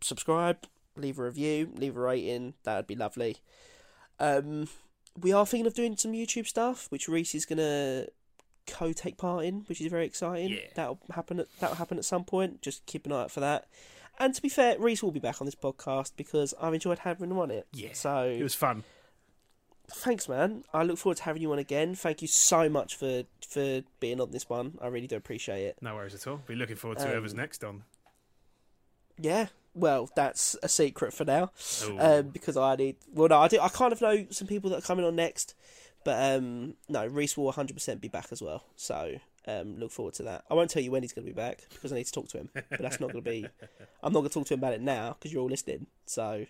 [0.02, 0.66] subscribe,
[0.96, 2.54] leave a review, leave a rating.
[2.64, 3.38] That would be lovely.
[4.20, 4.68] Um,
[5.20, 8.08] we are thinking of doing some YouTube stuff, which Rhys is gonna
[8.68, 10.50] co-take part in, which is very exciting.
[10.50, 10.60] Yeah.
[10.76, 11.40] That'll happen.
[11.40, 12.62] At, that'll happen at some point.
[12.62, 13.68] Just keep an eye out for that.
[14.18, 17.30] And to be fair, Rhys will be back on this podcast because I've enjoyed having
[17.30, 17.68] him on it.
[17.74, 18.84] Yeah, So It was fun.
[19.90, 20.64] thanks, man.
[20.74, 21.94] I look forward to having you on again.
[21.96, 24.78] Thank you so much for for being on this one.
[24.82, 25.78] I really do appreciate it.
[25.82, 26.38] No worries at all.
[26.48, 27.84] Be looking forward to whoever's Um, next on.
[29.20, 29.48] Yeah.
[29.76, 31.52] Well, that's a secret for now.
[32.00, 32.96] Um, because I need.
[33.14, 33.60] Well, no, I do.
[33.60, 35.54] I kind of know some people that are coming on next,
[36.06, 38.64] but um, no, Rhys will 100% be back as well.
[38.78, 40.46] So um, look forward to that.
[40.50, 42.30] I won't tell you when he's going to be back because I need to talk
[42.30, 42.50] to him.
[42.54, 43.48] But that's not going to be.
[44.04, 45.88] I'm not going to talk to him about it now because you're all listening.
[46.06, 46.46] So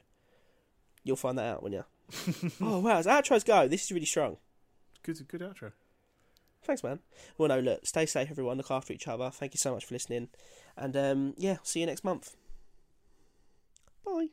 [1.04, 1.84] you'll find that out when you.
[2.62, 4.38] oh wow, as outros go, this is really strong.
[5.02, 5.72] Good, good outro.
[6.64, 7.00] Thanks, man.
[7.38, 8.58] Well, no, look, stay safe, everyone.
[8.58, 9.30] Look after each other.
[9.32, 10.30] Thank you so much for listening,
[10.78, 12.36] and um, yeah, see you next month.
[14.06, 14.30] Bye.